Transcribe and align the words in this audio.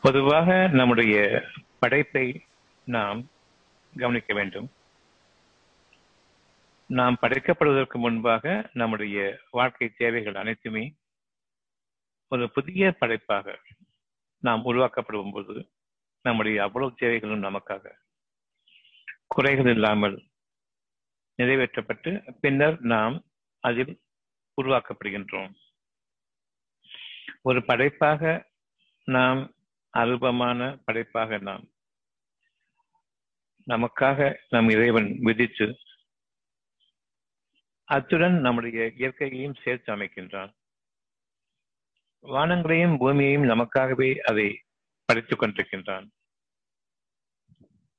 பொதுவாக 0.00 0.68
நம்முடைய 0.68 1.42
படைப்பை 1.78 2.44
நாம் 2.84 3.28
கவனிக்க 3.96 4.34
வேண்டும். 4.34 4.72
நாம் 6.86 7.16
படைக்கப்படுவதற்கு 7.20 7.98
முன்பாக 7.98 8.70
நம்முடைய 8.72 9.40
வாழ்க்கை 9.50 9.88
தேவைகள் 9.88 10.34
அனைத்துமே 10.34 10.94
ஒரு 12.28 12.50
புதிய 12.50 12.92
படைப்பாக 12.98 13.58
நாம் 14.38 14.64
உருவாக்கப்படும் 14.64 15.30
போது 15.32 15.70
நம்முடைய 16.22 16.62
அவ்வளவு 16.62 16.94
தேவைகளும் 16.94 17.42
நமக்காக 17.42 17.92
குறைகள் 19.26 19.66
இல்லாமல் 19.66 20.26
நிறைவேற்றப்பட்டு 21.36 22.34
பின்னர் 22.40 22.80
நாம் 22.80 23.24
அதில் 23.60 24.00
உருவாக்கப்படுகின்றோம். 24.62 25.52
ஒரு 27.42 27.64
படைப்பாக 27.64 28.50
நாம் 29.04 29.54
அல்பமான 29.92 30.80
படைப்பாக 30.84 31.38
நாம். 31.38 31.68
நமக்காக 33.66 34.36
நம் 34.48 34.68
இறைவன் 34.68 35.18
விதித்து 35.18 35.78
அத்துடன் 37.84 38.40
நம்முடைய 38.40 38.92
இயற்கையையும் 38.96 39.60
சேர்த்து 39.62 39.96
அமைக்கின்றான். 39.96 40.52
வானங்களையும் 42.22 42.98
பூமியையும் 42.98 43.42
நமக்காகவே 43.42 44.18
அதை 44.18 44.64
படைத்துக் 45.04 45.42
கொண்டிருக்கின்றான். 45.42 46.08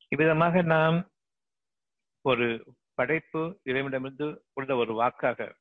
இவ்விதமாக 0.07 0.61
நாம் 0.61 1.09
ஒரு 2.21 2.75
படைப்பு 2.93 3.59
இறைவனிடமிருந்து 3.63 4.45
உள்ள 4.53 4.75
ஒரு 4.75 4.93
வாக்காக 4.93 5.55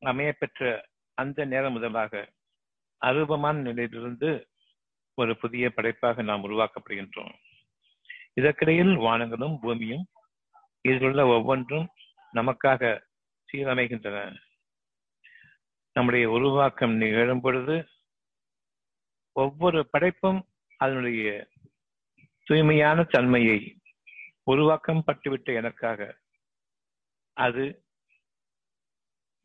அமையப்பெற்ற 0.00 0.82
அந்த 1.14 1.44
நேரம் 1.44 1.72
முதலாக 1.72 2.32
அருபமான 2.98 3.60
நிலையிலிருந்து 3.60 4.51
ஒரு 5.14 5.36
புதிய 5.36 5.70
படைப்பாக 5.70 6.22
நாம் 6.22 6.44
உருவாக்கப்படுகின்றோம். 6.44 7.34
இதற்கிடையில் 8.34 8.96
வானங்களும் 8.96 9.58
பூமியும் 9.60 10.06
இதிலுள்ள 10.80 11.26
ஒவ்வொன்றும் 11.26 11.88
நமக்காக 12.34 13.00
சீரமைகின்றன. 13.52 14.36
நம்முடைய 15.92 16.30
உருவாக்கம் 16.30 16.94
நிகழும் 16.94 17.40
பொழுது 17.40 17.88
ஒவ்வொரு 19.32 19.88
படைப்பும் 19.90 20.48
அதனுடைய 20.76 21.48
தூய்மையான 22.44 23.02
தன்மையை 23.02 23.76
உருவாக்கம் 24.42 25.04
பட்டுவிட்ட 25.06 25.54
எனக்காக 25.54 26.18
அது 27.32 27.84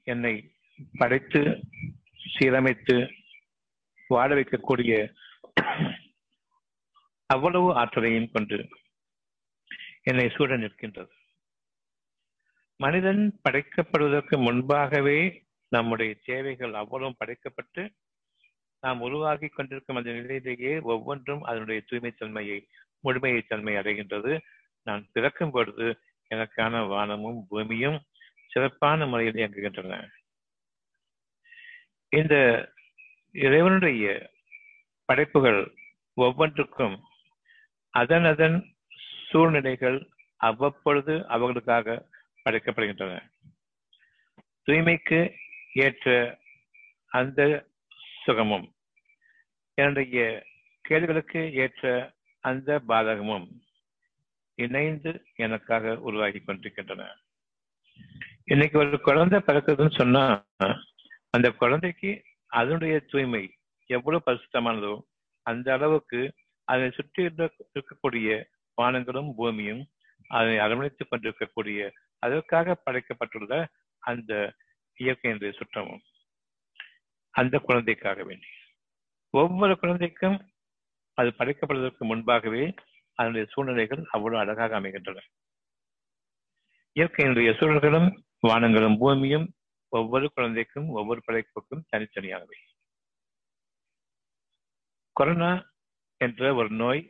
என்னை 0.03 0.53
படைத்து 0.97 1.39
சீரமைத்து 2.39 3.09
வாழ 4.07 4.35
வைக்கக்கூடிய 4.35 5.13
அவ்வளவு 7.25 7.73
ஆற்றலையும் 7.73 8.31
கொண்டு 8.31 8.58
என்னை 10.03 10.30
சூழ 10.30 10.58
நிற்கின்றது. 10.58 11.14
மனிதன் 12.80 13.39
படைக்கப்படுவதற்கு 13.49 14.38
முன்பாகவே 14.38 15.45
நம்முடைய 15.69 16.16
தேவைகள் 16.25 16.73
அவ்வளவும் 16.73 17.19
படைக்கப்பட்டு 17.19 17.83
நாம் 18.80 19.02
உருவாகி 19.02 19.47
கொண்டிருக்கும் 19.47 19.95
அந்த 19.95 20.11
நிலையிலேயே 20.11 20.80
ஒவ்வொன்றும் 20.80 21.41
அதனுடைய 21.41 21.81
தூய்மை 21.81 22.11
தன்மையை 22.11 22.67
முழுமையை 22.99 23.42
தன்மை 23.42 23.73
அடைகின்றது. 23.75 24.39
நான் 24.83 25.09
பிறக்கும் 25.11 25.52
பொழுது 25.52 25.88
எனக்கான 26.36 26.88
வானமும் 26.88 27.45
பூமியும் 27.49 27.99
சிறப்பான 28.47 29.05
முறையில் 29.05 29.33
இயங்குகின்றன. 29.33 29.94
இந்த 32.11 32.36
இறைவனுடைய 33.31 34.05
படைப்புகள் 35.09 35.73
ஒவ்வொன்றுக்கும் 36.13 36.95
அதன் 37.89 38.25
அதன் 38.25 38.75
சூழ்நிலைகள் 39.30 40.09
அவ்வப்பொழுது 40.36 41.27
அவர்களுக்காக 41.27 42.08
படைக்கப்படுகின்றன. 42.45 43.14
தூய்மைக்கு 44.65 45.20
ஏற்ற 45.73 46.37
அந்த 47.08 47.67
சுகமும் 48.26 48.67
என்னுடைய 49.73 50.45
கேள்விகளுக்கு 50.81 51.54
ஏற்ற 51.54 52.14
அந்த 52.39 52.81
பாதகமும் 52.87 53.48
இணைந்து 54.55 55.11
எனக்காக 55.36 55.99
உருவாகி 55.99 56.39
கொண்டிருக்கின்றன. 56.39 57.15
இன்னைக்கு 58.45 58.77
ஒரு 58.77 58.99
குழந்தை 59.02 59.39
பிறக்குதுன்னு 59.39 59.98
சொன்னா 59.98 60.23
அந்த 61.30 61.52
குழந்தைக்கு 61.52 62.11
அதனுடைய 62.48 62.99
தூய்மை 62.99 63.56
எவ்வளவு 63.87 64.25
பரிசுத்தமானதோ 64.25 64.93
அந்த 65.45 65.67
அளவுக்கு 65.73 66.33
அதை 66.67 66.92
சுற்றி 66.92 67.21
இருக்கக்கூடிய 67.25 68.43
வானங்களும் 68.77 69.30
பூமியும் 69.36 69.83
அதை 70.30 70.58
அரவணைத்துக் 70.58 71.09
கொண்டிருக்கக்கூடிய 71.09 71.81
அதற்காக 72.23 72.75
படைக்கப்பட்டுள்ள 72.86 73.65
அந்த 74.03 74.33
இயற்கையினுடைய 74.98 75.52
சுற்றமும் 75.53 76.03
அந்த 77.33 77.55
குழந்தைக்காக 77.59 78.23
வேண்டி. 78.23 78.49
ஒவ்வொரு 79.33 79.73
குழந்தைக்கும் 79.80 80.37
அது 81.17 81.30
படைக்கப்படுவதற்கு 81.37 82.05
முன்பாகவே 82.05 82.64
அதனுடைய 83.19 83.45
சூழ்நிலைகள் 83.52 84.02
அவ்வளவு 84.11 84.42
அழகாக 84.42 84.75
அமைகின்றன. 84.75 85.19
இயற்கையினுடைய 86.95 87.49
சூழல்களும் 87.59 88.09
வானங்களும் 88.48 88.98
பூமியும் 88.98 89.48
ஒவ்வொரு 89.93 90.27
குழந்தைக்கும் 90.33 90.87
ஒவ்வொரு 90.89 91.21
படைப்புக்கும் 91.27 91.86
தனித்தனியாகவே 91.92 92.58
கொரோனா 95.17 95.52
என்ற 96.23 96.54
ஒரு 96.54 96.70
நோய் 96.82 97.02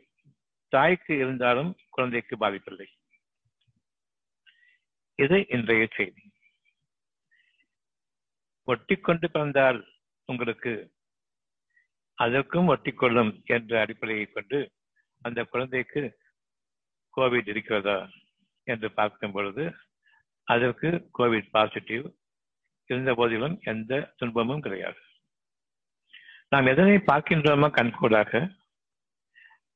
தாய்க்கு 0.68 1.12
இருந்தாலும் 1.16 1.70
குழந்தைக்கு 1.90 2.34
பாதிப்பில்லை. 2.36 2.86
இது 5.22 5.36
இன்றைய 5.48 5.88
செய்தி. 5.96 6.22
ஒட்டிக்கொண்டு 8.68 9.26
பிறந்தால் 9.30 9.80
உங்களுக்கு 10.24 10.72
அதற்கும் 12.18 12.68
ஒட்டிக்கொள்ளும் 12.68 13.32
என்ற 13.56 13.80
அடிப்படையை 13.80 14.24
கொண்டு 14.26 14.60
அந்த 15.22 15.44
குழந்தைக்கு 15.44 16.02
கோவிட் 17.16 17.48
இருக்கிறதா 17.48 17.98
என்று 18.62 18.90
பார்க்கும் 18.92 19.32
பொழுது 19.32 19.66
அதற்கு 20.48 21.10
கோவிட் 21.18 21.50
பாசிட்டிவ் 21.50 22.06
இருந்த 22.86 23.12
போதிலும் 23.14 23.58
எந்த 23.72 23.92
துன்பமும் 24.16 24.60
கிடையாது. 24.60 25.00
நாம் 26.48 26.66
எதனை 26.66 26.96
பார்க்கின்றோமோ 26.96 27.70
கண்கூடாக 27.70 28.50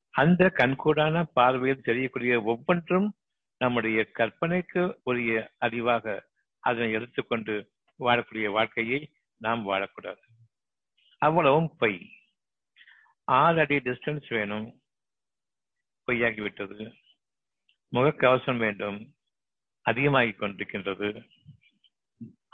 அந்த 0.09 0.51
கண்கூடான 0.53 1.23
பார்வையில் 1.33 1.81
தெரியக்கூடிய 1.81 2.41
ஒவ்வொன்றும் 2.41 3.15
நம்முடைய 3.57 4.07
கற்பனைக்கு 4.13 4.99
உரிய 5.03 5.51
அறிவாக 5.65 6.21
அதனை 6.59 6.91
எடுத்துக்கொண்டு 6.91 7.71
வாழக்கூடிய 7.99 8.51
வாழ்க்கையை 8.51 9.11
நாம் 9.37 9.69
வாழக்கூடாது. 9.69 10.21
அவ்வளவும் 11.17 11.75
பொய். 11.77 12.09
ஆறு 13.23 13.59
அடி 13.59 13.75
டிஸ்டன்ஸ் 13.75 14.25
வேணும். 14.29 14.81
பொய்யாகிவிட்டது. 16.07 16.93
முகக்கவசம் 17.91 18.57
வேண்டும். 18.57 19.15
அதிகமாகி 19.81 20.29
கொண்டிருக்கின்றது. 20.29 21.27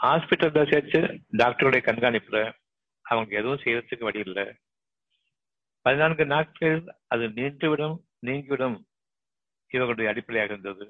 ஹாஸ்பிட்டல்ல 0.04 0.72
சேர்த்து 0.72 1.00
டாக்டருடைய 1.38 1.82
கண்காணிப்புல 1.86 2.59
அவங்க 3.10 3.38
எதுவும் 3.38 3.62
செய்யறதுக்கு 3.64 4.08
வழி 4.08 4.20
இல்லை. 4.20 4.46
பதினான்கு 5.86 6.26
நாட்கள் 6.26 6.80
அது 7.08 7.26
நின்றுவிடும் 7.38 7.98
நீங்கிவிடும் 8.20 8.78
இவர்களுடைய 9.72 10.12
அடிப்படையாக 10.12 10.54
இருந்தது. 10.54 10.86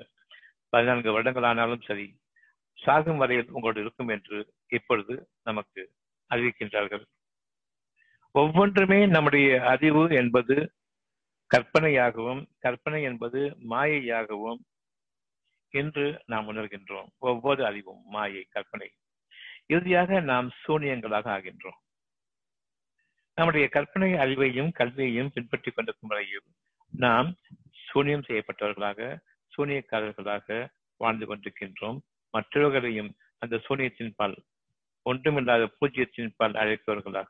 பதினான்கு 0.74 1.12
வருடங்கள் 1.12 1.44
ஆனாலும் 1.44 1.86
சரி 1.88 2.08
சாகும் 2.84 3.18
வரையில் 3.18 3.52
உங்களோடு 3.52 3.80
இருக்கும் 3.82 4.08
என்று 4.08 4.38
இப்பொழுது 4.68 5.14
நமக்கு 5.44 5.82
அறிவிக்கின்றார்கள். 6.30 7.06
ஒவ்வொன்றுமே 8.36 9.00
நம்முடைய 9.06 9.50
அறிவு 9.66 10.04
என்பது 10.22 10.56
கற்பனையாகவும் 11.52 12.42
கற்பனை 12.60 13.00
என்பது 13.04 13.40
மாயையாகவும் 13.70 14.60
என்று 15.74 16.06
நாம் 16.26 16.48
உணர்கின்றோம். 16.52 17.10
ஒவ்வொரு 17.18 17.62
அறிவும் 17.66 18.02
மாயை 18.06 18.44
கற்பனை. 18.50 18.90
இறுதியாக 19.68 20.20
நாம் 20.32 20.48
சூனியங்களாக 20.64 21.28
ஆகின்றோம். 21.38 21.80
நம்முடைய 23.40 23.66
கற்பனை 23.68 24.08
அறிவையும் 24.14 24.72
கல்வியையும் 24.80 25.30
பின்பற்றி 25.34 25.72
கொண்டிருக்கும் 25.72 26.12
வரையும் 26.12 26.48
நாம் 26.94 27.28
சூனியம் 27.88 28.26
செய்யப்பட்டவர்களாக 28.28 29.18
சூனியக்காரர்களாக 29.54 30.68
வாழ்ந்து 31.02 31.26
கொண்டிருக்கின்றோம். 31.26 32.00
மற்றவர்களையும் 32.34 33.12
அந்த 33.38 33.56
சூனியத்தின் 33.58 34.12
பால் 34.16 34.36
ஒன்றுமில்லாத 35.06 35.64
பூஜ்ஜியத்தின் 35.78 36.34
பால் 36.36 36.58
அழைப்பவர்களாக 36.62 37.30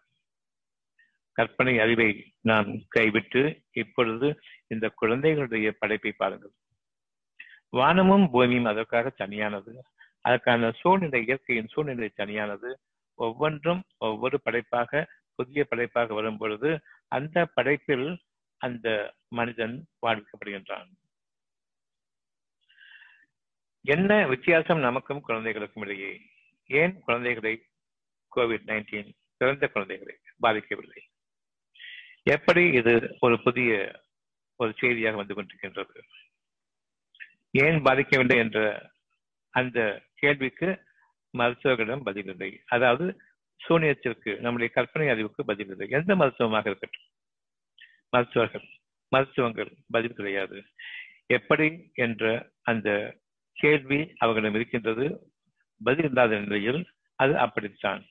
கற்பனை 1.38 1.80
அறிவை 1.80 2.10
நாம் 2.42 2.70
கைவிட்டு 2.88 3.44
இப்பொழுது 3.72 4.28
இந்த 4.68 4.86
குழந்தைகளுடைய 4.90 5.70
படைப்பை 5.80 6.12
பாருங்கள். 6.12 6.54
வானமும் 7.70 8.26
பூமியும் 8.32 8.66
அதற்காக 8.66 9.14
தனியானது. 9.22 9.74
அதற்கான 10.26 10.72
சூழ்நிலை 10.72 11.22
இயற்கையின் 11.26 11.72
சூழ்நிலை 11.74 12.10
தனியானது. 12.16 12.72
ஒவ்வொன்றும் 13.20 13.82
ஒவ்வொரு 13.98 14.38
படைப்பாக 14.42 15.08
புதிய 15.40 15.62
படைப்பாக 15.70 16.14
வரும் 16.18 16.40
பொழுது 16.42 16.70
அந்த 17.16 17.46
படைப்பில் 17.58 18.08
அந்த 18.62 18.88
மனிதன் 19.38 19.76
வாழ்விக்கப்படுகின்றான். 20.06 20.90
என்ன 23.86 24.12
வித்தியாசம் 24.28 24.82
நமக்கும் 24.88 25.26
குழந்தைகளுக்கும் 25.28 25.84
இடையே? 25.84 26.14
ஏன் 26.70 26.94
குழந்தைகளை 27.06 27.54
கோவிட் 28.36 28.66
நைன்டீன் 28.72 29.12
பிறந்த 29.40 29.68
குழந்தைகளை 29.68 30.16
பாதிக்கவில்லை? 30.42 31.02
எப்படி 32.36 32.64
இது 32.80 32.94
ஒரு 33.20 33.36
புதிய 33.46 33.72
ஒரு 34.60 34.72
செய்தியாக 34.82 35.20
வந்து 35.22 35.36
கொண்டிருக்கின்றது? 35.36 35.98
ஏன் 37.64 37.80
பாதிக்கவில்லை 37.88 38.38
என்ற 38.44 38.60
அந்த 39.54 39.80
கேள்விக்கு 40.22 40.70
மருத்துவர்களிடம் 41.34 42.06
பதிலில்லை 42.08 42.52
அதாவது 42.76 43.06
சூனியத்திற்கு 43.68 44.40
நம்முடைய 44.40 44.74
கற்பனை 44.74 45.10
அறிவுக்கு 45.10 45.46
பதில் 45.46 45.70
இல்லை. 45.70 45.90
எந்த 45.90 46.16
மருத்துவமாக 46.16 46.70
இருக்கட்டும். 46.70 47.02
மருத்துவர்கள் 48.10 48.68
மருத்துவங்கள் 49.08 49.78
பதில் 49.88 50.14
கிடையாது. 50.14 50.64
எப்படி 51.26 51.92
என்ற 51.94 52.52
அந்த 52.62 53.18
கேள்வி 53.54 54.14
அவர்களிடம் 54.18 54.56
இருக்கின்றது. 54.56 55.32
பதில் 55.84 56.06
இல்லாத 56.06 56.40
நிலையில் 56.40 56.92
அது 57.16 57.38
அப்படித்தான். 57.38 58.06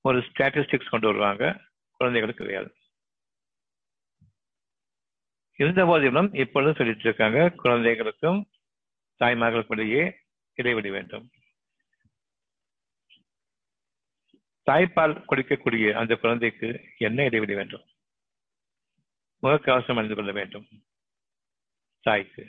ஒரு 0.00 0.18
ஸ்டாட்டிஸ்டிக்ஸ் 0.18 0.88
கொண்டு 0.88 1.06
வருவாங்க. 1.06 1.60
குழந்தைகளுக்கு 1.96 2.44
கிடையாது. 2.44 2.74
இருந்த 5.56 5.84
போதிலும் 5.84 6.34
இப்பொழுது 6.34 6.74
சொல்லிட்டு 6.74 7.00
இருக்காங்க. 7.00 7.48
குழந்தைகளுக்கும் 7.48 8.50
தாய்மார்களுக்கும் 9.24 9.64
இடையே 9.68 10.18
இடைவெளி 10.54 10.90
வேண்டும். 10.90 11.30
தாய்ப்பால் 14.70 15.14
கொடுக்கக்கூடிய 15.28 15.92
அந்த 15.92 16.14
குழந்தைக்கு 16.14 16.84
என்ன 16.98 17.24
இடைவெளி 17.24 17.54
வேண்டும்? 17.54 17.84
முகக்கவசம் 19.42 19.96
அணிந்து 19.96 20.14
கொள்ள 20.14 20.32
வேண்டும். 20.32 20.68
தாய்க்கு. 22.00 22.48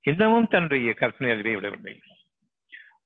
இன்னமும் 0.00 0.46
தன்னுடைய 0.46 0.94
கற்பனை 0.94 1.34
அறிவை 1.34 1.54
விடவில்லை. 1.54 2.02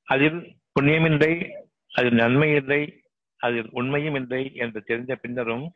அதில் 0.04 0.56
புண்ணியமில்லை 0.80 1.62
அதில் 1.90 2.12
நன்மை 2.12 2.54
இல்லை 2.54 3.02
அதில் 3.36 3.68
உண்மையும் 3.70 4.14
இல்லை 4.14 4.54
என்று 4.54 4.82
தெரிந்த 4.82 5.16
பின்னரும் 5.16 5.74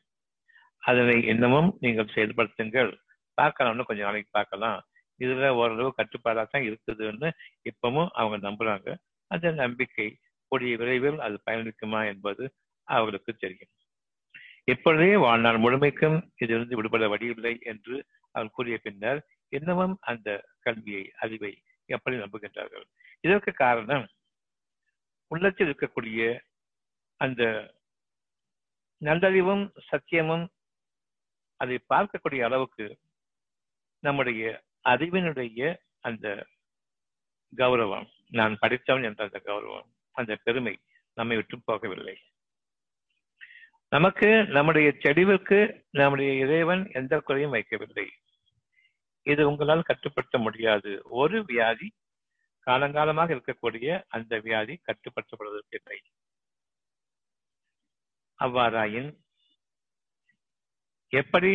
அதனை 0.79 1.25
இன்னமும் 1.25 1.77
நீங்கள் 1.81 2.13
செயல்படுத்துங்கள். 2.15 2.97
பார்க்கலாம்னு 3.37 3.83
கொஞ்சம் 3.83 4.07
நாளைக்கு 4.07 4.29
பார்க்கலாம். 4.31 4.87
இதுல 5.19 5.49
ஓரளவு 5.49 5.95
கட்டுப்பாடாக 5.95 6.49
தான் 6.51 6.63
இருக்குதுன்னு 6.63 7.31
இப்பவும் 7.65 8.09
அவங்க 8.13 8.51
நம்புறாங்க. 8.51 8.97
அந்த 9.27 9.51
நம்பிக்கை 9.51 10.19
கூடிய 10.49 10.77
விரைவில் 10.77 11.19
அது 11.19 11.37
பயனளிக்குமா 11.47 12.01
என்பது 12.13 12.45
அவர்களுக்கு 12.89 13.33
தெரியும். 13.35 13.73
இப்பொழுதே 14.65 15.17
வாழ்நாள் 15.17 15.57
முழுமைக்கும் 15.57 16.17
இதிலிருந்து 16.37 16.77
விடுபட 16.77 17.05
வழியில்லை 17.09 17.55
என்று 17.63 17.97
அவர் 18.35 18.55
கூறிய 18.57 18.77
பின்னர் 18.79 19.21
இன்னமும் 19.53 19.97
அந்த 20.01 20.29
கல்வியை 20.61 21.05
அறிவை 21.17 21.53
எப்படி 21.89 22.17
நம்புகின்றார்கள்? 22.17 22.87
இதற்கு 23.21 23.53
காரணம் 23.53 24.07
உள்ளத்தில் 25.31 25.69
இருக்கக்கூடிய 25.69 26.23
அந்த 27.21 27.43
நல்லறிவும் 29.03 29.65
சத்தியமும் 29.89 30.47
அதை 31.61 31.77
பார்க்கக்கூடிய 31.95 32.41
அளவுக்கு 32.49 32.87
நம்முடைய 34.05 34.43
அறிவினுடைய 34.85 35.77
அந்த 36.01 36.27
கௌரவம் 37.57 38.07
நான் 38.31 38.55
படித்தவன் 38.61 39.07
என்ற 39.09 39.21
அந்த 39.25 39.39
கௌரவம் 39.45 39.89
அந்த 40.19 40.33
பெருமை 40.45 40.75
நம்மை 41.17 41.37
விட்டு 41.37 41.57
போகவில்லை. 41.67 42.17
நமக்கு 43.93 44.29
நம்முடைய 44.47 44.89
செடிவுக்கு 44.99 45.59
நம்முடைய 45.91 46.31
இறைவன் 46.45 46.83
எந்த 46.93 47.15
குறையும் 47.21 47.55
வைக்கவில்லை. 47.55 48.07
இது 49.27 49.43
உங்களால் 49.51 49.89
கட்டுப்படுத்த 49.91 50.37
முடியாது. 50.39 50.93
ஒரு 51.21 51.39
வியாதி 51.45 51.89
காலங்காலமாக 52.67 53.35
இருக்கக்கூடிய 53.35 53.91
அந்த 54.09 54.35
வியாதி 54.39 54.75
கட்டுப்படுத்தப்படுவதற்கில்லை 54.87 55.99
அவ்வாறாயின் 58.39 59.09
எப்படி 61.13 61.51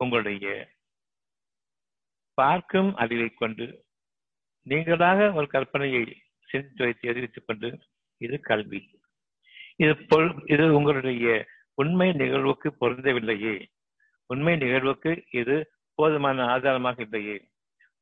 உங்களுடைய 0.00 0.46
பார்க்கும் 2.38 2.90
அறிவை 2.96 3.28
கொண்டு 3.34 3.66
நீங்களாக 4.66 5.28
ஒரு 5.34 5.46
கற்பனையை 5.52 6.02
சிந்தித்து 6.48 6.84
வைத்து 6.84 7.08
எதிர்த்துக் 7.08 7.46
கொண்டு 7.46 7.68
இது 8.18 8.40
கல்வி. 8.40 8.80
இது 9.76 9.96
பொருள் 10.06 10.34
இது 10.46 10.74
உங்களுடைய 10.74 11.46
உண்மை 11.74 12.12
நிகழ்வுக்கு 12.12 12.68
பொருந்தவில்லையே. 12.80 13.56
உண்மை 14.26 14.56
நிகழ்வுக்கு 14.56 15.24
இது 15.30 15.56
போதுமான 15.94 16.44
ஆதாரமாக 16.44 17.02
இல்லையே. 17.02 17.36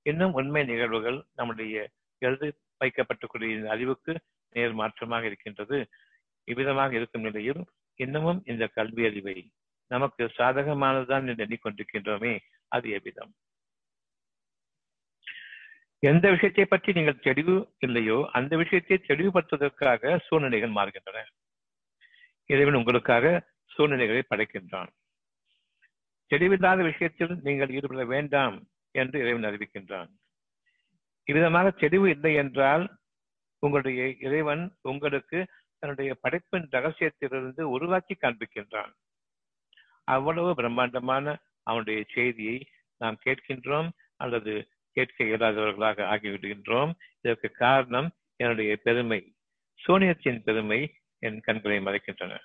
இன்னும் 0.03 0.33
உண்மை 0.33 0.65
நிகழ்வுகள் 0.65 1.19
நம்முடைய 1.35 1.91
எழுதி 2.23 2.49
வைக்கப்பட்டுக்கூடிய 2.85 3.65
அறிவுக்கு 3.65 4.13
நேர் 4.53 4.75
மாற்றமாக 4.75 5.25
இருக்கின்றது. 5.25 5.79
இவ்விதமாக 6.45 6.95
இருக்கும் 6.95 7.23
நிலையில் 7.23 7.63
இன்னமும் 8.01 8.41
இந்த 8.45 8.67
கல்வி 8.67 9.07
அறிவை 9.07 9.51
நமக்கு 9.91 10.25
சாதகமானதுதான் 10.39 11.27
என்று 11.27 11.45
எண்ணிக்கொண்டிருக்கின்றோமே 11.47 12.39
அது 12.69 12.91
எவ்விதம்? 12.91 13.33
எந்த 16.03 16.27
விஷயத்தை 16.31 16.65
பற்றி 16.65 16.91
நீங்கள் 16.93 17.23
தெளிவு 17.27 17.55
இல்லையோ 17.79 18.19
அந்த 18.33 18.53
விஷயத்தை 18.57 18.97
தெளிவுபடுத்துவதற்காக 19.09 20.19
சூழ்நிலைகள் 20.27 20.77
மாறுகின்றன. 20.77 21.21
இறைவன் 22.51 22.79
உங்களுக்காக 22.81 23.27
சூழ்நிலைகளை 23.71 24.23
படைக்கின்றான். 24.27 24.91
தெளிவில்லாத 26.31 26.81
விஷயத்தில் 26.83 27.35
நீங்கள் 27.41 27.73
ஈடுபட 27.77 28.05
வேண்டாம் 28.05 28.57
என்று 28.95 29.17
இறைவன் 29.19 29.49
அறிவிக்கின்றான். 29.51 30.11
இவ்விதமாக 31.27 31.69
தெளிவு 31.83 32.07
இல்லை 32.11 32.33
என்றால் 32.35 32.85
உங்களுடைய 33.63 34.01
இறைவன் 34.19 34.63
உங்களுக்கு 34.83 35.39
தன்னுடைய 35.83 36.11
படைப்பின் 36.25 36.67
ரகசியத்திலிருந்து 36.73 37.63
உருவாக்கி 37.77 38.15
காண்பிக்கின்றான். 38.17 38.93
அவ்வளவு 40.09 40.51
பிரம்மாண்டமான 40.55 41.27
அவனுடைய 41.63 42.01
செய்தியை 42.15 42.57
நாம் 43.01 43.19
கேட்கின்றோம் 43.25 43.89
அல்லது 44.17 44.55
கேட்க 44.95 45.25
இயலாதவர்களாக 45.25 46.03
ஆகிவிடுகின்றோம். 46.05 46.93
இதற்கு 47.21 47.49
காரணம் 47.51 48.09
என்னுடைய 48.37 48.77
பெருமை. 48.77 49.21
சூனியத்தின் 49.85 50.43
பெருமை 50.43 50.81
என் 51.19 51.41
கண்களை 51.41 51.79
மறைக்கின்றன. 51.79 52.39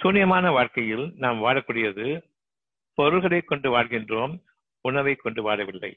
சூனியமான 0.00 0.50
வாழ்க்கையில் 0.52 1.12
நாம் 1.16 1.44
வாழக்கூடியது 1.44 2.06
பொருள்களை 2.94 3.40
கொண்டு 3.40 3.68
வாழ்கின்றோம் 3.70 4.34
உணவை 4.80 5.14
கொண்டு 5.14 5.42
வாழவில்லை. 5.42 5.92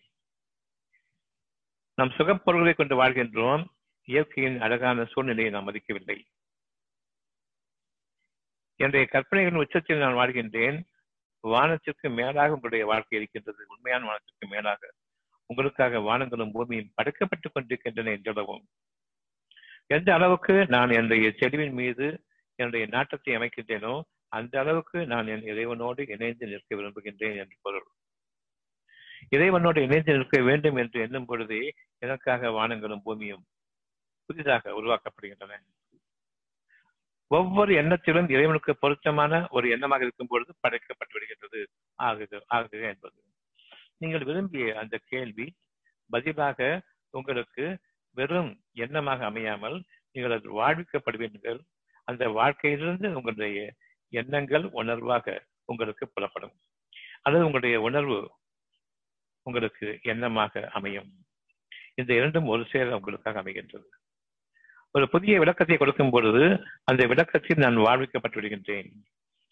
நம் 1.95 2.13
சுகப்பொருள்களை 2.17 2.73
கொண்டு 2.73 2.95
வாழ்கின்றோம் 3.03 3.65
இயற்கையின் 4.05 4.61
அழகான 4.61 5.05
சூழ்நிலையை 5.05 5.51
நாம் 5.51 5.67
மதிக்கவில்லை. 5.67 6.17
என்னுடைய 8.75 9.07
கற்பனைகளின் 9.11 9.61
உச்சத்தில் 9.61 9.97
நான் 9.97 10.13
வாழ்கின்றேன் 10.13 10.79
வானத்திற்கு 11.47 12.09
மேலாக 12.09 12.47
உங்களுடைய 12.47 12.85
வாழ்க்கை 12.85 13.17
இருக்கின்றது 13.19 13.65
உண்மையான 13.67 14.05
வானத்திற்கு 14.05 14.47
மேலாக. 14.49 14.93
உங்களுக்காக 15.49 15.99
வானங்களும் 15.99 16.51
பூமியும் 16.51 16.91
படைக்கப்பட்டுக் 16.95 17.53
கொண்டிருக்கின்றன 17.53 18.11
என்றளவும். 18.11 18.65
எந்த 19.87 20.13
அளவுக்கு 20.13 20.65
நான் 20.67 20.89
என்னுடைய 20.89 21.31
செடிவின் 21.31 21.73
மீது 21.73 22.07
என்னுடைய 22.55 22.85
நாட்டத்தை 22.85 23.35
அமைக்கின்றேனோ 23.35 24.01
அந்த 24.27 24.59
அளவுக்கு 24.59 25.05
நான் 25.07 25.27
என் 25.27 25.43
இறைவனோடு 25.43 26.09
இணைந்து 26.09 26.47
நிற்க 26.47 26.75
விரும்புகின்றேன் 26.75 27.37
என்று 27.37 27.57
பொருள். 27.61 27.87
இறைவனோடு 29.29 29.79
இணைந்து 29.81 30.17
நிற்க 30.17 30.41
வேண்டும் 30.41 30.75
என்று 30.75 31.01
எண்ணும் 31.01 31.25
பொழுதே 31.25 31.73
எனக்காக 31.97 32.49
வானங்களும் 32.49 33.03
பூமியும் 33.03 33.43
புதிதாக 34.25 34.71
உருவாக்கப்படுகின்றன. 34.71 35.53
ஒவ்வொரு 37.35 37.71
எண்ணத்திலும் 37.81 38.29
இறைவனுக்கு 38.35 38.71
பொருத்தமான 38.75 39.33
ஒரு 39.49 39.65
எண்ணமாக 39.75 40.01
இருக்கும் 40.01 40.31
பொழுது 40.31 40.51
படைக்கப்பட்டு 40.61 41.15
விடுகின்றது. 41.15 41.59
ஆகுது 41.99 42.37
ஆகுது 42.47 42.81
என்பது. 42.91 43.19
நீங்கள் 43.97 44.23
விரும்பிய 44.23 44.65
அந்த 44.79 44.95
கேள்வி 45.11 45.45
பதிலாக 46.09 46.59
உங்களுக்கு 47.09 47.65
வெறும் 48.17 48.51
எண்ணமாக 48.75 49.19
அமையாமல் 49.31 49.77
நீங்கள் 50.11 50.35
அது 50.37 50.49
வாழ்விக்கப்படுவீர்கள். 50.59 51.59
அந்த 52.07 52.23
வாழ்க்கையிலிருந்து 52.39 53.09
உங்களுடைய 53.13 53.59
எண்ணங்கள் 54.13 54.65
உணர்வாக 54.81 55.35
உங்களுக்கு 55.65 56.05
புலப்படும். 56.15 56.55
அல்லது 57.21 57.45
உங்களுடைய 57.45 57.75
உணர்வு 57.81 58.19
உங்களுக்கு 59.45 59.87
எண்ணமாக 60.03 60.63
அமையும். 60.77 61.09
இந்த 61.95 62.11
இரண்டும் 62.19 62.47
ஒரு 62.53 62.63
சேர 62.71 62.95
உங்களுக்காக 62.95 63.41
அமைகின்றது. 63.41 63.87
ஒரு 64.95 65.05
புதிய 65.09 65.39
விளக்கத்தை 65.39 65.75
கொடுக்கும் 65.77 66.09
பொழுது 66.09 66.43
அந்த 66.83 67.01
விளக்கத்தில் 67.05 67.61
நான் 67.63 67.77
வாழ்விக்கப்பட்டு 67.77 68.37
விடுகின்றேன். 68.39 68.89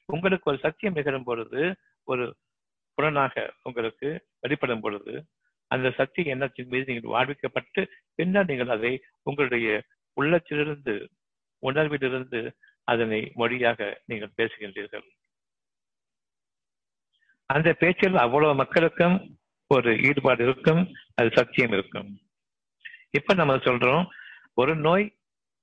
உங்களுக்கு 0.05 0.49
ஒரு 0.51 0.59
சத்தியம் 0.65 0.97
நிகழும் 0.97 1.27
பொழுது 1.29 1.61
ஒரு 2.07 2.25
புலனாக 2.97 3.43
உங்களுக்கு 3.63 4.09
வெளிப்படும் 4.39 4.79
பொழுது 4.79 5.13
அந்த 5.67 5.87
சத்திய 5.97 6.33
எண்ணத்தின் 6.33 6.67
மீது 6.67 6.85
நீங்கள் 6.89 7.13
வாழ்விக்கப்பட்டு 7.15 7.81
பின்னர் 8.15 8.49
நீங்கள் 8.49 8.73
அதை 8.75 8.91
உங்களுடைய 9.23 9.67
உள்ளத்திலிருந்து 10.17 10.95
உணர்விலிருந்து 11.63 12.41
அதனை 12.83 13.19
மொழியாக 13.35 13.79
நீங்கள் 14.05 14.35
பேசுகின்றீர்கள். 14.37 15.05
அந்த 17.49 17.69
பேச்சில் 17.73 18.17
அவ்வளவு 18.17 18.53
மக்களுக்கும் 18.55 19.15
ஒரு 19.67 19.91
ஈடுபாடு 20.09 20.43
இருக்கும் 20.43 20.81
அது 21.15 21.29
சத்தியம் 21.33 21.71
இருக்கும். 21.71 22.09
இப்ப 23.09 23.33
நம்ம 23.33 23.55
சொல்றோம் 23.67 24.05
ஒரு 24.53 24.75
நோய் 24.75 25.05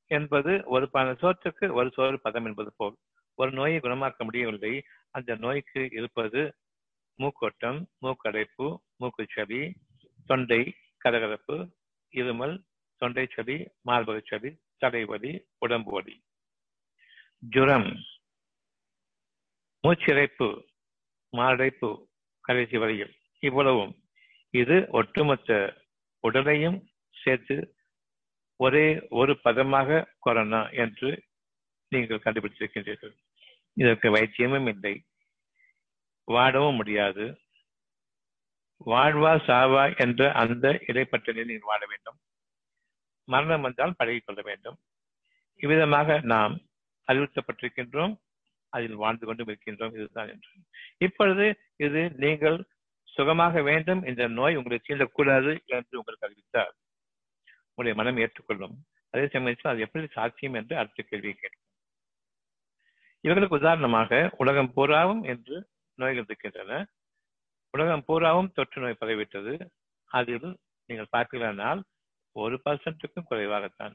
என்பது 0.08 0.62
ஒரு 0.64 0.90
பல 0.90 1.14
சோற்றுக்கு 1.14 1.72
ஒரு 1.72 1.90
சோறு 1.92 2.20
பதம் 2.20 2.44
என்பது 2.44 2.72
போல். 2.76 2.96
ஒரு 3.34 3.50
நோயை 3.50 3.78
குணமாக்க 3.78 4.16
முடியவில்லை. 4.18 4.82
அந்த 5.10 5.36
நோய்க்கு 5.36 5.88
இருப்பது 5.92 6.54
மூக்கோட்டம் 7.18 7.84
மூக்கடைப்பு 8.02 8.76
மூக்குச்சளி 9.00 9.74
தொண்டை 10.26 10.74
கதகதப்பு 11.04 11.56
இருமல் 12.14 12.64
தொண்டை 12.96 13.26
சளி 13.26 13.56
மார்பக 13.86 14.20
சளி 14.24 14.56
தலைவலி 14.76 15.46
உடம்பு 15.58 15.92
வலி. 15.92 16.24
ஜுரம் 17.38 17.96
மூச்சிறைப்பு 19.82 20.64
மாரடைப்பு 21.30 22.08
கடைசி 22.40 22.76
வரையில். 22.78 23.14
இவ்வளவும். 23.38 23.94
இது 24.50 24.86
ஒட்டுமொத்த 24.90 25.76
உடலையும் 26.20 26.88
சேர்த்து 27.24 27.77
ஒரே 28.58 29.06
ஒரு 29.10 29.38
பதமாக 29.44 30.04
கொரோனா 30.18 30.60
என்று 30.68 31.10
நீங்கள் 31.88 32.22
கண்டுபிடித்திருக்கின்றீர்கள். 32.24 33.14
இதற்கு 33.72 34.08
வைத்தியமும் 34.14 34.68
இல்லை. 34.68 34.94
வாடவும் 36.24 36.74
முடியாது. 36.74 37.24
வாழ்வா 38.86 39.32
சாவா 39.46 39.84
என்ற 39.98 40.32
அந்த 40.32 40.66
இடைப்பட்டலில் 40.86 41.48
நீங்கள் 41.50 41.70
வாழ 41.70 41.86
வேண்டும். 41.86 42.18
மரணம் 43.24 43.60
வந்தால் 43.60 43.94
பழகிக் 43.96 44.26
கொள்ள 44.26 44.42
வேண்டும். 44.42 44.78
இவ்விதமாக 45.56 46.20
நாம் 46.20 46.58
அறிவுறுத்தப்பட்டிருக்கின்றோம். 47.08 48.14
அதில் 48.68 48.94
வாழ்ந்து 48.94 49.26
கொண்டும் 49.26 49.48
இருக்கின்றோம். 49.48 49.94
இதுதான் 49.94 50.28
என்று. 50.28 50.50
இப்பொழுது 50.98 51.46
இது 51.76 52.10
நீங்கள் 52.16 52.58
சுகமாக 53.04 53.62
வேண்டும் 53.62 54.04
இந்த 54.04 54.26
நோய் 54.28 54.56
உங்களை 54.56 54.78
சீண்டக்கூடாது 54.88 55.52
என்று 55.64 55.98
உங்களுக்கு 55.98 56.26
அறிவித்தார் 56.26 56.74
உங்களுடைய 57.78 57.96
மனம் 57.98 58.16
ஏற்றுக்கொள்ளும். 58.22 58.72
அதே 59.14 59.24
சமயத்தில் 59.32 59.70
அது 59.72 59.82
எப்படி 59.84 60.06
சாத்தியம் 60.14 60.56
என்று 60.60 60.74
அடுத்த 60.80 61.00
கேள்வியை 61.02 61.34
கேட்கும் 61.34 61.66
இவர்களுக்கு 63.24 63.58
உதாரணமாக 63.60 64.10
உலகம் 64.42 64.70
பூராவும் 64.76 65.22
என்று 65.32 65.56
நோய்கள் 65.98 66.26
இருக்கின்றன. 66.28 66.72
உலகம் 67.74 68.04
பூராவும் 68.08 68.50
தொற்று 68.56 68.82
நோய் 68.82 68.98
பரவிவிட்டது. 69.02 69.54
அதில் 70.10 70.48
நீங்கள் 70.88 71.12
பார்க்கலானால் 71.16 71.80
ஒரு 72.36 72.56
பர்சன்ட்டுக்கும் 72.66 73.28
குறைவாகத்தான் 73.30 73.94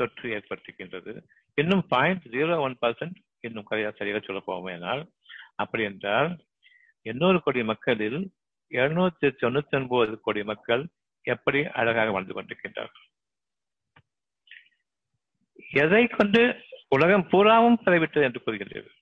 தொற்று 0.00 0.26
ஏற்படுத்துகின்றது. 0.36 1.12
இன்னும் 1.58 1.84
பாயிண்ட் 1.94 2.24
ஜீரோ 2.34 2.56
ஒன் 2.66 2.80
பர்சன்ட் 2.82 3.18
இன்னும் 3.48 3.68
குறையாக 3.70 3.94
சரியாக 3.98 4.20
சொல்ல 4.26 4.40
போவேனால் 4.50 5.02
அப்படி 5.62 5.84
என்றால் 5.90 6.30
எண்ணூறு 7.06 7.38
கோடி 7.46 7.62
மக்களில் 7.72 8.20
இருநூத்தி 8.72 9.28
தொண்ணூத்தி 9.42 9.76
ஒன்பது 9.80 10.14
கோடி 10.26 10.42
மக்கள் 10.52 10.84
எப்படி 11.24 11.66
அழகாக 11.66 12.10
வாழ்ந்து 12.10 12.34
கொண்டிருக்கின்றார்கள்? 12.34 13.06
எதை 15.70 16.06
கொண்டு 16.06 16.62
உலகம் 16.88 17.28
பூராவும் 17.28 17.80
பரவிட்டது 17.84 18.22
என்று 18.22 18.42
கூறுகின்றீர்கள்? 18.46 18.98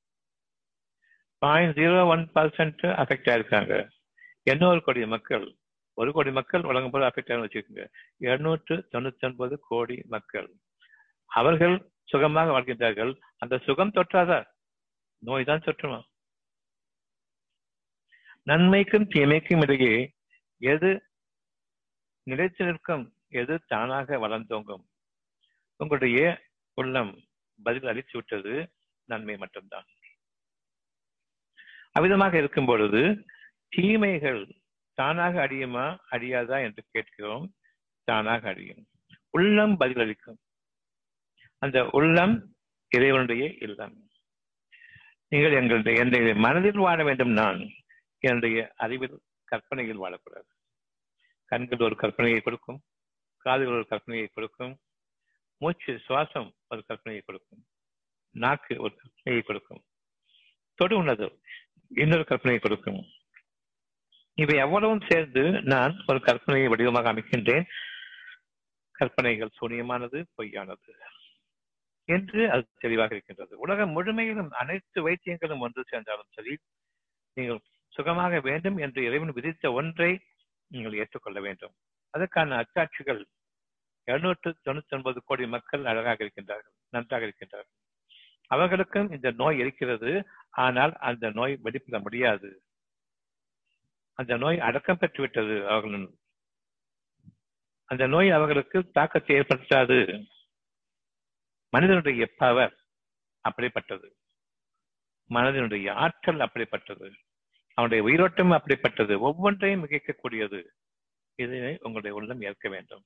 Point 1.38 1.76
zero 1.76 2.06
one 2.06 2.30
percent 2.34 2.84
affect 3.02 3.30
ஆயிருக்காங்க. 3.32 3.88
எண்ணூறு 4.42 4.82
கோடி 4.82 5.06
மக்கள் 5.06 5.54
ஒரு 5.94 6.12
கோடி 6.12 6.30
மக்கள் 6.30 6.62
உலகம் 6.62 6.90
பூரா 6.90 7.06
அஃபெக்ட் 7.06 7.32
ஆகும் 7.32 7.44
வச்சுக்கோங்க. 7.46 7.84
இருநூற்று 8.18 8.88
தொண்ணூத்தி 8.92 9.24
ஒன்பது 9.24 9.58
கோடி 9.60 10.02
மக்கள். 10.06 10.48
அவர்கள் 11.26 11.92
சுகமாக 12.04 12.60
வாழ்கின்றார்கள். 12.60 13.12
அந்த 13.38 13.58
சுகம் 13.58 13.92
தொற்றாதா? 13.92 14.44
நோய் 15.18 15.44
தான் 15.44 15.64
தொற்றுமா? 15.64 16.02
நன்மைக்கும் 18.42 19.08
தீமைக்கும் 19.14 19.62
இடையே 19.62 20.14
எது 20.58 20.90
நிலைத்து 22.22 22.64
நிற்கும் 22.64 23.04
எது 23.28 23.54
தானாக 23.66 24.16
வளர்ந்தோங்கும். 24.16 24.84
உங்களுடைய 25.76 26.20
உள்ளம் 26.74 27.12
பதில் 27.62 27.86
அளித்து 27.86 28.14
விட்டது 28.14 28.72
நன்மை 29.04 29.36
மட்டும்தான். 29.36 29.86
அவ்விதமாக 31.92 32.34
இருக்கும் 32.34 32.66
பொழுது 32.66 33.26
தீமைகள் 33.68 34.42
தானாக 34.94 35.46
அடியுமா 35.46 35.86
அடியாதா 36.10 36.62
என்று 36.62 36.82
கேட்கிறோம். 36.90 37.44
தானாக 38.04 38.48
அடியும் 38.48 38.86
உள்ளம் 39.30 39.74
பதிலளிக்கும் 39.80 40.38
அந்த 41.58 41.88
உள்ளம் 41.92 42.34
இறைவனுடைய 42.88 43.54
இல்லம். 43.60 43.96
நீங்கள் 45.28 45.52
எங்களுடைய 45.52 46.00
என்னுடைய 46.00 46.34
மனதில் 46.34 46.76
வாழ 46.76 47.04
வேண்டும் 47.04 47.32
நான். 47.32 47.60
என்னுடைய 48.18 48.72
அறிவில் 48.76 49.16
கற்பனையில் 49.44 50.00
வாழக்கூடாது. 50.00 50.51
கண்கள் 51.52 51.86
ஒரு 51.86 51.96
கற்பனையை 52.02 52.40
கொடுக்கும் 52.42 52.80
காதுகள் 53.46 53.78
ஒரு 53.78 53.86
கற்பனையை 53.92 54.26
கொடுக்கும் 54.34 54.74
மூச்சு 55.60 55.92
சுவாசம் 56.06 56.50
ஒரு 56.68 56.82
கற்பனையை 56.88 57.22
கொடுக்கும் 57.24 57.62
நாக்கு 58.34 58.74
ஒரு 58.84 58.94
கற்பனையை 59.00 59.42
கொடுக்கும் 59.44 59.82
தொடு 60.78 60.94
உணர்வு 60.96 61.28
இன்னொரு 61.90 62.24
கற்பனையை 62.28 62.60
கொடுக்கும். 62.60 63.00
இவை 64.38 64.54
எவ்வளவும் 64.56 65.06
சேர்ந்து 65.08 65.42
நான் 65.72 65.94
ஒரு 66.06 66.20
கற்பனையை 66.28 66.68
வடிவமாக 66.72 67.10
அமைக்கின்றேன். 67.12 67.66
கற்பனைகள் 68.94 69.56
சூனியமானது 69.58 70.18
பொய்யானது 70.36 70.92
என்று 72.08 72.40
அது 72.54 72.64
தெளிவாக 72.84 73.14
இருக்கின்றது. 73.14 73.52
உலகம் 73.64 73.94
முழுமையிலும் 73.96 74.50
அனைத்து 74.62 74.98
வைத்தியங்களும் 75.08 75.62
ஒன்று 75.66 75.82
சேர்ந்தாலும் 75.90 76.32
சரி 76.36 76.54
நீங்கள் 77.36 77.60
சுகமாக 77.92 78.40
வேண்டும் 78.48 78.78
என்று 78.78 79.00
இறைவன் 79.08 79.36
விதித்த 79.38 79.72
ஒன்றை 79.80 80.10
நீங்கள் 80.72 80.98
ஏற்றுக்கொள்ள 80.98 81.40
வேண்டும். 81.40 81.74
அதற்கான 82.10 82.56
அச்சாட்சிகள் 82.56 83.22
எழுநூற்று 84.04 84.50
தொண்ணூத்தி 84.64 84.94
ஒன்பது 84.94 85.22
கோடி 85.24 85.46
மக்கள் 85.46 85.84
அழகாக 85.84 86.24
இருக்கின்றார்கள் 86.24 86.76
நன்றாக 86.88 87.24
இருக்கின்றார்கள். 87.26 87.78
அவர்களுக்கும் 88.46 89.10
இந்த 89.10 89.30
நோய் 89.30 89.58
இருக்கிறது 89.58 90.10
ஆனால் 90.50 90.92
அந்த 90.92 91.30
நோய் 91.30 91.56
வெளிப்பட 91.56 91.98
முடியாது. 91.98 92.50
அந்த 94.14 94.36
நோய் 94.36 94.60
அடக்கம் 94.60 94.98
பெற்றுவிட்டது 95.00 95.54
அவர்களின். 95.66 96.08
அந்த 97.84 98.06
நோய் 98.06 98.30
அவர்களுக்கு 98.30 98.90
தாக்கத்தை 98.90 99.36
ஏற்படுத்தாது. 99.36 99.98
மனிதனுடைய 101.68 102.28
பவர் 102.36 102.74
அப்படிப்பட்டது. 103.44 104.08
மனதினுடைய 105.30 105.92
ஆற்றல் 105.92 106.40
அப்படிப்பட்டது. 106.40 107.08
அவனுடைய 107.74 108.04
உயிரோட்டம் 108.04 108.50
அப்படிப்பட்டது 108.50 109.18
ஒவ்வொன்றையும் 109.18 109.84
மிகைக்கக்கூடியது. 109.84 110.66
இதனை 111.34 111.72
உங்களுடைய 111.80 112.16
உள்ளம் 112.16 112.40
ஏற்க 112.40 112.68
வேண்டும். 112.68 113.04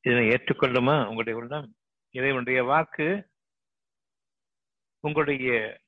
இதனை 0.00 0.28
ஏற்றுக்கொள்ளுமா? 0.28 0.96
உங்களுடைய 1.00 1.38
உள்ளம்? 1.38 1.74
இறைவனுடைய 2.10 2.62
வாக்கு 2.64 3.30
உங்களுடைய 5.00 5.80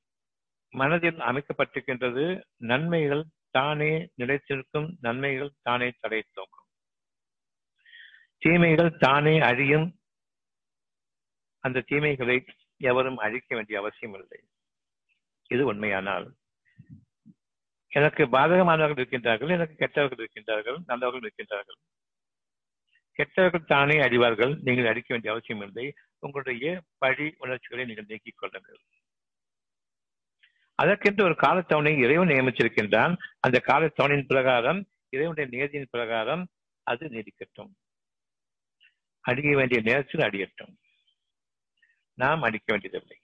மனதில் 0.71 1.19
அமைக்கப்பட்டிருக்கின்றது. 1.19 2.43
நன்மைகள் 2.57 3.25
தானே 3.51 4.09
நிலைத்திருக்கும் 4.19 4.97
நன்மைகள் 5.01 5.53
தானே 5.63 5.93
தடை 6.01 6.23
தோங்கும் 6.35 6.69
தீமைகள் 8.39 8.97
தானே 8.99 9.41
அழியும். 9.41 9.99
அந்த 11.59 11.85
தீமைகளை 11.87 12.47
எவரும் 12.77 13.17
அழிக்க 13.17 13.55
வேண்டிய 13.55 13.79
அவசியம் 13.79 14.15
இல்லை 14.15 14.41
இது 15.49 15.65
உண்மையானால் 15.67 16.35
எனக்கு 17.95 18.25
பாதகமானவர்கள் 18.25 19.03
இருக்கின்றார்கள் 19.03 19.51
எனக்கு 19.51 19.75
கெட்டவர்கள் 19.75 20.27
இருக்கின்றார்கள் 20.27 20.79
நல்லவர்கள் 20.87 21.31
இருக்கின்றார்கள். 21.31 21.81
கெட்டவர்கள் 23.13 23.65
தானே 23.65 23.97
அறிவார்கள் 23.97 24.59
நீங்கள் 24.63 24.87
அடிக்க 24.87 25.09
வேண்டிய 25.09 25.33
அவசியம் 25.33 25.63
இல்லை. 25.67 25.95
உங்களுடைய 26.19 26.83
பழி 26.99 27.35
உணர்ச்சிகளை 27.39 27.85
நீங்கள் 27.85 28.05
நீக்கிக் 28.09 28.35
கொள்ளுங்கள். 28.37 28.81
அதற்கென்று 30.75 31.25
ஒரு 31.25 31.37
காலத்தவணை 31.43 31.99
இறைவன் 31.99 32.29
நியமிச்சிருக்கின்றான் 32.29 33.17
அந்த 33.41 33.63
காலத்தவணையின் 33.67 34.27
பிரகாரம் 34.27 34.81
இறைவனுடைய 35.09 35.49
நியதியின் 35.51 35.91
பிரகாரம் 35.91 36.45
அது 36.83 37.07
நீடிக்கட்டும். 37.07 37.73
அடிக்க 39.21 39.57
வேண்டிய 39.57 39.81
நேரத்தில் 39.81 40.21
அடியட்டும். 40.21 40.75
நாம் 42.15 42.43
அடிக்க 42.43 42.73
வேண்டியதில்லை. 42.73 43.19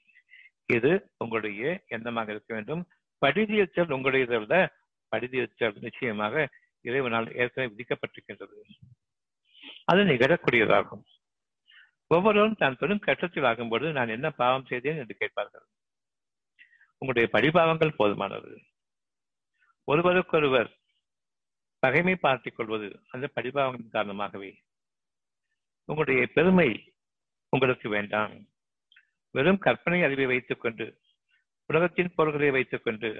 இது 0.67 1.11
உங்களுடைய 1.17 1.85
எண்ணமாக 1.91 2.29
இருக்க 2.29 2.55
வேண்டும். 2.55 2.83
படிதியச்சல் 3.27 3.93
உங்களுடையதை 3.95 4.39
விட 4.39 4.77
படிதியச்சல் 5.17 5.81
நிச்சயமாக 5.81 6.49
இறைவனால் 6.81 7.35
ஏற்கனவே 7.35 7.75
விதிக்கப்பட்டிருக்கின்றது. 7.75 8.63
அது 9.85 10.05
நிகழக்கூடியதாகும். 10.05 11.05
ஒவ்வொருவரும் 12.07 12.55
தான் 12.55 12.77
பெரும் 12.77 13.03
கஷ்டத்தில் 13.07 13.47
ஆகும்போது 13.47 13.93
நான் 13.93 14.09
என்ன 14.09 14.31
பாவம் 14.31 14.67
செய்தேன் 14.67 14.97
என்று 14.97 15.15
கேட்பார்கள். 15.15 15.65
உங்களுடைய 16.99 17.29
படிபாவங்கள் 17.33 17.95
போதுமானது. 17.99 18.65
ஒருவருக்கொருவர் 19.85 20.77
பகைமை 21.79 22.17
பார்த்துக் 22.17 22.57
கொள்வது 22.57 23.03
அந்த 23.09 23.31
படிபாவங்களின் 23.37 23.91
காரணமாகவே. 23.91 24.63
உங்களுடைய 25.85 26.27
பெருமை 26.27 26.95
உங்களுக்கு 27.49 27.89
வேண்டாம். 27.89 28.47
வெறும் 29.31 29.59
கற்பனை 29.59 30.03
அறிவை 30.03 30.27
வைத்துக் 30.27 30.61
கொண்டு 30.61 31.01
உலகத்தின் 31.71 32.15
பொருள்களை 32.17 32.51
வைத்துக் 32.57 32.85
கொண்டு 32.87 33.11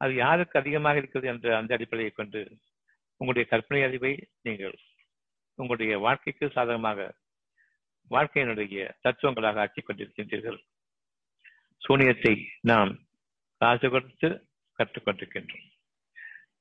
அது 0.00 0.12
யாருக்கு 0.14 0.56
அதிகமாக 0.60 1.00
இருக்கிறது 1.00 1.28
என்ற 1.32 1.46
அந்த 1.58 1.70
அடிப்படையை 1.76 2.10
கொண்டு 2.10 2.40
உங்களுடைய 3.20 3.44
கற்பனை 3.52 3.80
அறிவை 3.86 4.12
நீங்கள் 4.46 4.76
உங்களுடைய 5.58 5.94
வாழ்க்கைக்கு 6.04 6.46
சாதகமாக 6.56 7.08
வாழ்க்கையினுடைய 8.10 8.84
தத்துவங்களாக 9.04 9.60
ஆக்கிக் 9.64 9.86
கொண்டிருக்கின்றீர்கள். 9.86 10.58
சூனியத்தை 11.82 12.34
நாம் 12.70 12.92
காசு 13.60 13.86
கொடுத்து 13.90 14.28
கற்றுக்கொண்டிருக்கின்றோம் 14.78 15.66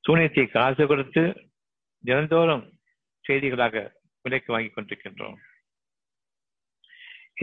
சூனியத்தை 0.04 0.46
காசு 0.58 0.84
கொடுத்து 0.88 1.24
தினந்தோறும் 2.04 2.66
செய்திகளாக 3.26 3.76
விலைக்கு 4.26 4.50
வாங்கிக் 4.54 4.76
கொண்டிருக்கின்றோம். 4.76 5.38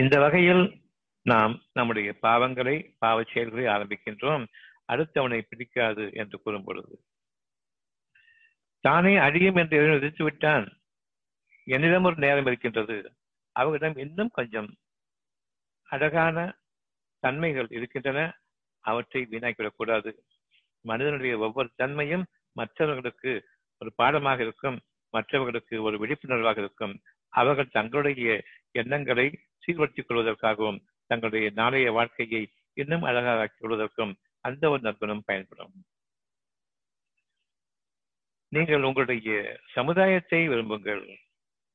இந்த 0.03 0.15
வகையில் 0.25 0.65
நாம் 1.27 1.53
நம்முடைய 1.73 2.11
பாவங்களை 2.23 2.77
பாவ 2.99 3.19
செயல்களை 3.23 3.65
ஆரம்பிக்கின்றோம். 3.75 4.45
அடுத்தவனை 4.93 5.41
பிடிக்காது 5.49 6.05
என்று 6.13 6.37
கூறும் 6.41 6.65
பொழுது 6.65 6.95
தானே 8.85 9.17
அழியும் 9.17 9.57
என்று 9.57 9.77
எதிர்த்து 9.95 10.25
விட்டான் 10.25 10.67
என்னிடம் 11.67 12.05
ஒரு 12.05 12.17
நேரம் 12.17 12.47
இருக்கின்றது. 12.47 12.97
அவர்களிடம் 13.57 14.03
இன்னும் 14.07 14.31
கொஞ்சம் 14.31 14.69
அழகான 15.89 16.37
தன்மைகள் 17.23 17.67
இருக்கின்றன. 17.71 18.21
அவற்றை 18.85 19.21
வீணாக்கிவிடக்கூடாது 19.31 20.11
மனிதனுடைய 20.85 21.35
ஒவ்வொரு 21.39 21.69
தன்மையும் 21.77 22.25
மற்றவர்களுக்கு 22.53 23.33
ஒரு 23.81 23.91
பாடமாக 23.95 24.43
இருக்கும். 24.43 24.79
மற்றவர்களுக்கு 25.15 25.83
ஒரு 25.83 25.97
விழிப்புணர்வாக 26.03 26.59
இருக்கும். 26.59 26.95
அவர்கள் 27.33 27.75
தங்களுடைய 27.77 28.43
எண்ணங்களை 28.71 29.27
சீர்படுத்திக் 29.63 30.09
கொள்வதற்காகவும் 30.09 30.81
தங்களுடைய 31.07 31.51
நாளைய 31.55 31.93
வாழ்க்கையை 31.93 32.51
இன்னும் 32.73 33.03
அழகாக 33.03 33.41
ஆக்கிக் 33.41 33.63
கொள்வதற்கும் 33.63 34.15
அந்த 34.41 34.71
ஒரு 34.71 34.81
நற்குணம் 34.81 35.23
பயன்படும். 35.25 35.73
நீங்கள் 38.49 38.83
உங்களுடைய 38.83 39.59
சமுதாயத்தை 39.73 40.49
விரும்புங்கள். 40.49 41.17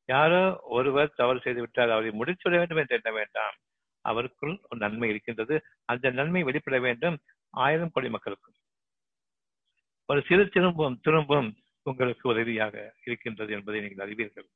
யாரோ 0.05 0.59
ஒருவர் 0.61 1.13
தவறு 1.15 1.39
செய்து 1.39 1.59
விட்டால் 1.59 1.89
அவரை 1.89 2.09
முடிச்சுவிட 2.09 2.57
வேண்டும் 2.57 2.77
என்று 2.77 2.99
எண்ண 3.03 3.17
வேண்டாம். 3.17 3.55
அவருக்குள் 4.01 4.59
ஒரு 4.69 4.79
நன்மை 4.79 5.09
இருக்கின்றது. 5.09 5.63
அந்த 5.85 6.09
நன்மை 6.09 6.43
வெளிப்பட 6.43 6.79
வேண்டும். 6.79 7.19
ஆயிரம் 7.49 7.91
கோடி 7.93 8.09
மக்களுக்கும். 8.09 8.53
ஒரு 10.05 10.23
சிறு 10.27 10.49
திரும்பும் 10.49 10.99
திரும்பும் 11.01 11.55
உங்களுக்கு 11.83 12.29
உதவியாக 12.29 12.93
இருக்கின்றது 13.05 13.53
என்பதை 13.53 13.81
நீங்கள் 13.81 14.05
அறிவீர்கள். 14.05 14.47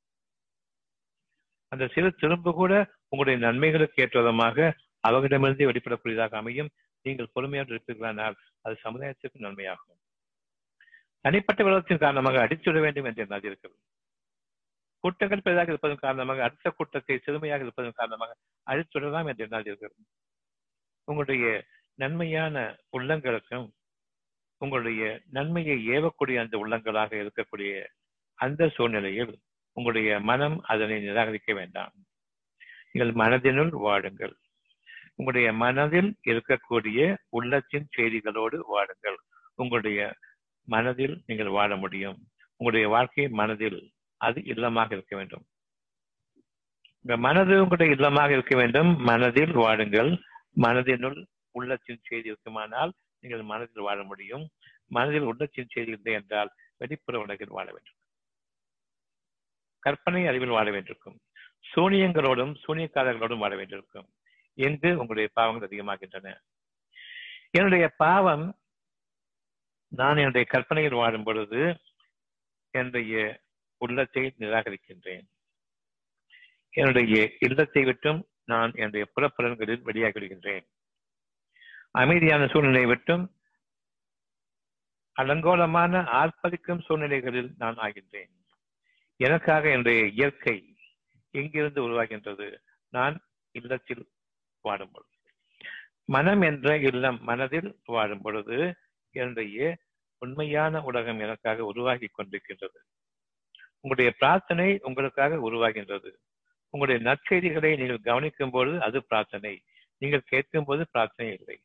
அந்த 1.73 1.85
சிறு 1.93 2.09
திரும்ப 2.13 2.53
கூட 2.53 2.73
உங்களுடைய 3.09 3.37
நன்மைகளுக்கு 3.45 4.01
ஏற்ற 4.03 4.17
விதமாக 4.21 4.57
அவர்களிடமிருந்து 5.03 5.69
வெளிப்படக்கூடியதாக 5.69 6.35
அமையும். 6.35 6.69
நீங்கள் 7.05 7.33
பொறுமையாக 7.33 7.73
இருப்பீர்களானால் 7.73 8.35
அது 8.65 8.75
சமுதாயத்திற்கு 8.85 9.45
நன்மையாகும். 9.45 9.99
தனிப்பட்ட 11.25 11.61
விரோதத்தின் 11.63 12.03
காரணமாக 12.05 12.39
அடித்துவிட 12.45 12.79
வேண்டும் 12.79 13.07
என்று 13.09 13.23
எண்ணாதீர்கள் 13.25 13.73
கூட்டங்கள் 15.03 15.43
பெரிதாக 15.45 15.71
இருப்பதன் 15.71 16.03
காரணமாக 16.05 16.43
அடுத்த 16.43 16.67
கூட்டத்தை 16.69 17.15
சிறுமையாக 17.17 17.65
இருப்பதன் 17.65 17.97
காரணமாக 17.97 18.31
அழித்துவிடலாம் 18.67 19.29
என்று 19.31 19.45
எண்ணாதீர்கள் 19.47 19.93
உங்களுடைய 21.07 21.45
நன்மையான 21.99 22.55
உள்ளங்களுக்கும் 22.97 23.67
உங்களுடைய 24.61 25.03
நன்மையை 25.29 25.77
ஏவக்கூடிய 25.95 26.37
அந்த 26.39 26.55
உள்ளங்களாக 26.57 27.11
இருக்கக்கூடிய 27.15 27.71
அந்த 28.39 28.67
சூழ்நிலையில் 28.67 29.33
உங்களுடைய 29.73 30.19
மனம் 30.19 30.57
அதனை 30.63 30.97
நிராகரிக்க 31.07 31.53
வேண்டாம். 31.53 31.93
நீங்கள் 32.91 33.13
மனதினுள் 33.23 33.69
வாழுங்கள். 33.69 34.33
உங்களுடைய 35.15 35.53
மனதில் 35.53 36.15
இருக்கக்கூடிய 36.27 37.15
உள்ளத்தின் 37.29 37.87
செய்திகளோடு 37.97 38.57
வாழுங்கள். 38.67 39.17
உங்களுடைய 39.55 39.99
மனதில் 40.67 41.15
நீங்கள் 41.25 41.47
வாழ 41.47 41.75
முடியும். 41.75 42.17
உங்களுடைய 42.57 42.87
வாழ்க்கை 42.95 43.27
மனதில் 43.27 43.79
அது 44.17 44.41
இல்லமாக 44.41 44.91
இருக்க 44.91 45.15
வேண்டும். 45.15 45.45
உங்க 47.01 47.17
மனது 47.17 47.61
உங்களுடைய 47.61 47.95
இல்லமாக 47.95 48.29
இருக்க 48.29 48.55
வேண்டும். 48.55 48.89
மனதில் 49.01 49.53
வாழுங்கள். 49.53 50.11
மனதினுள் 50.61 51.25
உள்ளத்தின் 51.51 51.99
செய்தி 52.01 52.27
இருக்குமானால் 52.27 52.93
நீங்கள் 53.19 53.43
மனதில் 53.43 53.83
வாழ 53.83 54.03
முடியும். 54.03 54.45
மனதில் 54.87 55.27
உள்ளத்தின் 55.31 55.71
செய்தி 55.73 55.91
இல்லை 55.91 56.13
என்றால் 56.13 56.49
வெளிப்புற 56.77 57.19
உலகில் 57.19 57.55
வாழ 57.57 57.67
வேண்டும். 57.71 57.99
கற்பனை 59.83 60.27
அறிவில் 60.27 60.49
வாழ 60.49 60.71
வேண்டியிருக்கும். 60.71 61.19
சூனியங்களோடும் 61.75 62.55
சூனியக்காரர்களோடும் 62.67 63.37
வாழ 63.37 63.55
வேண்டியிருக்கும். 63.55 64.09
என்று 64.53 64.89
உங்களுடைய 64.91 65.29
பாவங்கள் 65.33 65.69
அதிகமாகின்றன. 65.69 66.37
என்னுடைய 67.51 67.89
பாவம் 67.97 68.59
நான் 69.87 70.17
என்னுடைய 70.17 70.47
கற்பனையில் 70.49 70.93
வாழும் 70.93 71.23
பொழுது 71.23 71.79
என்னுடைய 72.69 73.41
உள்ளத்தை 73.77 74.33
நிராகரிக்கின்றேன். 74.39 75.25
என்னுடைய 76.69 77.31
இல்லத்தை 77.39 77.83
விட்டும் 77.83 78.27
நான் 78.45 78.71
என்னுடைய 78.75 79.05
புறப்பலன்களில் 79.15 79.81
வெளியாகி 79.81 80.19
விடுகின்றேன். 80.19 80.65
அமைதியான 81.91 82.47
சூழ்நிலை 82.47 82.85
விட்டும் 82.85 83.25
அலங்கோலமான 85.21 86.01
ஆர்ப்பரிக்கும் 86.01 86.83
சூழ்நிலைகளில் 86.83 87.53
நான் 87.57 87.77
ஆகின்றேன். 87.77 88.33
எனக்காக 89.15 89.69
என்னுடைய 89.69 90.05
இயற்கை 90.05 90.75
எங்கிருந்து 91.31 91.81
உருவாகின்றது? 91.89 92.57
நான் 92.89 93.21
இல்லத்தில் 93.51 94.09
வாடும் 94.61 94.91
பொழுது. 94.91 95.11
மனம் 96.05 96.41
என்ற 96.41 96.77
இல்லம் 96.77 97.19
மனதில் 97.21 97.79
வாழும் 97.85 98.21
பொழுது 98.21 98.75
என்னுடைய 99.11 99.77
உண்மையான 100.17 100.81
உலகம் 100.81 101.19
எனக்காக 101.19 101.65
உருவாகி 101.65 102.07
கொண்டிருக்கின்றது. 102.07 102.79
உங்களுடைய 103.75 104.11
பிரார்த்தனை 104.19 104.79
உங்களுக்காக 104.81 105.35
உருவாகின்றது. 105.35 106.11
உங்களுடைய 106.69 106.99
நற்செய்திகளை 107.09 107.77
நீங்கள் 107.77 107.99
கவனிக்கும் 107.99 108.49
பொழுது 108.49 108.81
அது 108.81 109.05
பிரார்த்தனை. 109.05 109.61
நீங்கள் 109.97 110.21
கேட்கும் 110.25 110.63
போது 110.63 110.87
பிரார்த்தனை 110.91 111.37
இல்லை. 111.39 111.61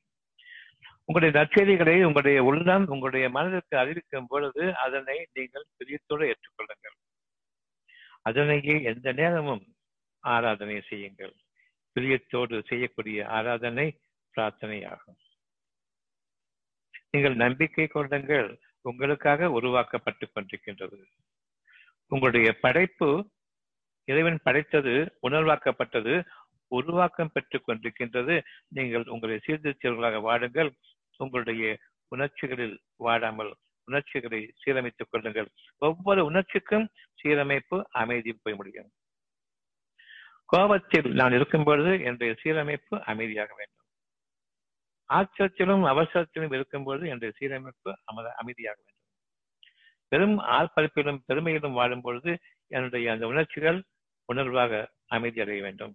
உங்களுடைய 1.04 1.34
நற்செய்திகளை 1.40 1.96
உங்களுடைய 1.96 2.42
உள்ளம் 2.42 2.86
உங்களுடைய 2.86 3.30
மனதிற்கு 3.30 3.78
அறிவிக்கும் 3.78 4.26
பொழுது 4.26 4.76
அதனை 4.76 5.26
நீங்கள் 5.32 5.64
பிரியத்தோடு 5.78 6.26
ஏற்றுக்கொள்ளுங்கள். 6.26 6.96
அதனையே 8.28 8.74
எந்த 8.82 9.08
நேரமும் 9.12 9.64
ஆராதனை 10.22 10.80
செய்யுங்கள். 10.80 11.34
பிரியத்தோடு 11.94 12.56
செய்யக்கூடிய 12.66 13.18
ஆராதனை 13.28 13.86
பிரார்த்தனை 14.30 14.78
ஆகும் 14.84 15.18
நீங்கள் 17.10 17.36
நம்பிக்கை 17.36 17.86
கொள்ளுங்கள். 17.86 18.48
உங்களுக்காக 18.80 19.48
உருவாக்கப்பட்டுக் 19.60 20.34
கொண்டிருக்கின்றது. 20.34 20.98
உங்களுடைய 22.06 22.48
படைப்பு 22.60 23.08
இறைவன் 24.04 24.40
படைத்தது 24.44 24.92
உணர்வாக்கப்பட்டது 25.22 26.14
உருவாக்கம் 26.68 27.32
பெற்றுக் 27.32 27.66
கொண்டிருக்கின்றது. 27.68 28.36
நீங்கள் 28.68 29.06
உங்களை 29.06 29.40
சீர்திருத்தியவர்களாக 29.46 30.20
வாடுங்கள். 30.28 30.70
உங்களுடைய 31.16 31.78
உணர்ச்சிகளில் 32.08 32.76
வாடாமல் 32.96 33.52
உணர்ச்சிகளை 33.88 34.40
சீரமைத்துக் 34.62 35.10
கொள்ளுங்கள். 35.10 35.48
ஒவ்வொரு 35.88 36.22
உணர்ச்சிக்கும் 36.24 36.86
சீரமைப்பு 37.20 37.78
அமைதி 38.02 38.32
போய் 38.42 38.58
முடியும். 38.60 38.90
கோபத்தில் 40.52 41.08
நான் 41.12 41.36
இருக்கும் 41.38 41.64
பொழுது 41.64 41.92
என்னுடைய 42.00 42.32
சீரமைப்பு 42.42 42.96
அமைதியாக 43.12 43.50
வேண்டும். 43.58 43.86
ஆச்சரியத்திலும் 45.08 45.84
அவசரத்திலும் 45.92 46.54
இருக்கும் 46.54 46.86
பொழுது 46.86 47.04
என்னுடைய 47.06 47.32
சீரமைப்பு 47.38 47.90
அமைதியாக 48.36 48.78
வேண்டும். 48.78 48.96
பெரும் 50.12 50.36
ஆர்ப்பரிப்பிலும் 50.56 51.22
பெருமையிலும் 51.28 51.78
வாழும் 51.78 52.04
பொழுது 52.06 52.32
என்னுடைய 52.76 53.12
அந்த 53.12 53.24
உணர்ச்சிகள் 53.26 53.78
உணர்வாக 54.32 54.80
அமைதி 55.16 55.40
அடைய 55.40 55.60
வேண்டும். 55.62 55.94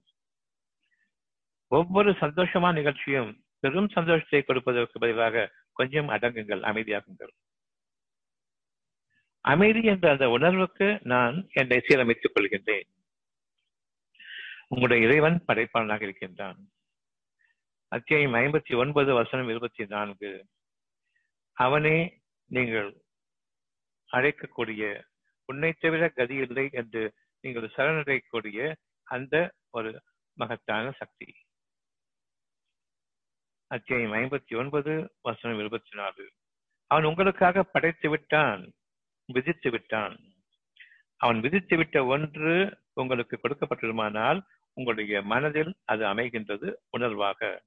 ஒவ்வொரு 1.67 2.11
சந்தோஷமான 2.21 2.73
நிகழ்ச்சியும் 2.73 3.31
பெரும் 3.59 3.89
சந்தோஷத்தை 3.89 4.39
கொடுப்பதற்கு 4.41 4.99
பதிலாக 4.99 5.45
கொஞ்சம் 5.79 6.09
அடங்குங்கள் 6.09 6.61
அமைதியாகுங்கள். 6.69 7.33
அமைதி 9.45 9.83
என்ற 9.83 10.11
அந்த 10.11 10.29
உணர்வுக்கு 10.29 10.99
நான் 11.03 11.49
என்னை 11.53 11.77
சீரமைத்துக் 11.77 12.35
கொள்கின்றேன். 12.35 12.87
உங்களுடைய 14.67 15.07
இறைவன் 15.07 15.43
படைப்பாளனாக 15.47 16.01
இருக்கின்றான். 16.01 16.59
அத்தியாயம் 17.87 18.33
ஐம்பத்தி 18.33 18.77
ஒன்பது 18.77 19.13
வசனம் 19.13 19.49
இருபத்தி 19.49 19.85
நான்கு. 19.85 20.45
அவனே 21.53 22.21
நீங்கள் 22.45 23.03
அழைக்கக்கூடிய 24.11 25.01
உன்னை 25.45 25.73
தவிர 25.73 26.09
கதி 26.09 26.35
இல்லை 26.35 26.69
என்று 26.71 27.13
நீங்கள் 27.41 27.71
சரணடையக்கூடிய 27.77 28.75
அந்த 29.03 29.53
ஒரு 29.69 30.03
மகத்தான 30.33 30.91
சக்தி. 30.91 31.35
அத்தியாயம் 33.67 34.13
ஐம்பத்தி 34.13 34.57
ஒன்பது 34.57 35.15
வசனம் 35.21 35.59
இருபத்தி 35.59 35.97
நாலு 35.97 36.31
அவன் 36.87 37.03
உங்களுக்காக 37.03 37.63
படைத்து 37.63 38.09
விட்டான். 38.09 38.71
விதித்து 39.25 39.69
விட்டான் 39.71 40.19
அவன் 41.17 41.39
விதித்து 41.39 41.77
விட்ட 41.77 42.05
ஒன்று 42.05 42.77
உங்களுக்கு 42.93 43.39
கொடுக்கப்பட்டிருமானால் 43.43 44.39
உங்களுடைய 44.73 45.21
மனதில் 45.21 45.75
அது 45.85 46.05
அமைகின்றது 46.05 46.73
உணர்வாக. 46.97 47.59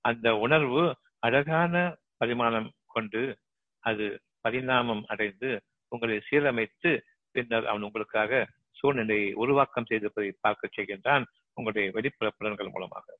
அந்த 0.00 0.36
உணர்வு 0.36 0.96
அழகான 1.18 1.96
பரிமாணம் 2.16 2.72
கொண்டு 2.86 3.38
அது 3.80 4.22
பரிணாமம் 4.40 5.04
அடைந்து 5.06 5.62
உங்களை 5.88 6.22
சீரமைத்து 6.30 7.00
பின்னர் 7.30 7.66
அவன் 7.66 7.82
உங்களுக்காக 7.82 8.48
சூழ்நிலையை 8.70 9.32
உருவாக்கம் 9.32 9.86
செய்திருப்பதை 9.88 10.32
பார்க்க 10.40 10.68
செய்கின்றான் 10.76 11.24
உங்களுடைய 11.54 11.90
வெளிப்புற 11.90 12.30
புலன்கள் 12.30 12.68
மூலமாக. 12.68 13.18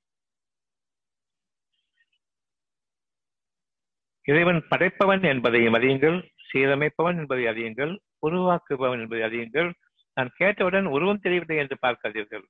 இறைவன் 4.22 4.66
படைப்பவன் 4.70 5.22
என்பதையும் 5.22 5.74
அறியுங்கள். 5.74 6.18
சீரமைப்பவன் 6.52 7.16
என்பதை 7.16 7.44
அறியுங்கள் 7.44 7.98
உருவாக்குபவன் 8.26 9.00
என்பதை 9.00 9.24
அறியுங்கள். 9.28 9.72
நான் 10.14 10.30
கேட்டவுடன் 10.36 10.86
உருவம் 10.86 11.20
தெரியவில்லை 11.20 11.56
என்று 11.56 11.76
பார்க்காதீர்கள். 11.82 12.44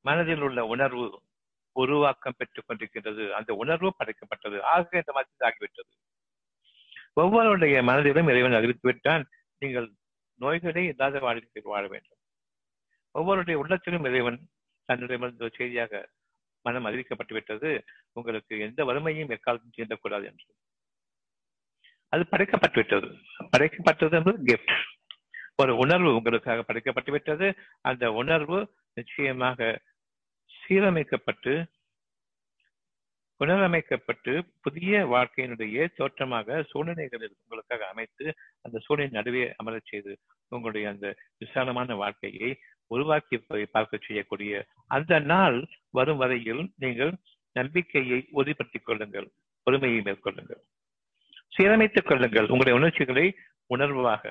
மனதில் 0.00 0.40
உள்ள 0.40 0.64
உணர்வு 0.64 1.22
உருவாக்கம் 1.72 2.34
பெற்றுக் 2.36 2.64
கொண்டிருக்கின்றது. 2.68 3.30
அந்த 3.30 3.54
உணர்வு 3.54 3.94
படைக்கப்பட்டது. 3.98 4.60
ஆக 4.62 4.88
இந்த 4.92 5.12
மாதிரி 5.12 5.34
ஆகிவிட்டது. 5.40 5.92
ஒவ்வொருடைய 7.20 7.82
மனதிலும் 7.82 8.28
இறைவன் 8.28 8.52
அறிவித்து 8.52 8.88
விட்டான் 8.88 9.26
நீங்கள் 9.58 9.92
நோய்களே 10.40 10.84
இல்லாத 10.86 11.18
வாழ்க்கை 11.18 11.62
வாழ 11.64 11.86
வேண்டும். 11.86 12.18
ஒவ்வொருடைய 13.14 13.54
உள்ளத்திலும் 13.54 14.04
இறைவன் 14.04 14.38
தன்னுடைய 14.84 15.48
செய்தியாக 15.54 16.08
மனம் 16.62 16.86
அறிவிக்கப்பட்டு 16.86 17.32
விட்டது 17.32 17.84
உங்களுக்கு 18.12 18.58
எந்த 18.58 18.84
வறுமையும் 18.84 19.30
எக்காலத்தும் 19.30 19.76
தீண்டக்கூடாது 19.76 20.24
என்று. 20.24 20.46
அது 22.12 22.22
படைக்கப்பட்டு 22.30 22.74
விட்டது 22.74 23.08
படைக்கப்பட்டது 23.50 24.16
என்பது 24.16 24.38
கிஃப்ட் 24.44 24.74
ஒரு 25.56 25.76
உணர்வு 25.76 26.14
உங்களுக்காக 26.14 26.62
படைக்கப்பட்டு 26.62 27.10
விட்டது 27.10 27.46
அந்த 27.80 28.12
உணர்வு 28.12 28.58
நிச்சயமாக 28.94 29.80
சீரமைக்கப்பட்டு 30.52 31.52
புனரமைக்கப்பட்டு 33.40 34.32
புதிய 34.60 34.92
வாழ்க்கையினுடைய 35.06 35.88
தோற்றமாக 35.96 36.62
சூழ்நிலைகளில் 36.70 37.36
உங்களுக்காக 37.42 37.86
அமைத்து 37.86 38.24
அந்த 38.62 38.76
சூழ்நிலை 38.78 39.12
நடுவே 39.12 39.54
அமரச் 39.56 39.90
செய்து 39.90 40.12
உங்களுடைய 40.48 40.88
அந்த 40.88 41.06
விசாலமான 41.38 41.94
வாழ்க்கையை 41.94 42.50
உருவாக்கி 42.90 43.36
பார்க்க 43.70 44.06
செய்யக்கூடிய 44.06 44.52
அந்த 44.88 45.18
நாள் 45.18 45.58
வரும் 45.90 46.16
வரையில் 46.16 46.62
நீங்கள் 46.76 47.12
நம்பிக்கையை 47.56 48.18
உறுதிப்படுத்திக் 48.30 48.84
கொள்ளுங்கள். 48.84 49.28
பொறுமையை 49.62 50.00
மேற்கொள்ளுங்கள். 50.00 50.62
சீரமைத்துக் 51.52 52.08
கொள்ளுங்கள். 52.08 52.48
உங்களுடைய 52.48 52.74
உணர்ச்சிகளை 52.78 53.26
உணர்வாக 53.74 54.22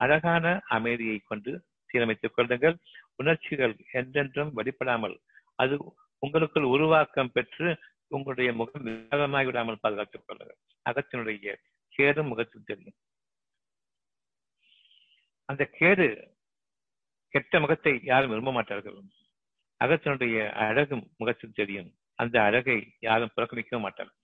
அழகான 0.00 0.46
அமைதியை 0.68 1.18
கொண்டு 1.18 1.52
சீரமைத்துக் 1.90 2.36
கொள்ளுங்கள். 2.36 2.76
உணர்ச்சிகள் 3.16 3.74
என்றென்றும் 3.92 4.52
வெளிப்படாமல் 4.56 5.16
அது 5.54 5.76
உங்களுக்குள் 6.22 6.72
உருவாக்கம் 6.74 7.32
பெற்று 7.32 7.68
உங்களுடைய 8.08 8.52
முகம் 8.52 8.84
விவாதமாகி 8.86 9.44
விடாமல் 9.44 9.80
பாதுகாத்துக் 9.80 10.26
கொள்ளுங்கள். 10.26 10.58
அகத்தினுடைய 10.90 11.54
கேடு 11.88 12.22
முகத்தில் 12.22 12.68
தெரியும். 12.70 12.96
அந்த 15.48 15.62
கேடு 15.78 16.06
கெட்ட 17.34 17.60
முகத்தை 17.60 17.92
யாரும் 18.02 18.30
விரும்ப 18.30 18.52
மாட்டார்கள். 18.52 18.98
அகத்தினுடைய 19.84 20.36
அழகும் 20.66 21.04
முகத்தில் 21.16 21.52
தெரியும். 21.52 21.90
அந்த 22.14 22.36
அழகை 22.42 22.78
யாரும் 23.00 23.34
புறக்கணிக்க 23.34 23.78
மாட்டார்கள். 23.78 24.17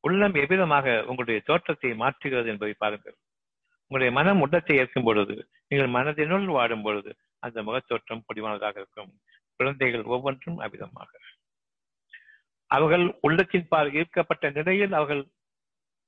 உள்ளம் 0.00 0.34
எவ்விதமாக 0.34 0.86
உங்களுடைய 1.02 1.40
தோற்றத்தை 1.40 1.90
மாற்றுகிறது 1.92 2.46
என்பதை 2.46 2.74
பாருங்கள். 2.74 3.16
உங்களுடைய 3.90 4.10
மனம் 4.18 4.40
உள்ளத்தை 4.40 4.76
ஏற்கும் 4.76 5.04
பொழுது 5.04 5.34
நீங்கள் 5.68 5.94
மனதினுள் 5.96 6.46
வாடும் 6.56 6.82
பொழுது 6.82 7.10
அந்த 7.38 7.58
முகத்தோற்றம் 7.62 8.24
பொடிவானதாக 8.28 8.76
இருக்கும். 8.76 9.10
குழந்தைகள் 9.60 10.04
ஒவ்வொன்றும் 10.04 10.58
அவ்விதமாக. 10.58 11.10
அவர்கள் 12.70 13.04
உள்ளத்தின் 13.20 13.68
பால் 13.68 13.90
ஈர்க்கப்பட்ட 13.92 14.50
நிலையில் 14.50 14.92
அவர்கள் 14.92 15.22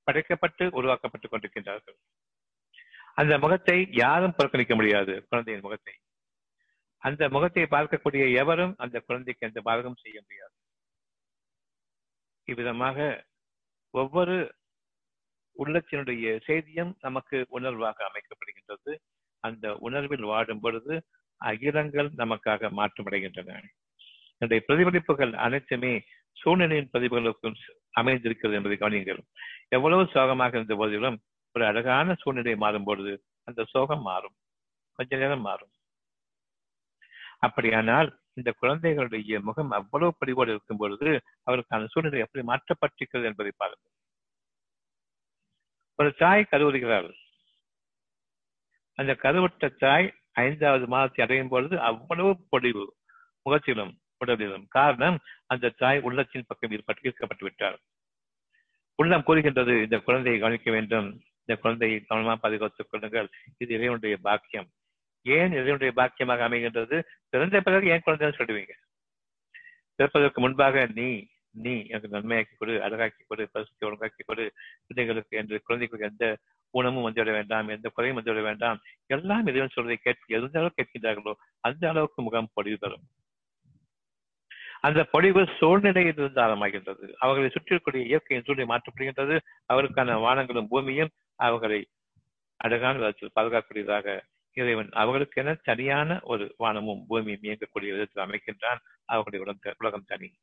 படைக்கப்பட்டு 0.07 0.65
உருவாக்கப்பட்டுக் 0.79 1.33
கொண்டிருக்கின்றார்கள். 1.33 1.97
அந்த 3.15 3.39
முகத்தை 3.39 3.77
யாரும் 3.93 4.35
புறக்கணிக்க 4.35 4.75
முடியாது 4.75 5.15
குழந்தையின் 5.31 5.63
முகத்தை. 5.63 5.95
அந்த 7.03 7.23
முகத்தை 7.29 7.65
பார்க்கக்கூடிய 7.75 8.25
எவரும் 8.43 8.75
அந்த 8.77 8.97
குழந்தைக்கு 9.01 9.47
எந்த 9.47 9.61
பாதகம் 9.65 10.01
செய்ய 10.03 10.19
முடியாது. 10.25 10.55
இவ்விதமாக 12.49 12.99
ஒவ்வொரு 13.93 14.55
உள்ளத்தினுடைய 15.59 16.41
செய்தியும் 16.41 16.97
நமக்கு 17.01 17.47
உணர்வாக 17.53 17.95
அமைக்கப்படுகின்றது. 18.09 18.97
அந்த 19.41 19.77
உணர்வில் 19.81 20.21
வாடும் 20.21 20.61
பொழுது 20.61 21.05
அகிலங்கள் 21.37 22.11
நமக்காக 22.17 22.71
மாற்றமடைகின்றன. 22.71 23.63
என்னுடைய 24.39 24.65
பிரதிபலிப்புகள் 24.67 25.33
அனைத்துமே 25.33 26.05
சூழ்நிலையின் 26.33 26.89
பிரதிபலிப்புக்கும் 26.93 27.55
அமைந்திருக்கிறது 27.91 28.63
என்பதை 28.63 28.79
கவனியுங்கள். 28.79 29.19
எவ்வளவு 29.69 30.09
சோகமாக 30.13 30.57
இருந்த 30.57 30.75
போதிலும் 30.75 31.21
ஒரு 31.53 31.67
அழகான 31.67 32.15
சூழ்நிலை 32.19 32.57
மாறும் 32.57 32.85
பொழுது 32.85 33.23
அந்த 33.45 33.65
சோகம் 33.65 34.03
மாறும். 34.03 34.35
கொஞ்ச 34.93 35.17
நேரம் 35.17 35.41
மாறும். 35.41 35.71
அப்படியானால் 37.39 38.22
இந்த 38.35 38.51
குழந்தைகளுடைய 38.61 39.41
முகம் 39.41 39.71
அவ்வளவு 39.71 40.13
படிவோடு 40.21 40.53
இருக்கும் 40.55 40.81
பொழுது 40.83 41.09
அவருக்கான 41.47 41.89
சூழ்நிலை 41.89 42.21
எப்படி 42.21 42.45
மாற்றப்பட்டிருக்கிறது 42.47 43.29
என்பதை 43.31 43.53
பாருங்கள். 43.57 43.93
ஒரு 45.99 46.11
தாய் 46.23 46.51
கருவுறுகிறார் 46.51 47.11
அந்த 48.99 49.13
கருவுற்ற 49.23 49.69
தாய் 49.79 50.07
ஐந்தாவது 50.33 50.87
மாதத்தை 50.87 51.25
அடையும் 51.25 51.49
பொழுது 51.49 51.81
அவ்வளவு 51.81 52.31
பொடிவு 52.53 52.85
முகத்திலும் 53.43 53.93
உடலிலும். 54.25 54.65
காரணம் 54.69 55.19
அந்த 55.47 55.75
தாய் 55.83 56.01
உள்ளத்தின் 56.01 56.45
பக்கம் 56.47 56.71
ஈர்ப்பட்டு 56.71 57.07
ஈர்க்கப்பட்டு 57.09 57.45
விட்டார் 57.45 57.79
உள்ளம் 58.99 59.23
கூறுகின்றது 59.23 59.75
இந்த 59.83 59.99
குழந்தையை 59.99 60.41
கவனிக்க 60.41 60.71
வேண்டும். 60.71 61.09
இந்த 61.45 61.55
குழந்தையை 61.61 62.01
கவனமாக 62.01 62.39
பாதுகாத்துக் 62.41 62.91
கொள்ளுங்கள். 62.91 63.29
இது 63.59 63.75
இறைவனுடைய 63.75 64.17
பாக்கியம். 64.17 64.69
ஏன் 65.23 65.53
இறைவனுடைய 65.53 65.93
பாக்கியமாக 65.97 66.47
அமைகின்றது? 66.49 66.97
பிறந்த 67.29 67.61
பிறகு 67.61 67.87
ஏன் 67.89 68.05
குழந்தைன்னு 68.07 68.39
சொல்லுவீங்க. 68.39 68.75
பிறப்பதற்கு 69.99 70.41
முன்பாக 70.41 70.87
நீ 70.95 71.09
நீ 71.55 71.73
எனக்கு 71.87 72.09
நன்மையாக்கி 72.09 72.55
கொடு 72.59 72.75
அழகாக்கி 72.85 73.23
கொடு 73.27 73.49
பரிசுத்தி 73.55 73.87
ஒழுங்காக்கி 73.89 74.23
கொடு. 74.27 74.45
குழந்தைகளுக்கு 74.85 75.39
என்று 75.39 75.63
குழந்தைகளுக்கு 75.63 76.11
எந்த 76.11 76.27
ஊனமும் 76.75 77.07
வந்துவிட 77.07 77.31
வேண்டாம் 77.33 77.69
எந்த 77.69 77.89
குறையும் 77.89 78.19
வந்துவிட 78.19 78.43
வேண்டாம். 78.43 78.79
எல்லாம் 79.07 79.47
இறைவன் 79.47 79.75
சொல்வதை 79.75 79.97
கேட்க 79.97 80.37
எந்த 80.37 80.59
அளவுக்கு 80.59 80.79
கேட்கின்றார்களோ 80.81 81.35
அந்த 81.61 81.89
அளவுக்கு 81.89 82.23
முகம் 82.23 82.53
பொடிவு 82.55 82.79
தரும். 82.79 83.05
அந்த 84.81 85.05
பொழிவு 85.05 85.43
சூழ்நிலையில் 85.59 86.17
இருந்து 86.17 86.43
ஆரம்பமாகின்றது. 86.43 87.05
அவர்களை 87.19 87.51
சுற்றிக்கூடிய 87.53 88.03
இயற்கையின் 88.11 88.47
சூழ்நிலை 88.47 88.69
மாற்றப்படுகின்றது. 88.73 89.37
அவருக்கான 89.73 90.17
வானங்களும் 90.27 90.71
பூமியும் 90.71 91.13
அவர்களை 91.35 91.81
அழகான 92.57 92.99
விதத்தில் 92.99 93.35
பாதுகாக்கக்கூடியதாக 93.37 94.21
இறைவன் 94.53 94.89
அவர்களுக்கென 94.89 95.55
தனியான 95.63 96.21
ஒரு 96.23 96.55
வானமும் 96.57 97.05
பூமியும் 97.09 97.43
இயங்கக்கூடிய 97.43 97.91
விதத்தில் 97.91 98.25
அமைக்கின்றான். 98.25 98.79
அவர்களுடைய 99.05 99.45
உலகம் 99.47 99.75
உலகம் 99.79 100.05
தனி. 100.07 100.35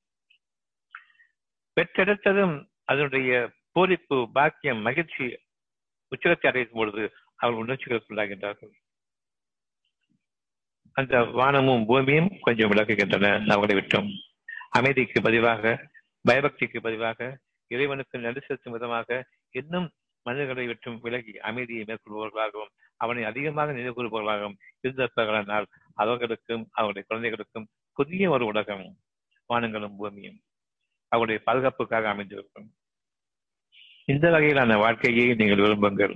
பெற்றெடுத்ததும் 1.75 2.67
அதனுடைய 2.83 3.51
பூரிப்பு 3.75 4.25
பாக்கியம் 4.25 4.81
மகிழ்ச்சி 4.81 5.39
உச்சகத்தை 6.07 6.49
அடையும் 6.49 6.71
பொழுது 6.71 7.13
அவர்கள் 7.35 7.63
உணர்ச்சிகளுக்குள்ளாகின்றார்கள் 7.65 8.71
அந்த 10.91 11.23
வானமும் 11.23 11.85
பூமியும் 11.85 12.29
கொஞ்சம் 12.41 12.71
விளக்குகின்றன. 12.71 13.49
அவர்களை 13.49 13.75
விட்டோம். 13.75 14.11
அமைதிக்கு 14.69 15.21
பதிவாக 15.21 15.87
பயபக்திக்கு 16.29 16.79
பதிவாக 16.83 17.37
இறைவனுக்கு 17.67 18.19
நன்றி 18.19 18.39
செலுத்தும் 18.39 18.73
விதமாக 18.73 19.25
இன்னும் 19.49 19.91
மனிதர்களை 20.23 20.67
வெற்றும் 20.67 20.99
விலகி 20.99 21.37
அமைதியை 21.39 21.83
மேற்கொள்பவர்களாகவும் 21.83 22.73
அவனை 22.97 23.23
அதிகமாக 23.23 23.71
நினைவு 23.71 23.93
கூறுபவர்களாகவும் 23.93 24.57
இருந்திருப்பார்களானால் 24.81 25.67
அவர்களுக்கும் 25.93 26.67
அவருடைய 26.71 27.07
குழந்தைகளுக்கும் 27.07 27.69
புதிய 27.93 28.29
ஒரு 28.29 28.45
உலகம் 28.45 28.97
வானங்களும் 29.49 29.95
பூமியும் 29.97 30.39
அவருடைய 31.07 31.41
பாதுகாப்புக்காக 31.43 32.09
அமைந்திருக்கும். 32.09 32.67
இந்த 34.05 34.29
வகையிலான 34.29 34.77
வாழ்க்கையை 34.77 35.35
நீங்கள் 35.35 35.57
விரும்புங்கள். 35.57 36.15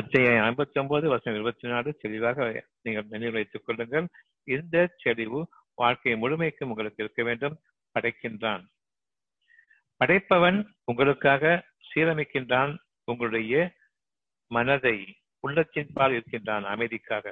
அத்தைய 0.00 0.28
ஐம்பத்தி 0.48 0.78
ஒன்பது 0.78 1.08
வருஷம் 1.08 1.34
இருபத்தி 1.34 1.68
நாலு 1.68 1.94
தெளிவாக 1.94 2.66
நீங்கள் 2.82 3.06
நினைவு 3.08 3.32
வைத்துக் 3.32 3.66
கொள்ளுங்கள். 3.66 4.06
இந்த 4.44 4.94
தெளிவு 4.96 5.48
வாழ்க்கையை 5.74 6.20
முழுமைக்கும் 6.20 6.68
உங்களுக்கு 6.68 7.02
இருக்க 7.04 7.22
வேண்டும் 7.22 7.56
படைக்கின்றான். 7.94 8.64
படைப்பவன் 10.00 10.58
உங்களுக்காக 10.84 11.64
சீரமைக்கின்றான் 11.88 12.72
உங்களுடைய 13.10 13.54
மனதை 14.50 14.96
உள்ளத்தின் 15.40 15.90
பால் 15.94 16.12
இருக்கின்றான் 16.12 16.64
அமைதிக்காக. 16.64 17.26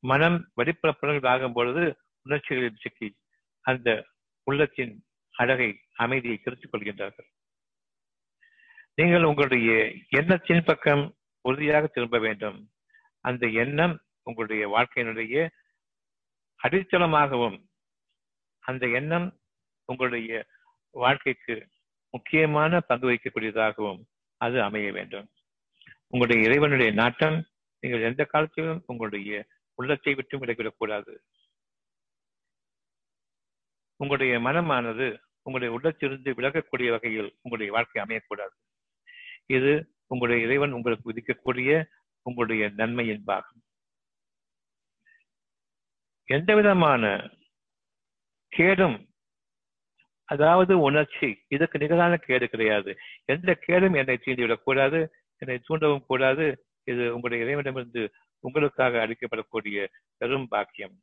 மனம் 0.00 0.38
வெளிப்புறப்புறங்கள் 0.56 1.28
ஆகும் 1.28 1.52
பொழுது 1.52 1.82
உணர்ச்சிகளில் 2.22 2.80
சிக்கி 2.80 3.08
அந்த 3.60 3.88
உள்ளத்தின் 4.44 4.94
அழகை 5.34 5.68
அமைதியை 5.94 6.36
கருத்துக் 6.36 6.72
கொள்கின்றார்கள். 6.72 7.28
நீங்கள் 8.94 9.24
உங்களுடைய 9.24 9.70
எண்ணத்தின் 10.08 10.64
பக்கம் 10.64 11.04
உறுதியாக 11.40 11.86
திரும்ப 11.86 12.18
வேண்டும். 12.18 12.58
அந்த 13.20 13.46
எண்ணம் 13.46 13.94
உங்களுடைய 14.22 14.64
வாழ்க்கையினுடைய 14.68 15.48
அடித்தளமாகவும் 16.60 17.58
அந்த 18.60 18.84
எண்ணம் 18.88 19.26
உங்களுடைய 19.84 20.46
வாழ்க்கைக்கு 20.90 21.68
முக்கியமான 22.10 22.80
பங்கு 22.80 23.06
வகிக்கக்கூடியதாகவும் 23.10 24.02
அது 24.44 24.62
அமைய 24.62 24.92
வேண்டும். 24.92 25.28
உங்களுடைய 26.08 26.48
இறைவனுடைய 26.48 26.92
நாட்டம் 26.92 27.36
நீங்கள் 27.80 28.02
எந்த 28.02 28.24
காலத்திலும் 28.24 28.82
உங்களுடைய 28.86 29.46
உள்ளத்தை 29.74 30.14
விட்டு 30.14 30.38
விலகிவிடக்கூடாது. 30.38 31.14
உங்களுடைய 33.96 34.38
மனமானது 34.38 35.06
உங்களுடைய 35.42 35.74
உள்ளத்திலிருந்து 35.74 36.30
விலகக்கூடிய 36.32 36.90
வகையில் 36.90 37.30
உங்களுடைய 37.42 37.72
வாழ்க்கை 37.72 38.02
அமையக்கூடாது. 38.02 38.54
இது 39.46 39.72
உங்களுடைய 40.06 40.46
இறைவன் 40.46 40.72
உங்களுக்கு 40.72 41.12
விதிக்கக்கூடிய 41.12 41.84
உங்களுடைய 42.22 42.68
நன்மையின் 42.68 43.24
பாகம். 43.24 43.62
எந்த 46.24 46.54
விதமான 46.54 47.30
கேடும் 48.48 49.13
அதாவது 50.24 50.78
உணர்ச்சி. 50.80 51.44
இதுக்கு 51.48 51.78
நிகரான 51.78 52.16
கேடு 52.16 52.48
கிடையாது. 52.48 52.96
எந்த 53.24 53.54
கேடும் 53.54 53.94
என்னை 53.94 54.18
தீண்டிவிடக் 54.24 54.62
கூடாது. 54.62 55.14
என்னை 55.36 55.60
தூண்டவும் 55.68 56.06
கூடாது. 56.06 56.64
இது 56.84 57.02
உங்களுடைய 57.02 57.44
இறைவனிடமிருந்து 57.44 58.12
உங்களுக்காக 58.40 59.06
அளிக்கப்படக்கூடிய 59.06 59.86
பெரும் 60.16 60.48
பாக்கியம். 60.48 61.02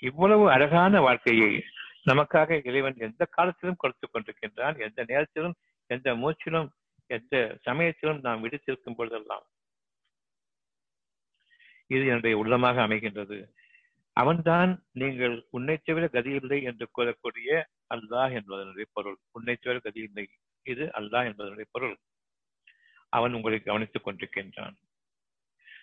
இவ்வளவு 0.00 0.50
அழகான 0.50 1.00
வாழ்க்கையை 1.00 1.64
நமக்காக 2.10 2.66
இறைவன் 2.66 2.94
எந்த 2.98 3.24
காலத்திலும் 3.24 3.76
கொடுத்துக் 3.78 4.14
கொண்டிருக்கின்றான்? 4.14 4.80
எந்த 4.80 5.04
நேரத்திலும் 5.06 5.54
எந்த 5.86 6.14
மூச்சிலும் 6.14 6.68
எந்த 7.06 7.58
சமயத்திலும் 7.60 8.20
நாம் 8.20 8.40
விடுத்திருக்கும் 8.40 8.94
பொழுதெல்லாம். 8.94 9.46
இது 11.86 12.06
என்னுடைய 12.06 12.44
உள்ளமாக 12.44 12.80
அமைகின்றது. 12.86 13.52
அவன்தான் 14.20 14.70
நீங்கள் 14.92 15.34
உன்னை 15.50 15.76
தவிர 15.76 16.04
கதியில்லை 16.12 16.58
என்று 16.62 16.86
கூறக்கூடிய 16.96 17.48
அல்லாஹ் 17.94 18.34
என்பதனுடைய 18.38 18.86
பொருள். 18.92 19.18
உன்னை 19.30 19.56
தவிர 19.56 19.80
கதியில்லை. 19.84 20.24
இது 20.62 20.84
அல்லாஹ் 20.98 21.28
என்பதனுடைய 21.30 21.66
பொருள். 21.70 21.96
அவன் 23.08 23.32
உங்களை 23.32 23.58
கவனித்துக் 23.60 24.06
கொண்டிருக்கின்றான். 24.06 24.76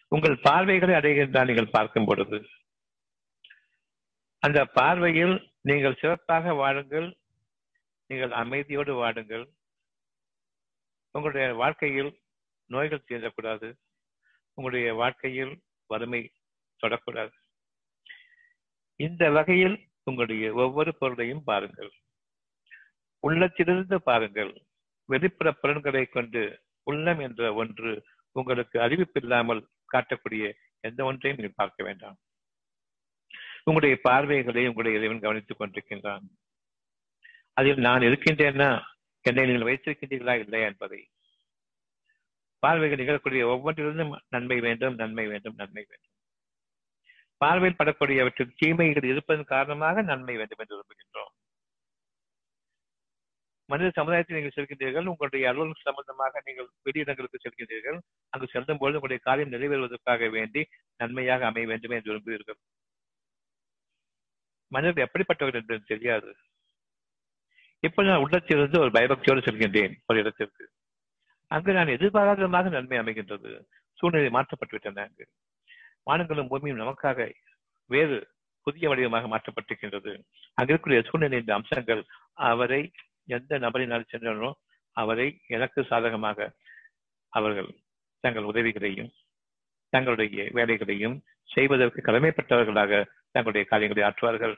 உங்கள் 0.07 0.37
பார்வைகளை 0.39 0.95
அடைகின்றான் 0.95 1.45
நீங்கள் 1.45 1.75
பார்க்கும் 1.77 2.05
பொழுது. 2.05 2.37
அந்த 4.43 4.65
பார்வையில் 4.65 5.35
நீங்கள் 5.61 5.99
சிறப்பாக 5.99 6.53
வாழுங்கள். 6.53 7.09
நீங்கள் 8.09 8.33
அமைதியோடு 8.43 8.93
வாடுங்கள். 9.03 9.45
உங்களுடைய 11.15 11.47
வாழ்க்கையில் 11.53 12.11
நோய்கள் 12.69 13.07
தீண்டக்கூடாது 13.09 13.67
உங்களுடைய 14.53 14.93
வாழ்க்கையில் 14.93 15.53
வறுமை 15.87 16.21
தொடக்கூடாது. 16.83 17.33
இந்த 19.03 19.29
வகையில் 19.29 19.77
உங்களுடைய 20.03 20.53
ஒவ்வொரு 20.53 20.91
பொருளையும் 20.97 21.43
பாருங்கள். 21.43 21.91
உள்ளத்திலிருந்து 23.19 24.01
பாருங்கள். 24.01 24.51
வெளிப்புற 25.05 25.51
புலன்களை 25.51 26.05
கொண்டு 26.05 26.41
உள்ளம் 26.83 27.19
என்ற 27.19 27.53
ஒன்று 27.53 27.91
உங்களுக்கு 28.31 28.79
அறிவிப்பில்லாமல் 28.79 29.61
காட்டக்கூடிய 29.93 30.53
எந்த 30.79 31.03
ஒன்றையும் 31.03 31.39
நீங்கள் 31.39 31.51
பார்க்க 31.55 31.83
வேண்டாம். 31.83 32.17
உங்களுடைய 33.57 33.99
பார்வைகளை 34.03 34.67
உங்களுடைய 34.67 34.97
இறைவன் 34.97 35.19
கவனித்துக் 35.19 35.61
கொண்டிருக்கின்றான். 35.61 36.23
அதில் 37.53 37.77
நான் 37.77 38.01
இருக்கின்றேன்னா 38.01 38.81
என்னை 39.21 39.45
நீங்கள் 39.45 39.67
வைத்திருக்கின்றீர்களா? 39.67 40.39
இல்லையா 40.39 40.65
என்பதை. 40.67 41.09
பார்வைகள் 42.59 43.01
நிகழக்கூடிய 43.01 43.45
ஒவ்வொன்றிலிருந்தும் 43.53 44.19
நன்மை 44.29 44.59
வேண்டும் 44.59 44.95
நன்மை 44.95 45.27
வேண்டும் 45.27 45.55
நன்மை 45.57 45.85
வேண்டும். 45.89 46.12
பார்வையில் 47.43 47.79
படக்கூடியவற்றில் 47.79 48.57
தீமைகள் 48.61 49.11
இருப்பதன் 49.11 49.51
காரணமாக 49.53 50.03
நன்மை 50.11 50.35
வேண்டும் 50.39 50.61
என்று 50.63 50.75
விரும்புகின்றோம். 50.77 51.31
மனித 53.69 53.89
சமுதாயத்தில் 53.97 54.37
நீங்கள் 54.37 54.55
செல்கின்றீர்கள் 54.55 55.09
உங்களுடைய 55.11 55.43
அலுவலகம் 55.49 55.85
சம்பந்தமாக 55.87 56.41
நீங்கள் 56.45 56.67
வெளியிடங்களுக்கு 56.87 57.43
செல்கின்றீர்கள் 57.43 57.99
அங்கு 58.33 58.47
செல்லும் 58.53 58.79
பொழுது 58.81 58.97
உங்களுடைய 58.99 59.19
காரியம் 59.27 59.53
நிறைவேறுவதற்காக 59.53 60.29
வேண்டி 60.37 60.61
நன்மையாக 61.01 61.45
அமைய 61.49 61.67
வேண்டும் 61.71 61.95
என்று 61.97 62.11
விரும்புவீர்கள் 62.11 62.59
மனிதர்கள் 64.71 65.05
எப்படிப்பட்டவர்கள் 65.05 65.63
என்று 65.63 65.77
தெரியாது. 65.91 66.29
இப்ப 67.87 68.03
நான் 68.03 68.23
உள்ளத்திலிருந்து 68.23 68.77
ஒரு 68.83 68.91
பயபக்தியோடு 68.97 69.41
செல்கின்றேன் 69.47 69.95
ஒரு 70.07 70.19
இடத்திற்கு. 70.19 70.63
அங்கு 71.51 71.71
நான் 71.77 71.95
எதிர்பாராத 71.95 72.37
விதமாக 72.39 72.69
நன்மை 72.69 72.97
அமைகின்றது. 72.99 73.49
சூழ்நிலை 73.99 74.29
மாற்றப்பட்டுவிட்டன 74.37 75.03
அங்கு. 75.07 75.25
வானங்களும் 76.05 76.47
பூமியும் 76.47 76.79
நமக்காக 76.79 77.33
வேறு 77.89 78.17
புதிய 78.63 78.89
வடிவமாக 78.89 79.27
மாற்றப்பட்டிருக்கின்றது. 79.27 80.11
அங்கிருக்கிற 80.61 81.03
சூழ்நிலையின் 81.09 81.55
அம்சங்கள் 81.57 82.03
அவரை 82.33 82.91
எந்த 83.25 83.57
நபரினால் 83.57 84.09
சென்றனோ 84.11 84.51
அவரை 84.91 85.41
எனக்கு 85.47 85.83
சாதகமாக 85.83 86.51
அவர்கள் 87.29 87.69
தங்கள் 88.19 88.43
உதவிகளையும் 88.43 89.11
தங்களுடைய 89.89 90.49
வேலைகளையும் 90.53 91.23
செய்வதற்கு 91.49 91.99
கடமைப்பட்டவர்களாக 92.01 92.91
தங்களுடைய 93.31 93.63
காரியங்களை 93.69 94.03
ஆற்றுவார்கள். 94.09 94.55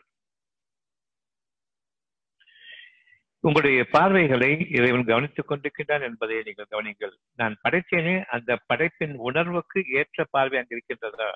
உங்களுடைய 3.45 3.79
பார்வைகளை 3.91 4.49
இறைவன் 4.77 5.03
கவனித்துக் 5.05 5.49
கொண்டிருக்கின்றான் 5.49 6.05
என்பதை 6.07 6.37
நீங்கள் 6.45 6.69
கவனிங்கள் 6.69 7.13
நான் 7.41 7.55
படைத்தேனே 7.63 8.13
அந்த 8.35 8.51
படைப்பின் 8.69 9.13
உணர்வுக்கு 9.27 9.79
ஏற்ற 9.99 10.25
பார்வை 10.35 10.57
அங்கு 10.59 10.75
இருக்கின்றதா? 10.75 11.27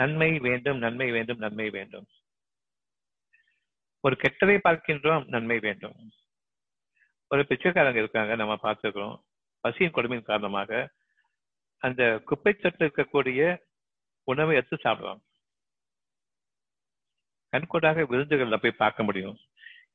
நன்மை 0.00 0.30
வேண்டும் 0.46 0.78
நன்மை 0.78 1.08
வேண்டும் 1.16 1.42
நன்மை 1.44 1.66
வேண்டும். 1.70 2.06
ஒரு 4.04 4.16
கெட்டதை 4.22 4.56
பார்க்கின்றோம் 4.68 5.24
நன்மை 5.34 5.58
வேண்டும். 5.58 5.96
ஒரு 7.30 7.42
பிச்சைக்காரங்க 7.48 8.00
இருக்காங்க 8.04 8.34
நம்ம 8.34 8.56
பார்த்துக்கிறோம் 8.62 9.16
பசியின் 9.64 9.94
கொடுமையின் 9.96 10.30
காரணமாக 10.30 10.70
அந்த 11.82 12.02
குப்பை 12.24 12.52
சட்டில் 12.54 12.86
இருக்கக்கூடிய 12.86 13.40
உணவை 14.28 14.54
எடுத்து 14.56 14.76
சாப்பிடுவாங்க 14.82 15.22
கண்கூடாக 17.52 18.04
விருந்துகள்ல 18.12 18.56
போய் 18.62 18.80
பார்க்க 18.82 19.08
முடியும். 19.08 19.36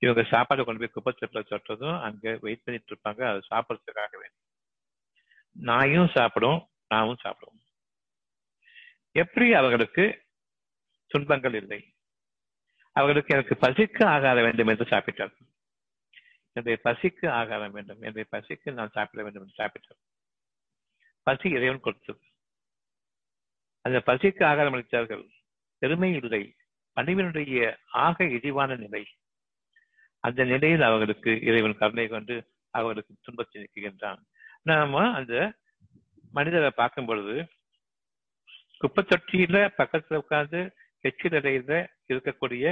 இவங்க 0.04 0.24
சாப்பாடு 0.30 0.62
கொண்டு 0.64 0.82
போய் 0.82 0.96
குப்பைச்சட்டில் 0.96 1.50
சொட்டதும் 1.50 1.98
அங்க 2.02 2.38
வெயிட் 2.42 2.64
பண்ணிட்டு 2.64 2.94
இருப்பாங்க. 2.94 3.22
அது 3.32 3.42
சாப்பிட்றதுக்காக 3.50 4.14
வேணும் 4.22 4.40
நாயும் 5.56 6.14
சாப்பிடும் 6.14 6.60
நாமும் 6.88 7.24
சாப்பிடுவோம். 7.24 7.62
எப்படி 9.16 9.48
அவர்களுக்கு 9.54 10.04
துன்பங்கள் 11.12 11.54
இல்லை? 11.54 11.80
அவர்களுக்கு 12.96 13.34
எனக்கு 13.36 13.56
பசிக்கு 13.62 14.04
ஆகார 14.16 14.38
வேண்டும் 14.42 14.68
என்று 14.68 14.86
சாப்பிட்டார்கள். 14.86 15.48
என்னுடைய 16.56 16.78
பசிக்கு 16.84 17.28
ஆகாரம் 17.42 17.72
வேண்டும். 17.72 18.02
என்னுடைய 18.02 18.26
பசிக்கு 18.32 18.72
நான் 18.72 18.96
சாப்பிட 18.98 19.24
வேண்டும் 19.24 19.44
என்று 19.44 19.60
சாப்பிட்டார் 19.62 20.02
பசி 21.28 21.48
இறைவன் 21.50 21.86
கொடுத்தது. 21.86 22.22
அந்த 23.86 23.98
பசிக்கு 24.06 24.44
ஆகாரம் 24.46 24.76
அளித்தார்கள் 24.76 25.24
பெருமை 25.82 26.10
இல்லை 26.14 26.44
பணிவினுடைய 26.98 27.60
ஆக 28.06 28.26
இழிவான 28.36 28.76
நிலை. 28.76 29.04
அந்த 30.24 30.44
நிலையில் 30.44 30.82
அவர்களுக்கு 30.82 31.32
இறைவன் 31.42 31.78
கருணை 31.78 32.08
கொண்டு 32.08 32.36
அவர்களுக்கு 32.70 33.16
துன்பத்தை 33.22 33.58
நீக்குகின்றான் 33.62 34.20
நாம 34.64 35.14
அந்த 35.14 35.34
மனிதரை 36.32 36.70
பார்க்கும் 36.70 37.06
பொழுது 37.06 37.36
குப்பை 38.78 39.04
தொட்டியில 39.04 39.58
பக்கத்துல 39.78 40.16
உட்கார்ந்து 40.16 40.60
எச்சி 41.00 41.30
நிலையில 41.30 41.88
இருக்கக்கூடிய 42.08 42.66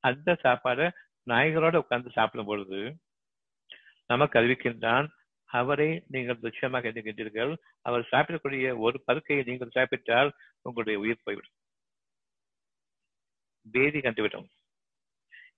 அந்த 0.00 0.36
சாப்பாடை 0.42 0.86
நாய்களோட 1.26 1.76
உட்கார்ந்து 1.76 2.10
சாப்பிடும் 2.10 2.46
பொழுது 2.46 2.80
நமக்கு 4.06 4.38
அறிவிக்கின்றான் 4.38 5.06
அவரை 5.50 5.88
நீங்கள் 6.08 6.38
துச்சமாக 6.42 6.88
எண்ணுகின்றீர்கள் 6.90 7.52
அவர் 7.82 8.08
சாப்பிடக்கூடிய 8.10 8.78
ஒரு 8.78 8.96
பருக்கையை 9.06 9.44
நீங்கள் 9.44 9.70
சாப்பிட்டால் 9.70 10.30
உங்களுடைய 10.62 10.98
உயிர் 11.00 11.24
போய்விடும். 11.24 11.56
பேதி 13.72 13.98
கண்டுவிடும். 14.00 14.48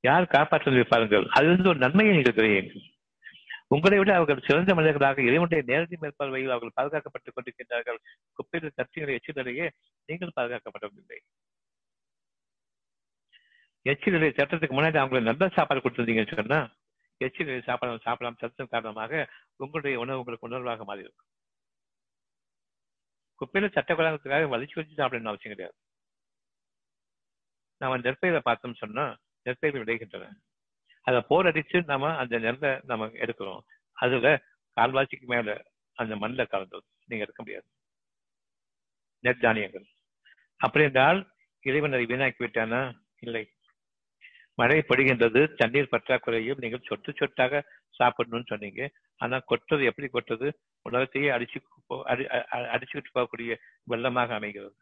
யார் 0.05 0.27
காப்பாற்ற 0.27 0.85
பாருங்கள். 0.88 1.27
அதிலிருந்து 1.29 1.69
ஒரு 1.69 1.79
நன்மையை 1.79 2.14
நீங்கள் 2.14 2.35
தெரியுங்கள் 2.35 2.93
உங்களை 3.67 3.99
விட 3.99 4.11
அவர்கள் 4.14 4.47
சிறந்த 4.47 4.75
மனிதர்களாக 4.75 5.23
இறைவனுடைய 5.23 5.62
நேரடி 5.67 5.97
மேற்பார்வையில் 6.01 6.55
அவர்கள் 6.55 6.77
பாதுகாக்கப்பட்டுக் 6.81 7.35
கொண்டிருக்கின்றார்கள். 7.35 7.99
குப்பையில் 8.33 8.73
தட்டிகளை 8.77 9.19
எச்சிலேயே 9.19 9.71
நீங்கள் 10.07 10.33
பாதுகாக்கப்படவில்லை. 10.40 11.19
எச்சிலே 13.88 14.31
சட்டத்துக்கு 14.31 14.77
முன்னாடி 14.77 14.97
அவங்களுக்கு 14.97 15.21
நல்ல 15.21 15.49
சாப்பாடு 15.49 15.81
கொடுத்துருந்தீங்கன்னு 15.81 16.35
சொன்னா 16.35 16.71
எச்சிலே 17.25 17.62
சாப்பாடு 17.62 17.95
சாப்பிடாம 17.95 18.38
சத்தம் 18.38 18.69
காரணமாக 18.71 19.29
உங்களுடைய 19.57 19.99
உணவு 19.99 20.19
உங்களுக்கு 20.19 20.49
உணர்வாக 20.49 20.85
மாறி 20.85 21.01
இருக்கும் 21.01 21.31
குப்பையில 23.40 23.73
சட்ட 23.73 23.95
கொள்ளாததுக்காக 23.95 24.47
வலிச்சு 24.47 24.75
வச்சு 24.75 25.03
அவசியம் 25.03 25.38
கிடையாது. 25.38 25.75
நம்ம 27.77 27.99
நெற்பயிரை 27.99 28.40
பார்த்தோம்னு 28.45 28.75
சொன்னா 28.75 29.17
நெற்பயிர்கள் 29.47 29.85
விளைகின்றன. 29.85 30.27
அதை 31.07 31.19
போர் 31.31 31.49
அடிச்சு 31.51 31.79
நாம 31.91 32.11
அந்த 32.23 32.35
நெல்லை 32.45 32.71
நம்ம 32.91 33.07
எடுக்கிறோம். 33.25 33.63
அதுல 33.97 34.29
கால்வாசிக்கு 34.77 35.27
மேல 35.33 35.57
அந்த 35.99 36.15
மண்ணில் 36.23 36.53
கலந்தது 36.53 36.87
நீங்க 37.09 37.25
எடுக்க 37.27 37.43
முடியாது. 37.43 37.67
நெற்தானியங்கள் 39.25 39.87
அப்படி 40.61 40.85
என்றால் 40.85 41.21
இறைவன் 41.65 41.95
அதை 41.97 42.07
வீணாக்கி 42.07 42.41
விட்டானா? 42.45 42.81
இல்லை. 43.27 43.45
மழை 44.59 44.79
படுகின்றது 44.89 45.41
தண்ணீர் 45.61 45.93
பற்றாக்குறையும் 45.93 46.61
நீங்கள் 46.63 46.87
சொட்டு 46.89 47.11
சொட்டாக 47.13 47.63
சாப்பிடணும்னு 47.99 48.51
சொன்னீங்க. 48.53 48.83
ஆனா 49.21 49.37
கொட்டது 49.51 49.83
எப்படி 49.91 50.09
கொட்டது 50.09 50.47
உலகத்தையே 50.89 51.29
அடிச்சு 51.37 51.59
அடிச்சுக்கிட்டு 52.75 53.15
போகக்கூடிய 53.17 53.53
வெள்ளமாக 53.91 54.31
அமைகிறது. 54.39 54.75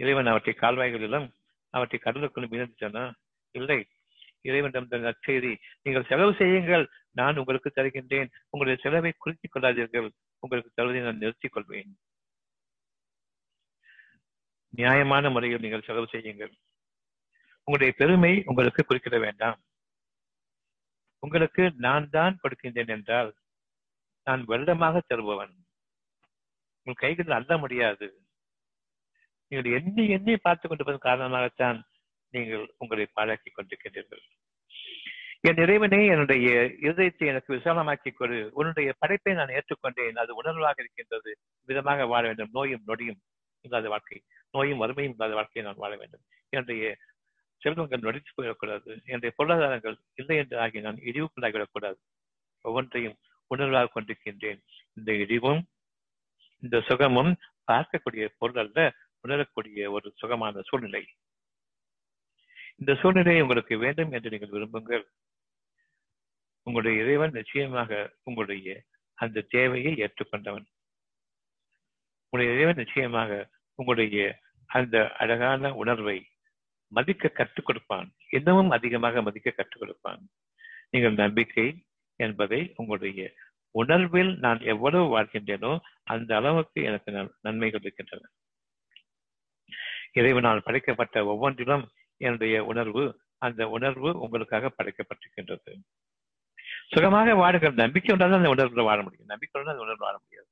இறைவன் 0.00 0.30
அவற்றை 0.32 0.54
கால்வாய்களிலும் 0.60 1.26
அவற்றை 1.74 1.98
கடலுக்குள்ளும் 2.00 2.52
மீனடிச்சானா 2.54 3.04
இல்லை. 3.54 3.88
இறைவனிடம் 4.40 4.88
நற்செய்தி 4.88 5.56
நீங்கள் 5.82 6.04
செலவு 6.04 6.34
செய்யுங்கள். 6.34 6.88
நான் 7.10 7.36
உங்களுக்கு 7.36 7.72
தருகின்றேன். 7.76 8.28
உங்களுடைய 8.50 8.76
செலவை 8.82 9.12
குறித்துக் 9.18 9.56
கொள்ளாதீர்கள். 9.56 10.10
உங்களுக்கு 10.38 10.72
தருவதை 10.74 11.02
நான் 11.02 11.18
நிறுத்திக் 11.18 11.52
கொள்வேன். 11.52 11.98
நியாயமான 14.68 15.30
முறையில் 15.30 15.60
நீங்கள் 15.60 15.82
செலவு 15.82 16.06
செய்யுங்கள். 16.10 16.54
உங்களுடைய 17.64 17.92
பெருமை 17.96 18.42
உங்களுக்கு 18.44 18.84
குறிக்கிட 18.84 19.18
வேண்டாம். 19.18 19.62
உங்களுக்கு 21.18 21.72
நான் 21.76 22.10
தான் 22.10 22.38
கொடுக்கின்றேன் 22.42 22.88
என்றால் 22.88 23.34
நான் 24.24 24.46
வெள்ளமாக 24.46 25.00
தருபவன். 25.06 25.54
உங்கள் 26.82 27.14
கைகளில் 27.14 27.32
அல்ல 27.32 27.58
முடியாது. 27.58 28.26
நீங்கள் 29.48 29.72
எண்ணி 29.72 30.08
எண்ணி 30.08 30.36
பார்த்துக் 30.36 30.70
கொண்டிருப்பதன் 30.70 31.06
காரணமாகத்தான் 31.06 31.82
நீங்கள் 32.34 32.74
உங்களை 32.78 33.04
பாழாக்கி 33.16 33.50
கொண்டிருக்கின்றீர்கள் 33.50 34.24
என் 35.40 35.56
இறைவனே 35.56 36.06
என்னுடைய 36.06 36.50
இருதயத்தை 36.80 37.26
எனக்கு 37.26 37.54
விசாலமாக்கி 37.54 38.10
கொடு. 38.12 38.38
உன்னுடைய 38.52 38.94
படைப்பை 38.98 39.32
நான் 39.34 39.54
ஏற்றுக்கொண்டேன். 39.56 40.18
அது 40.22 40.42
உணர்வாக 40.42 40.78
இருக்கின்றது. 40.78 41.32
விதமாக 41.66 42.06
வாழ 42.06 42.22
வேண்டும். 42.26 42.48
நோயும் 42.52 42.84
நொடியும் 42.86 43.20
இல்லாத 43.60 43.88
வாழ்க்கை. 43.88 44.18
நோயும் 44.50 44.80
வறுமையும் 44.80 45.14
இல்லாத 45.16 45.34
வாழ்க்கையை 45.34 45.72
நான் 45.72 45.80
வாழ 45.80 45.96
வேண்டும். 45.96 46.24
என்னுடைய 46.48 46.96
செல்வங்கள் 47.62 48.00
நொடித்து 48.00 48.30
போயிடக்கூடாது. 48.36 48.90
என்னுடைய 49.04 49.32
பொருளாதாரங்கள் 49.36 49.96
இல்லை 50.14 50.36
என்று 50.36 50.58
ஆகி 50.58 50.80
நான் 50.80 51.02
இழிவுக்குள்ளாகிவிடக்கூடாது 51.04 52.00
ஒவ்வொன்றையும் 52.62 53.16
உணர்வாக 53.54 53.92
கொண்டிருக்கின்றேன். 53.94 54.60
இந்த 54.94 55.12
இழிவும் 55.12 55.62
இந்த 56.60 56.80
சுகமும் 56.80 57.32
பார்க்கக்கூடிய 57.72 58.24
பொருள் 58.38 58.62
அல்ல 58.64 58.92
உணரக்கூடிய 59.20 59.90
ஒரு 59.90 60.08
சுகமான 60.16 60.62
சூழ்நிலை. 60.64 61.04
இந்த 62.80 62.94
சூழ்நிலை 62.94 63.40
உங்களுக்கு 63.40 63.74
வேண்டும் 63.78 64.12
என்று 64.12 64.30
நீங்கள் 64.30 64.54
விரும்புங்கள். 64.54 65.04
உங்களுடைய 66.66 67.02
இறைவன் 67.02 67.30
நிச்சயமாக 67.30 67.90
உங்களுடைய 68.22 68.68
அந்த 69.18 69.44
தேவையை 69.54 69.92
ஏற்றுக்கொண்டவன். 70.04 70.66
உங்களுடைய 72.24 72.54
இறைவன் 72.56 72.80
நிச்சயமாக 72.82 73.30
உங்களுடைய 73.78 74.18
அந்த 74.66 74.96
அழகான 75.12 75.72
உணர்வை 75.74 76.18
மதிக்க 76.92 77.28
கற்றுக் 77.28 77.66
கொடுப்பான். 77.66 78.08
இன்னமும் 78.30 78.70
அதிகமாக 78.70 79.22
மதிக்க 79.22 79.50
கற்றுக் 79.50 79.82
கொடுப்பான். 79.82 80.22
நீங்கள் 80.90 81.14
நம்பிக்கை 81.14 81.66
என்பதை 82.20 82.72
உங்களுடைய 82.76 83.20
உணர்வில் 83.70 84.32
நான் 84.38 84.60
எவ்வளவு 84.72 85.06
வாழ்கின்றேனோ 85.14 85.72
அந்த 86.04 86.30
அளவுக்கு 86.36 86.82
எனக்கு 86.82 87.10
நன்மைகள் 87.40 87.80
இருக்கின்றன. 87.80 88.28
இறைவனால் 90.12 90.64
படைக்கப்பட்ட 90.66 91.24
ஒவ்வொன்றிலும் 91.24 91.84
என்னுடைய 92.16 92.64
உணர்வு 92.64 93.20
அந்த 93.38 93.68
உணர்வு 93.68 94.18
உங்களுக்காக 94.18 94.72
படைக்கப்பட்டிருக்கின்றது. 94.78 95.72
சுகமாக 96.88 97.32
வாடுகிற 97.32 97.72
நம்பிக்கை 97.72 98.16
உண்டால் 98.16 98.36
அந்த 98.36 98.48
உணர்வு 98.48 98.82
வாழ 98.82 99.02
முடியும். 99.02 99.26
நம்பிக்கை 99.26 99.62
அந்த 99.62 99.80
உணர்வு 99.80 100.04
வாழ 100.04 100.18
முடியாது. 100.22 100.48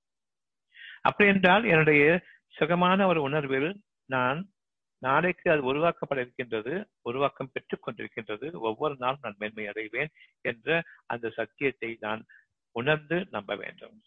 அப்படி 1.01 1.31
என்றால் 1.31 1.65
என்னுடைய 1.65 2.23
சுகமான 2.49 3.07
ஒரு 3.07 3.23
உணர்வில் 3.23 3.81
நான் 4.05 4.51
நாளைக்கு 4.99 5.51
அது 5.51 5.75
உருவாக்கப்பட 5.75 6.19
இருக்கின்றது 6.19 6.89
உருவாக்கம் 7.03 7.51
பெற்றுக் 7.53 7.89
கொண்டிருக்கின்றது 7.89 8.53
ஒவ்வொரு 8.53 8.97
நாளும் 8.99 9.19
நான் 9.23 9.35
மேன்மை 9.39 9.67
அடைவேன் 9.67 10.11
என்ற 10.41 10.83
அந்த 11.07 11.31
சத்தியத்தை 11.31 11.97
நான் 12.01 12.25
உணர்ந்து 12.71 13.27
நம்ப 13.31 13.57
வேண்டும். 13.57 14.03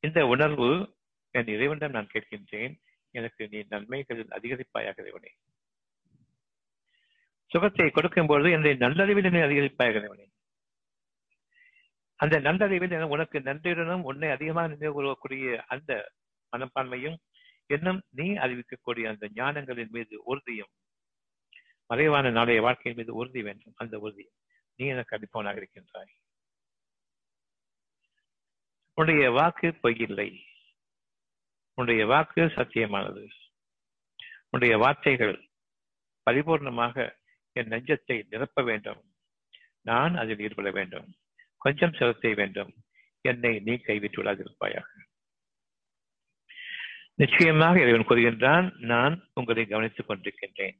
இந்த 0.00 0.26
உணர்வு 0.26 0.96
என் 1.30 1.46
இறைவனிடம் 1.46 1.90
நான் 1.90 2.08
கேட்கின்றேன். 2.12 2.80
எனக்கு 3.10 3.48
நீ 3.50 3.58
நன்மைகளில் 3.58 4.30
அதிகரிப்பாயாக 4.30 5.00
இறைவனே. 5.00 5.34
சுகத்தை 7.48 7.90
கொடுக்கும் 7.90 8.26
பொழுது 8.26 8.50
என்னுடைய 8.50 8.86
நல்லறிவில் 8.86 9.24
என்னை 9.24 9.42
அதிகரிப்பாயாக 9.42 10.26
அந்த 12.16 12.40
நல்லறிவில் 12.40 13.02
உனக்கு 13.02 13.40
நன்றியுடனும் 13.40 14.02
உன்னை 14.02 14.30
அதிகமாக 14.30 14.74
நினைவுகூறக்கூடிய 14.74 15.56
அந்த 15.66 16.12
மனப்பான்மையும் 16.56 17.16
இன்னும் 17.66 18.02
நீ 18.10 18.30
அறிவிக்கக்கூடிய 18.32 19.08
அந்த 19.08 19.28
ஞானங்களின் 19.34 19.88
மீது 19.88 20.22
உறுதியும் 20.24 20.70
மறைவான 21.86 22.30
நாளைய 22.30 22.60
வாழ்க்கையின் 22.60 23.00
மீது 23.00 23.14
உறுதி 23.14 23.42
வேண்டும். 23.42 23.72
அந்த 23.76 23.98
உறுதி 23.98 24.30
நீ 24.74 24.86
எனக்கு 24.86 25.16
அளிப்பவனாக 25.16 25.56
இருக்கின்றாய். 25.56 26.12
உன்னுடைய 28.94 29.30
வாக்கு 29.30 29.78
பொய்யில்லை. 29.82 30.42
உன்னுடைய 31.74 32.06
வாக்கு 32.06 32.40
சத்தியமானது. 32.40 33.28
உன்னுடைய 34.50 34.76
வார்த்தைகள் 34.76 35.48
பரிபூர்ணமாக 36.30 37.17
என் 37.58 37.72
நெஞ்சத்தை 37.74 38.16
நிரப்ப 38.30 38.62
வேண்டும். 38.62 39.00
நான் 39.90 40.16
அதில் 40.16 40.42
ஈடுபட 40.46 40.70
வேண்டும். 40.70 41.08
கொஞ்சம் 41.58 41.96
செலுத்த 41.98 42.32
வேண்டும். 42.34 42.72
என்னை 43.28 43.52
நீ 43.58 43.74
கைவிட்டு 43.76 44.18
விடாதிருப்பாயாக 44.22 44.88
நிச்சயமாக 47.14 47.80
இறைவன் 47.80 48.08
கூறுகின்றான் 48.08 48.66
நான் 48.92 49.14
உங்களை 49.34 49.62
கவனித்துக் 49.66 50.08
கொண்டிருக்கின்றேன். 50.10 50.76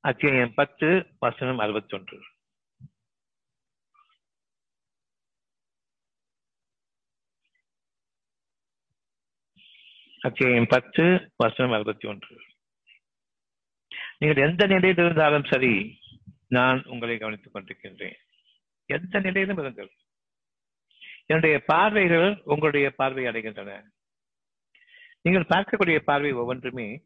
அத்தியாயம் 0.00 0.54
பத்து 0.54 0.88
வசனம் 1.18 1.60
அறுபத்தி 1.64 1.92
ஒன்று 1.96 2.18
அத்தியாயம் 10.20 10.66
பத்து 10.68 11.04
வசனம் 11.36 11.72
அறுபத்தி 11.72 12.08
ஒன்று 12.08 12.34
நீங்கள் 14.24 14.48
எந்த 14.48 14.66
நிலையில் 14.66 15.04
இருந்தாலும் 15.04 15.44
சரி 15.44 15.98
நான் 16.48 16.84
உங்களை 16.84 17.18
கவனித்துக் 17.18 17.56
கொண்டிருக்கின்றேன். 17.56 18.14
எந்த 18.86 19.20
நிலையிலும் 19.20 19.58
இருங்கள். 19.58 19.90
என்னுடைய 21.26 21.62
பார்வைகள் 21.66 22.40
உங்களுடைய 22.44 22.90
பார்வை 22.90 23.24
அடைகின்றன. 23.24 23.90
நீங்கள் 25.20 25.46
பார்க்கக்கூடிய 25.48 25.98
பார்வை 25.98 26.32
ஒவ்வொன்றுமே 26.32 27.02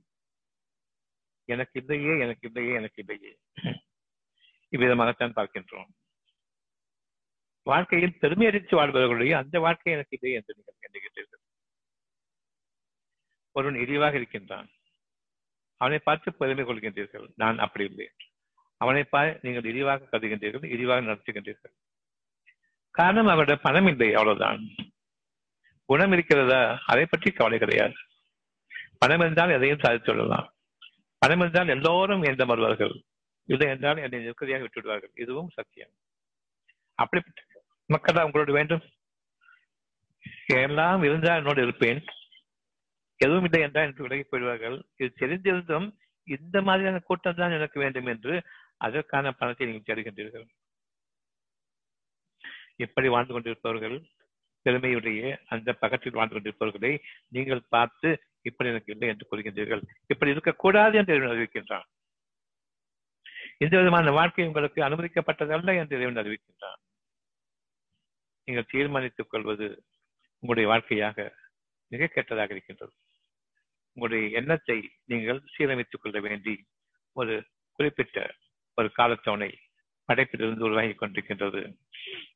எனக்கு 1.45 1.81
இல்லையே 1.81 2.19
எனக்கு 2.19 2.51
இல்லையே 2.53 2.75
எனக்கு 2.75 3.05
இல்லையே. 3.07 3.39
இவ்விதமாகத்தான் 4.71 5.37
பார்க்கின்றோம். 5.41 5.91
வாழ்க்கையில் 7.63 8.19
பெருமையடித்து 8.21 8.75
வாழ்பவர்களுடைய 8.75 9.33
அந்த 9.37 9.61
வாழ்க்கை 9.61 9.93
எனக்கு 9.93 10.19
இல்லை 10.21 10.37
என்று 10.37 10.55
நீங்கள் 10.57 10.83
எண்ணுகின்றீர்கள். 10.87 11.45
ஒருவன் 13.53 13.81
இழிவாக 13.81 14.17
இருக்கின்றான். 14.17 14.69
அவனை 15.81 15.99
பார்த்து 15.99 16.29
பெருமை 16.41 16.65
கொள்கின்றீர்கள். 16.65 17.27
நான் 17.37 17.59
அப்படி 17.59 17.85
இல்லை 17.85 18.07
அவனை 18.81 19.03
பார் 19.05 19.31
நீங்கள் 19.43 19.69
இழிவாக 19.71 20.09
கருதுகின்றீர்கள் 20.11 20.73
இழிவாக 20.75 21.07
நடத்துகின்றீர்கள். 21.07 21.75
காரணம் 22.95 23.33
அவரிடம் 23.33 23.65
பணம் 23.67 23.87
இல்லை 23.87 24.09
அவ்வளவுதான். 24.15 24.61
குணம் 25.89 26.13
இருக்கிறதா? 26.13 26.61
அதை 26.87 27.05
பற்றி 27.07 27.29
கவலை 27.31 27.59
கிடையாது. 27.59 27.97
பணம் 28.99 29.21
இருந்தால் 29.21 29.55
எதையும் 29.57 29.83
சாதித்து 29.85 30.13
விடலாம் 30.13 30.49
பணம் 31.23 31.41
இருந்தால் 31.41 31.73
எல்லோரும் 31.75 32.23
எந்த 32.23 32.43
வருவார்கள் 32.45 32.95
இல்லை 33.49 33.67
என்றால் 33.69 34.03
என்னை 34.05 34.19
நிற்கதியாக 34.27 34.65
விட்டுவிடுவார்கள். 34.65 35.13
இதுவும் 35.15 35.51
சத்தியம். 35.57 35.93
அப்படிப்பட்ட 36.99 37.43
மக்கள் 37.91 38.17
தான் 38.17 38.27
உங்களோடு 38.29 38.53
வேண்டும். 38.53 38.83
எல்லாம் 40.63 41.03
இருந்தால் 41.03 41.39
என்னோடு 41.41 41.61
இருப்பேன். 41.63 42.01
எதுவும் 43.21 43.47
இல்லை 43.49 43.61
என்றால் 43.67 43.87
எனக்கு 43.87 44.07
விலகி 44.07 44.25
போயிடுவார்கள் 44.27 44.77
இது 45.01 45.11
தெரிந்திருந்தும் 45.23 45.89
இந்த 46.29 46.57
மாதிரியான 46.69 46.99
கூட்டம் 47.09 47.41
தான் 47.41 47.57
எனக்கு 47.59 47.79
வேண்டும் 47.83 48.09
என்று 48.13 48.35
அதற்கான 48.87 49.33
பணத்தை 49.41 49.67
நீங்கள் 49.69 49.89
தேடுகின்றீர்கள். 49.89 50.47
எப்படி 52.85 53.09
வாழ்ந்து 53.15 53.33
கொண்டிருப்பவர்கள் 53.35 53.97
பெருமையுடைய 54.67 55.21
அந்த 55.55 55.71
பக்கத்தில் 55.83 56.19
வாழ்ந்து 56.19 56.35
கொண்டிருப்பவர்களை 56.37 56.93
நீங்கள் 57.37 57.63
பார்த்து 57.75 58.09
இப்படி 58.49 58.71
எனக்கு 58.73 58.93
இல்லை 58.95 59.09
என்று 59.13 59.29
கூறுகின்றீர்கள். 59.31 59.83
இப்படி 60.13 60.35
இருக்கக்கூடாது 60.35 60.95
என்று 61.01 61.15
இறைவன் 61.15 61.33
அறிவிக்கின்றான். 61.35 61.87
எந்த 63.65 63.75
விதமான 63.81 64.13
வாழ்க்கை 64.19 64.47
உங்களுக்கு 64.51 64.81
அனுமதிக்கப்பட்டதல்ல 64.89 65.75
என்று 65.81 65.97
இறைவன் 65.99 66.21
அறிவிக்கின்றான். 66.23 66.79
நீங்கள் 68.49 68.71
தீர்மானித்துக் 68.73 69.33
கொள்வது 69.33 69.67
உங்களுடைய 70.43 70.67
வாழ்க்கையாக 70.73 71.17
மிக 71.93 72.11
கெட்டதாக 72.15 72.53
இருக்கின்றது. 72.55 72.93
உங்களுடைய 73.99 74.39
எண்ணத்தை 74.39 74.91
நீங்கள் 75.05 75.45
சீரமைத்துக் 75.55 76.03
கொள்ள 76.03 76.21
வேண்டி 76.21 76.65
ஒரு 77.13 77.45
குறிப்பிட்ட 77.73 78.35
ஒரு 78.75 78.91
காலத்தவணை 78.99 79.53
படைப்பிலிருந்து 80.09 80.65
உருவாகி 80.67 80.93
கொண்டிருக்கின்றது. 80.93 81.63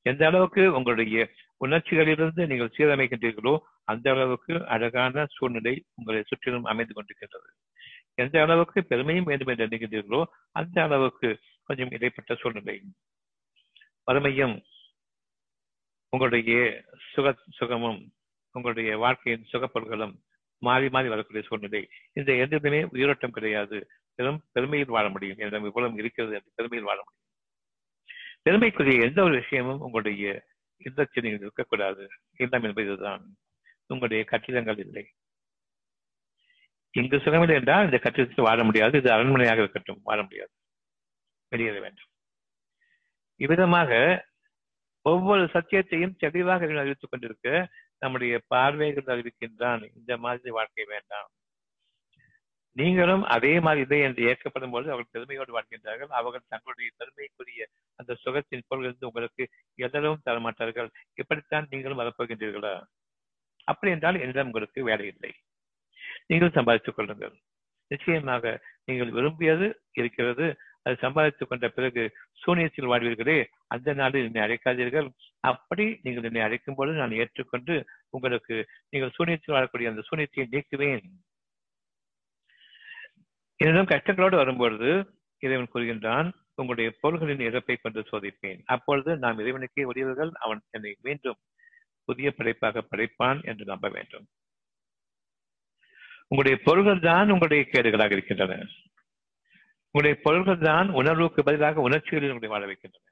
எந்த 0.03 0.27
அளவுக்கு 0.27 0.75
உங்களுடைய 0.75 1.31
உணர்ச்சிகளிலிருந்து 1.65 2.47
நீங்கள் 2.47 2.73
சீரமைக்கின்றீர்களோ 2.79 3.59
அந்த 3.85 4.11
அளவுக்கு 4.11 4.67
அழகான 4.67 5.27
சூழ்நிலை 5.31 5.75
உங்களை 5.95 6.23
சுற்றிலும் 6.23 6.65
அமைந்து 6.65 6.95
கொண்டிருக்கின்றது. 6.95 7.49
எந்த 8.15 8.43
அளவுக்கு 8.43 8.85
பெருமையும் 8.85 9.25
வேண்டும் 9.25 9.53
என்று 9.53 9.67
நினைக்கின்றீர்களோ 9.67 10.25
அந்த 10.53 10.83
அளவுக்கு 10.83 11.31
கொஞ்சம் 11.65 11.91
இடைப்பட்ட 11.91 12.35
சூழ்நிலை. 12.35 12.77
வறுமையும் 14.05 14.63
உங்களுடைய 16.09 16.85
சுக 17.13 17.37
சுகமும் 17.51 18.13
உங்களுடைய 18.51 18.97
வாழ்க்கையின் 18.97 19.49
சுகப்பொருள்களும் 19.53 20.15
மாறி 20.63 20.89
மாறி 20.89 21.09
வரக்கூடிய 21.09 21.45
சூழ்நிலை. 21.47 21.89
இந்த 22.13 22.33
எந்தமே 22.33 22.83
உயிரோட்டம் 22.85 23.31
கிடையாது. 23.31 23.89
பெரும் 24.15 24.43
பெருமையில் 24.55 24.91
வாழ 24.91 25.09
முடியும். 25.09 25.39
என்னிடம் 25.39 25.65
இவ்வளவு 25.65 25.97
இருக்கிறது 25.97 26.35
என்று 26.35 26.53
பெருமையில் 26.57 26.85
வாழ 26.85 26.99
முடியும். 26.99 27.29
பெருமைக்குரிய 28.43 29.05
எந்த 29.05 29.23
ஒரு 29.23 29.35
விஷயமும் 29.41 29.81
உங்களுடைய 29.81 30.43
இல்லத்தில் 30.77 31.23
நீங்கள் 31.23 31.41
இருக்கக்கூடாது. 31.41 32.09
இல்லம் 32.37 32.63
என்பதுதான். 32.63 33.37
உங்களுடைய 33.87 34.25
கட்டிடங்கள் 34.25 34.79
இல்லை. 34.79 35.05
இங்கு 36.91 37.17
சுகமில்லை 37.17 37.55
என்றால் 37.55 37.85
இந்த 37.85 37.99
கட்டிடத்தில் 37.99 38.45
வாழ 38.45 38.65
முடியாது. 38.65 38.99
இது 38.99 39.13
அரண்மனையாக 39.13 39.59
இருக்கட்டும். 39.59 40.01
வாழ 40.03 40.23
முடியாது. 40.23 40.51
வெளியேற 41.49 41.81
வேண்டும். 41.81 42.09
இவ்விதமாக 43.37 43.91
ஒவ்வொரு 45.03 45.45
சத்தியத்தையும் 45.55 46.17
தெளிவாக 46.19 46.67
அறிவித்துக் 46.81 47.11
கொண்டிருக்க 47.11 47.69
நம்முடைய 47.99 48.35
பார்வைகள் 48.47 49.11
அறிவிக்கின்றான் 49.15 49.83
இந்த 49.95 50.17
மாதிரி 50.17 50.51
வாழ்க்கை 50.51 50.85
வேண்டாம். 50.85 51.31
நீங்களும் 52.77 53.25
அதே 53.25 53.61
மாதிரி 53.61 53.81
இதை 53.85 54.01
என்று 54.01 54.23
ஏற்கப்படும் 54.23 54.71
பொழுது 54.71 54.91
அவர்கள் 54.91 55.15
பெருமையோடு 55.15 55.53
வாழ்கின்றார்கள். 55.57 56.11
அவர்கள் 56.11 56.49
தங்களுடைய 56.49 56.91
பெருமைக்குரிய 56.97 57.67
அந்த 57.97 58.13
சுகத்தின் 58.25 58.67
பொருளிலிருந்து 58.69 59.09
உங்களுக்கு 59.11 59.45
எதனும் 59.79 60.25
தரமாட்டார்கள். 60.31 60.89
இப்படித்தான் 61.15 61.67
நீங்களும் 61.71 62.01
வரப்போகின்றீர்களா? 62.01 62.75
அப்படி 63.65 63.93
என்றால் 63.93 64.21
என்னிடம் 64.21 64.47
உங்களுக்கு 64.47 64.83
வேலை 64.83 65.07
இல்லை. 65.07 65.33
நீங்கள் 66.27 66.51
சம்பாதித்துக் 66.51 66.97
கொள்ளுங்கள். 66.97 67.35
நிச்சயமாக 67.91 68.63
நீங்கள் 68.85 69.11
விரும்பியது 69.11 69.67
இருக்கிறது 69.93 70.47
அது 70.83 70.97
சம்பாதித்துக் 71.01 71.49
கொண்ட 71.49 71.69
பிறகு 71.69 72.03
சூனியத்தில் 72.33 72.89
வாழ்வீர்களே 72.89 73.45
அந்த 73.67 73.93
நாளில் 73.93 74.25
என்னை 74.25 74.43
அழைக்காதீர்கள். 74.43 75.09
அப்படி 75.41 75.85
நீங்கள் 76.03 76.23
என்னை 76.23 76.43
அழைக்கும் 76.43 76.75
பொழுது 76.75 76.99
நான் 76.99 77.19
ஏற்றுக்கொண்டு 77.23 77.75
உங்களுக்கு 78.11 78.57
நீங்கள் 78.91 79.15
சூனியத்தில் 79.15 79.55
வாழக்கூடிய 79.55 79.93
அந்த 79.93 80.05
சூனியத்தை 80.09 80.47
நீக்குவேன். 80.51 81.05
என்னிடம் 83.57 83.91
கஷ்டங்களோடு 83.95 84.37
வரும்பொழுது 84.37 84.91
இறைவன் 85.39 85.73
கூறுகின்றான் 85.75 86.29
உங்களுடைய 86.55 86.89
பொருள்களின் 87.01 87.47
இழப்பை 87.49 87.77
கொண்டு 87.77 88.01
சோதிப்பேன். 88.13 88.61
அப்பொழுது 88.65 89.11
நாம் 89.17 89.39
இறைவனுக்கே 89.39 89.83
உரியவர்கள் 89.83 90.33
அவன் 90.35 90.61
என்னை 90.71 90.97
மீண்டும் 91.01 91.39
புதிய 92.05 92.29
படைப்பாக 92.31 92.83
படைப்பான் 92.91 93.45
என்று 93.45 93.65
நம்ப 93.65 93.89
வேண்டும். 93.89 94.27
உங்களுடைய 96.29 96.57
பொருள்கள் 96.65 97.01
தான் 97.01 97.31
உங்களுடைய 97.31 97.63
கேடுகளாக 97.73 98.13
இருக்கின்றன. 98.13 98.55
உங்களுடைய 99.95 100.23
பொருள்கள் 100.23 100.59
தான் 100.59 100.89
உணர்வுக்கு 100.91 101.41
பதிலாக 101.43 101.81
உணர்ச்சிகளில் 101.81 102.31
உங்களை 102.31 102.49
வாழ 102.49 102.65
வைக்கின்றன. 102.67 103.09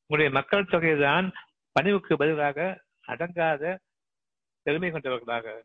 உங்களுடைய 0.00 0.30
மக்கள் 0.38 0.64
தொகை 0.64 0.92
தான் 0.98 1.26
பணிவுக்கு 1.72 2.16
பதிலாக 2.16 2.84
அடங்காத 3.06 3.76
பெருமை 4.62 4.90
கொண்டவர்களாக 4.90 5.64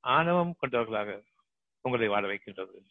ஆணவம் 0.00 0.54
கொண்டவர்களாக 0.58 1.10
உங்களை 1.80 2.08
வாழ 2.08 2.26
வைக்கின்றது. 2.26 2.82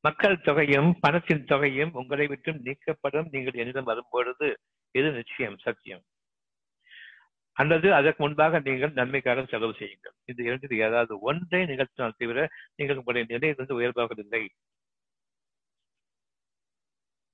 மக்கள் 0.00 0.40
தொகையும் 0.40 0.90
பணத்தின் 1.00 1.44
தொகையும் 1.44 1.92
உங்களை 1.92 2.26
விட்டும் 2.26 2.62
நீக்கப்படும். 2.64 3.30
நீங்கள் 3.30 3.58
என்னிடம் 3.62 3.84
வரும்பொழுது 3.84 4.48
இது 4.90 5.10
நிச்சயம் 5.10 5.58
சத்தியம். 5.58 6.04
அல்லது 7.62 7.88
அதற்கு 7.98 8.20
முன்பாக 8.24 8.58
நீங்கள் 8.66 8.96
நன்மைக்காக 8.98 9.44
செலவு 9.52 9.74
செய்யுங்கள். 9.78 10.14
இந்த 10.30 10.40
இரண்டில் 10.48 10.82
ஏதாவது 10.86 11.14
ஒன்றை 11.28 11.60
நிகழ்த்தினால் 11.70 12.18
தவிர 12.20 12.40
நீங்கள் 12.78 12.98
உங்களுடைய 13.00 13.26
நிலையிலிருந்து 13.32 13.78
உயர்வாகவில்லை 13.80 14.42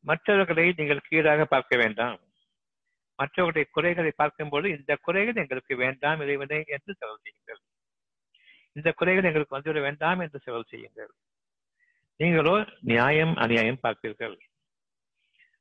மற்றவர்களை 0.05 0.65
நீங்கள் 0.79 1.07
கீழாக 1.09 1.43
பார்க்க 1.53 1.75
வேண்டாம். 1.83 2.19
மற்றவர்களுடைய 3.19 3.67
குறைகளை 3.77 4.13
பார்க்கும்போது 4.21 4.67
இந்த 4.77 4.93
குறைகள் 5.07 5.41
எங்களுக்கு 5.43 5.75
வேண்டாம் 5.85 6.23
இறைவனை 6.25 6.59
என்று 6.77 6.93
செலவு 7.01 7.19
செய்யுங்கள். 7.25 7.61
இந்த 8.77 8.89
குறைகள் 9.01 9.29
எங்களுக்கு 9.29 9.57
வந்துவிட 9.57 9.81
வேண்டாம் 9.87 10.23
என்று 10.25 10.39
செலவு 10.47 10.65
செய்யுங்கள். 10.73 11.13
நீங்களோ 12.21 12.55
நியாயம் 12.93 13.35
அநியாயம் 13.45 13.83
பார்ப்பீர்கள். 13.85 14.35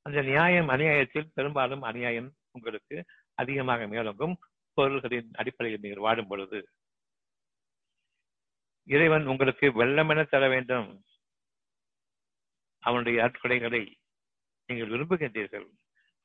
அந்த 0.05 0.19
நியாயம் 0.31 0.71
அநியாயத்தில் 0.75 1.29
பெரும்பாலும் 1.37 1.85
அநியாயம் 1.89 2.29
உங்களுக்கு 2.57 2.97
அதிகமாக 3.41 3.85
மேலோங்கும். 3.93 4.35
பொருள்களின் 4.77 5.29
அடிப்படையில் 5.41 5.83
நீங்கள் 5.83 6.05
வாடும் 6.05 6.29
பொழுது 6.31 6.59
இறைவன் 8.87 9.25
உங்களுக்கு 9.31 9.65
வெள்ளமென 9.81 10.21
தர 10.31 10.43
வேண்டும். 10.53 10.89
அவனுடைய 12.83 13.17
அற்கொடைகளை 13.25 13.83
நீங்கள் 14.69 14.91
விரும்புகின்றீர்கள். 14.93 15.67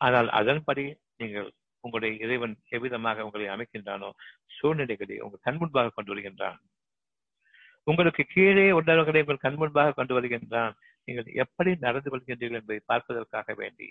ஆனால் 0.01 0.29
அதன்படி 0.39 0.85
நீங்கள் 1.21 1.49
உங்களுடைய 1.85 2.13
இறைவன் 2.25 2.55
எவ்விதமாக 2.77 3.25
உங்களை 3.27 3.47
அமைக்கின்றானோ 3.55 4.09
சூழ்நிலைகளை 4.57 5.17
உங்கள் 5.25 5.45
கண் 5.47 5.59
முன்பாக 5.61 5.93
கொண்டு 5.97 6.13
வருகின்றான். 6.13 6.59
உங்களுக்கு 7.87 8.23
கீழே 8.35 8.67
உள்ளவர்களை 8.79 9.21
உங்கள் 9.25 9.45
கண் 9.45 9.59
முன்பாக 9.61 9.95
கொண்டு 9.99 10.15
வருகின்றான். 10.17 10.75
நீங்கள் 11.09 11.29
எப்படி 11.45 11.71
நடந்து 11.87 12.09
கொள்கின்றீர்கள் 12.13 12.61
என்பதை 12.61 12.81
பார்ப்பதற்காக 12.91 13.55
வேண்டி. 13.61 13.89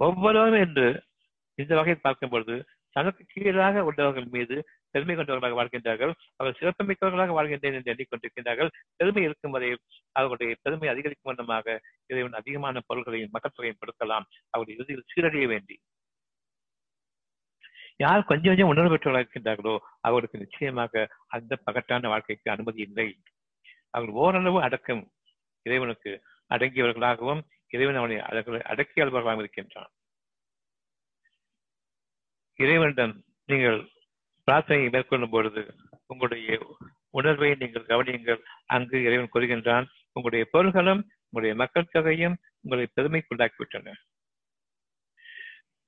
ஒவ்வொருவரும் 0.00 0.62
என்று 0.66 0.86
இந்த 1.58 1.72
வகையில் 1.78 2.04
பார்க்கும் 2.04 2.32
பொழுது 2.34 2.54
தனக்கு 2.96 3.22
கீழாக 3.32 3.84
உள்ளவர்கள் 3.84 4.28
மீது 4.36 4.56
பெருமை 4.94 5.14
கொண்டவர்களாக 5.16 5.56
வாழ்கின்றார்கள். 5.58 6.12
அவர்கள் 6.36 6.58
சிறப்புமிக்கவர்களாக 6.60 7.34
வாழ்கின்றேன் 7.38 7.76
என்று 7.78 7.92
எண்ணிக்கொண்டிருக்கின்றார்கள். 7.94 8.70
பெருமை 8.96 9.22
இருக்கும் 9.22 9.54
வரை 9.56 9.68
அவர்களுடைய 10.12 10.56
பெருமை 10.62 10.88
அதிகரிக்கும் 10.88 11.30
வண்ணமாக 11.30 11.76
இறைவன் 12.06 12.38
அதிகமான 12.40 12.80
பொருள்களையும் 12.88 13.32
மக்கள்தொகையும் 13.36 13.80
கொடுக்கலாம். 13.82 14.26
அவருடைய 14.54 14.78
இறுதியில் 14.78 15.08
சீரழிய 15.12 15.46
வேண்டி. 15.54 15.76
யார் 17.96 18.28
கொஞ்சம் 18.28 18.50
கொஞ்சம் 18.50 18.72
உணர்வு 18.72 18.90
பெற்றவர்களாக 18.92 19.24
இருக்கின்றார்களோ 19.24 19.74
அவர்களுக்கு 20.00 20.42
நிச்சயமாக 20.44 21.02
அந்த 21.36 21.52
பகட்டான 21.66 22.08
வாழ்க்கைக்கு 22.12 22.48
அனுமதி 22.50 22.80
இல்லை. 22.88 23.08
அவர்கள் 23.90 24.20
ஓரளவு 24.24 24.58
அடக்கம் 24.66 25.02
இறைவனுக்கு 25.66 26.12
அடங்கியவர்களாகவும் 26.50 27.42
இறைவன் 27.74 27.98
அவனை 28.00 28.16
அடக்கியாளர்களாகவும் 28.72 29.42
இருக்கின்றான். 29.44 29.90
இறைவனிடம் 32.62 33.14
நீங்கள் 33.50 33.78
பிரார்த்தனையை 34.48 34.88
மேற்கொள்ளும் 34.90 35.32
பொழுது 35.34 35.62
உங்களுடைய 36.06 36.58
உணர்வை 37.18 37.50
நீங்கள் 37.62 37.88
கவனியுங்கள். 37.90 38.40
அங்கு 38.66 38.96
இறைவன் 39.06 39.32
கூறுகின்றான் 39.34 39.86
உங்களுடைய 40.16 40.44
பொருள்களும் 40.54 41.02
உங்களுடைய 41.28 41.54
மக்கள் 41.62 41.92
தொகையும் 41.92 42.36
உங்களை 42.62 42.86
பெருமைக்குண்டாக்கிவிட்டன 42.96 43.94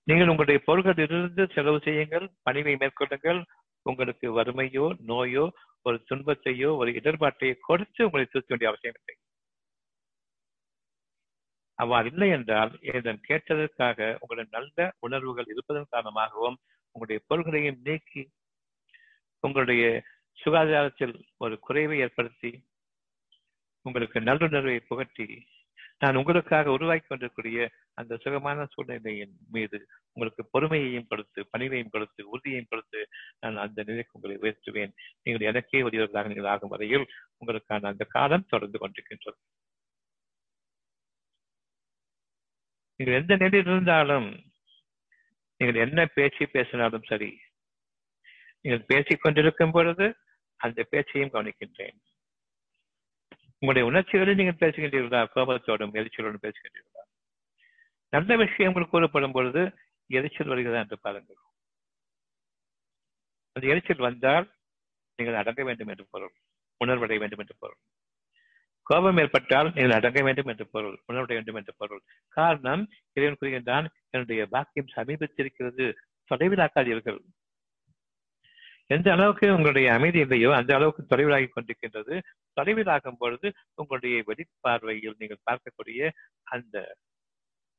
நீங்கள் 0.07 0.31
உங்களுடைய 0.33 0.61
பொருள்களிலிருந்து 0.66 1.43
செலவு 1.55 1.79
செய்யுங்கள் 1.87 2.27
பணிவை 2.47 2.75
மேற்கொள்ளுங்கள். 2.83 3.41
உங்களுக்கு 3.87 4.27
வறுமையோ 4.39 4.87
நோயோ 5.11 5.45
ஒரு 5.87 5.97
துன்பத்தையோ 6.09 6.70
ஒரு 6.81 6.91
இடர்பாட்டையோ 7.01 7.55
கொடுத்து 7.68 8.01
உங்களை 8.07 8.25
திருத்த 8.27 8.51
வேண்டிய 8.53 8.70
அவசியம் 8.70 8.99
இல்லை 8.99 9.14
அவ்வாறு 11.83 12.09
இல்லை 12.12 12.28
என்றால் 12.37 12.72
என்னிடம் 12.89 13.24
கேட்டதற்காக 13.28 14.09
உங்களிடம் 14.22 14.55
நல்ல 14.57 14.89
உணர்வுகள் 15.07 15.51
இருப்பதன் 15.55 15.93
காரணமாகவும் 15.95 16.59
உங்களுடைய 16.97 17.20
பொருள்களையும் 17.28 17.80
நீக்கி 17.89 18.22
உங்களுடைய 19.45 19.85
சுகாதாரத்தில் 20.39 21.14
ஒரு 21.45 21.55
குறைவை 21.59 21.97
ஏற்படுத்தி 22.05 22.51
உங்களுக்கு 23.87 24.18
நல்லுணர்வை 24.20 24.78
புகட்டி 24.89 25.26
நான் 26.03 26.18
உங்களுக்காக 26.20 26.72
உருவாக்கி 26.72 27.07
கொண்டிருக்கூடிய 27.07 27.59
அந்த 28.01 28.12
சுகமான 28.22 28.64
சூழ்நிலையின் 28.72 29.35
மீது 29.55 29.78
உங்களுக்கு 30.16 30.43
பொறுமையையும் 30.55 31.09
கொடுத்து 31.11 31.41
பணிவையும் 31.53 31.93
கொடுத்து 31.95 32.22
உறுதியையும் 32.33 32.70
கொடுத்து 32.70 33.01
நான் 33.41 33.62
அந்த 33.64 33.85
நிலைக்கு 33.89 34.16
உங்களை 34.18 34.37
உயர்த்துவேன். 34.43 34.93
நீங்கள் 35.22 35.49
எனக்கே 35.51 35.83
உரியவர்களாக 35.89 36.30
நீங்கள் 36.33 36.51
ஆகும் 36.55 36.72
வரையில் 36.74 37.07
உங்களுக்கான 37.41 37.91
அந்த 37.93 38.05
காலம் 38.16 38.49
தொடர்ந்து 38.49 38.80
கொண்டிருக்கின்றது. 38.83 39.39
நீங்கள் 43.03 43.21
எந்த 43.21 43.35
நிலையில் 43.37 43.71
இருந்தாலும் 43.71 44.27
நீங்கள் 45.61 45.79
என்ன 45.87 46.01
பேச்சு 46.07 46.45
பேசினாலும் 46.49 47.03
சரி 47.03 47.31
நீங்கள் 48.61 48.85
பேசிக் 48.87 49.21
கொண்டிருக்கும் 49.21 49.71
பொழுது 49.71 50.07
அந்த 50.57 50.83
பேச்சையும் 50.83 51.33
கவனிக்கின்றேன். 51.33 51.97
உங்களுடைய 53.59 53.85
உணர்ச்சிகளை 53.91 54.35
நீங்கள் 54.35 54.61
பேசுகின்றீர்களா? 54.63 55.23
கோபத்தோடும் 55.35 55.95
எரிச்சலோடும் 55.95 56.45
பேசுகின்றீர்களா? 56.47 57.03
நல்ல 58.09 58.37
விஷயங்கள் 58.37 58.89
கூறப்படும் 58.89 59.33
பொழுது 59.33 59.63
எரிச்சல் 60.07 60.47
வருகிறதா 60.47 60.79
என்று 60.79 60.99
பாருங்கள். 60.99 61.41
அந்த 63.53 63.67
எரிச்சல் 63.67 64.07
வந்தால் 64.09 64.47
நீங்கள் 65.19 65.41
அடங்க 65.41 65.65
வேண்டும் 65.65 65.89
என்று 65.89 66.07
பொருள் 66.11 66.35
உணர்வடைய 66.85 67.19
வேண்டும் 67.19 67.39
என்று 67.39 67.57
பொருள். 67.59 67.81
கோபம் 68.83 69.18
ஏற்பட்டால் 69.22 69.68
நீங்கள் 69.74 69.97
அடங்க 69.99 70.20
வேண்டும் 70.22 70.51
என்று 70.53 70.64
பொருள் 70.74 70.97
உணர்வடைய 71.11 71.39
வேண்டும் 71.39 71.59
என்று 71.61 71.74
பொருள். 71.76 72.03
காரணம் 72.37 72.83
இறைவன் 73.16 73.39
கூறுகின்றான் 73.41 73.87
என்னுடைய 74.11 74.47
பாக்கியம் 74.47 74.93
சமீபத்திருக்கிறது. 74.97 75.87
தொலைவிலாக்காதீர்கள். 76.30 77.20
எந்த 78.87 79.09
அளவுக்கு 79.12 79.47
உங்களுடைய 79.57 79.89
அமைதி 79.93 80.18
இல்லையோ 80.18 80.51
அந்த 80.57 80.70
அளவுக்கு 80.74 81.03
தொலைவிலாகி 81.12 81.49
கொண்டிருக்கின்றது. 81.51 82.14
தொலைவிலாகும் 82.61 83.18
பொழுது 83.18 83.49
உங்களுடைய 83.74 84.16
வெளிப்பார்வையில் 84.28 85.18
நீங்கள் 85.18 85.45
பார்க்கக்கூடிய 85.51 86.11
அந்த 86.55 86.76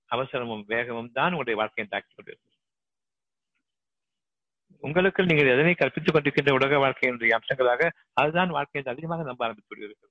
அவசரமும் 0.09 0.65
வேகமும் 0.73 1.11
தான் 1.11 1.33
உங்களுடைய 1.33 1.57
வாழ்க்கையை 1.61 1.87
தாக்கிக் 1.89 2.17
கொண்டிருக்கிறது. 2.17 2.51
உங்களுக்கு 4.83 5.21
நீங்கள் 5.25 5.53
எதனை 5.55 5.73
கற்பித்துக் 5.73 6.15
கொண்டிருக்கின்ற 6.15 6.51
உலக 6.51 6.79
வாழ்க்கையினுடைய 6.85 7.33
அம்சங்களாக 7.37 7.83
அதுதான் 8.21 8.53
வாழ்க்கையை 8.57 8.83
அதிகமாக 8.93 9.23
நம்ப 9.23 9.45
ஆரம்பித்து 9.45 9.71
விடுகிறது 9.71 10.07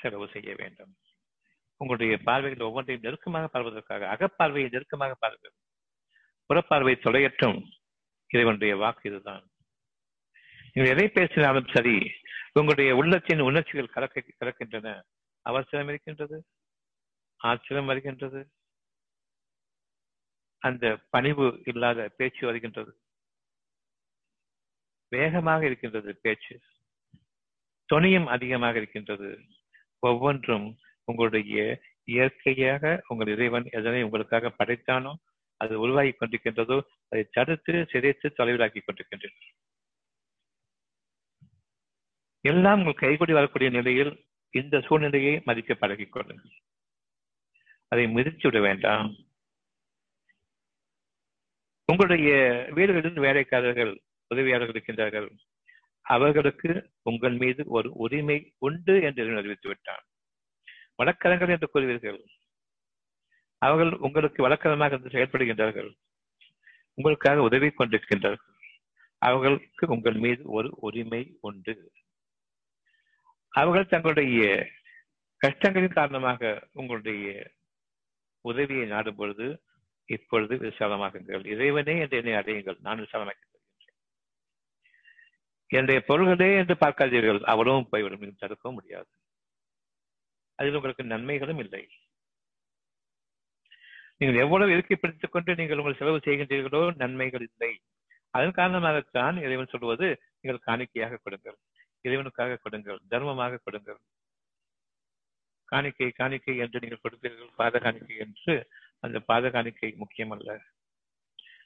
செலவு 0.00 0.28
செய்ய 0.32 0.54
வேண்டும். 0.54 0.96
உங்களுடைய 1.76 2.18
பார்வைகள் 2.24 2.66
ஒவ்வொன்றையும் 2.66 3.04
நெருக்கமாக 3.04 3.48
பார்ப்பதற்காக 3.48 4.06
அகப்பார்வையை 4.14 4.70
நெருக்கமாக 4.70 5.14
பாருங்கள் 5.14 5.52
புறப்பார்வை 6.48 6.94
தொலையற்றும் 6.98 7.70
இறைவனுடைய 8.28 8.76
வாக்கு 8.76 9.10
இதுதான். 9.10 9.44
நீங்கள் 10.72 10.92
எதை 10.92 11.08
பேசினாலும் 11.08 11.68
சரி 11.72 12.10
உங்களுடைய 12.52 12.96
உள்ளத்தின் 12.96 13.40
உணர்ச்சிகள் 13.40 13.86
கலக்க 13.86 14.22
கலக்கின்றன. 14.40 15.02
அவசரம் 15.42 15.88
இருக்கின்றது. 15.88 16.44
ஆச்சரியம் 17.36 17.86
வருகின்றது. 17.86 18.50
அந்த 20.58 20.98
பணிவு 21.10 21.62
இல்லாத 21.64 22.08
பேச்சு 22.16 22.46
வருகின்றது. 22.46 22.98
வேகமாக 25.08 25.64
இருக்கின்றது 25.64 26.18
பேச்சு. 26.22 26.60
துணியும் 27.92 28.26
அதிகமாக 28.26 28.76
இருக்கின்றது. 28.76 29.40
ஒவ்வொன்றும் 29.98 30.66
உங்களுடைய 31.04 31.80
இயற்கையாக 32.04 33.02
உங்கள் 33.08 33.28
இறைவன் 33.28 33.66
எதனை 33.70 34.02
உங்களுக்காக 34.02 34.54
படைத்தானோ 34.58 35.12
அது 35.60 35.80
உருவாகி 35.80 36.12
கொண்டிருக்கின்றதோ 36.12 36.78
அதை 37.08 37.22
தடுத்து 37.30 37.72
சிதைத்து 37.92 38.26
தொலைவிலாக்கி 38.38 38.80
கொண்டிருக்கின்றன 38.82 39.34
எல்லாம் 42.44 42.78
உங்கள் 42.78 43.02
கைகூடி 43.02 43.32
வரக்கூடிய 43.32 43.70
நிலையில் 43.70 44.12
இந்த 44.54 44.80
சூழ்நிலையை 44.80 45.32
மதிக்க 45.44 45.74
பழகிக் 45.74 46.12
கொள்ளுங்கள். 46.12 46.54
அதை 47.92 48.04
மிதித்து 48.08 48.46
விட 48.48 48.60
வேண்டாம். 48.60 49.08
உங்களுடைய 51.88 52.30
வீடுகளில் 52.74 53.24
வேலைக்காரர்கள் 53.26 53.92
உதவியாளர்கள் 54.30 54.74
இருக்கின்றார்கள். 54.76 55.28
அவர்களுக்கு 56.14 56.70
உங்கள் 57.02 57.36
மீது 57.36 57.62
ஒரு 57.68 57.88
உரிமை 57.94 58.38
உண்டு 58.58 58.94
என்று 59.02 59.36
அறிவித்து 59.36 59.68
விட்டான் 59.68 60.04
வழக்கரங்கள் 60.96 61.52
என்று 61.54 61.66
கூறுவீர்கள். 61.74 62.20
அவர்கள் 63.62 63.92
உங்களுக்கு 64.06 64.40
வழக்கரமாக 64.42 64.94
இருந்து 64.94 65.14
செயல்படுகின்றார்கள். 65.14 65.90
உங்களுக்காக 66.98 67.42
உதவி 67.42 67.68
கொண்டிருக்கின்றார்கள். 67.68 68.54
அவர்களுக்கு 69.22 69.84
உங்கள் 69.86 70.18
மீது 70.24 70.42
ஒரு 70.48 70.68
உரிமை 70.78 71.22
உண்டு. 71.40 71.74
அவர்கள் 73.52 73.92
தங்களுடைய 73.92 74.42
கஷ்டங்களின் 75.40 75.98
காரணமாக 76.00 76.50
உங்களுடைய 76.72 77.26
உதவியை 78.44 78.86
நாடும் 78.86 79.16
பொழுது 79.16 79.46
இப்பொழுது 80.08 80.54
விசாலமாகுங்கள். 80.56 81.44
இறைவனே 81.54 81.94
என்று 82.00 82.18
என்னை 82.20 82.34
அடையுங்கள். 82.40 82.78
நான் 82.80 82.98
விசாலமாக 82.98 83.47
என்னுடைய 85.68 86.00
பொருள்களே 86.00 86.56
என்று 86.56 86.74
பார்க்காதீர்கள். 86.74 87.42
அவ்வளவும் 87.42 87.88
போய்விடும். 87.90 88.20
என்று 88.20 88.46
தடுக்கவும் 88.46 88.72
முடியாது. 88.72 89.08
அதில் 90.54 90.74
உங்களுக்கு 90.74 91.04
நன்மைகளும் 91.04 91.58
இல்லை. 91.58 91.88
நீங்கள் 94.18 94.40
எவ்வளவு 94.40 94.72
இறுக்கி 94.72 94.96
பிடித்துக் 94.96 95.32
கொண்டு 95.32 95.54
நீங்கள் 95.54 95.78
உங்கள் 95.78 95.96
செலவு 95.96 96.16
செய்கின்றீர்களோ 96.16 96.96
நன்மைகள் 96.96 97.40
இல்லை. 97.40 97.80
அதன் 98.30 98.50
காரணமாகத்தான் 98.50 99.42
இறைவன் 99.42 99.66
சொல்வது 99.66 100.20
நீங்கள் 100.40 100.64
காணிக்கையாக 100.66 101.18
கொடுங்கள். 101.22 101.56
இறைவனுக்காக 102.02 102.58
கொடுங்கள். 102.62 102.98
தர்மமாக 103.10 103.58
கொடுங்கள். 103.64 103.98
காணிக்கை 105.64 106.10
காணிக்கை 106.10 106.56
என்று 106.56 106.80
நீங்கள் 106.80 107.00
கொடுத்தீர்கள். 107.02 107.48
பாத 107.56 107.78
காணிக்கை 107.78 108.16
என்று. 108.16 108.68
அந்த 109.00 109.20
பாத 109.20 109.50
காணிக்கை 109.50 109.96
முக்கியமல்ல. 109.98 110.58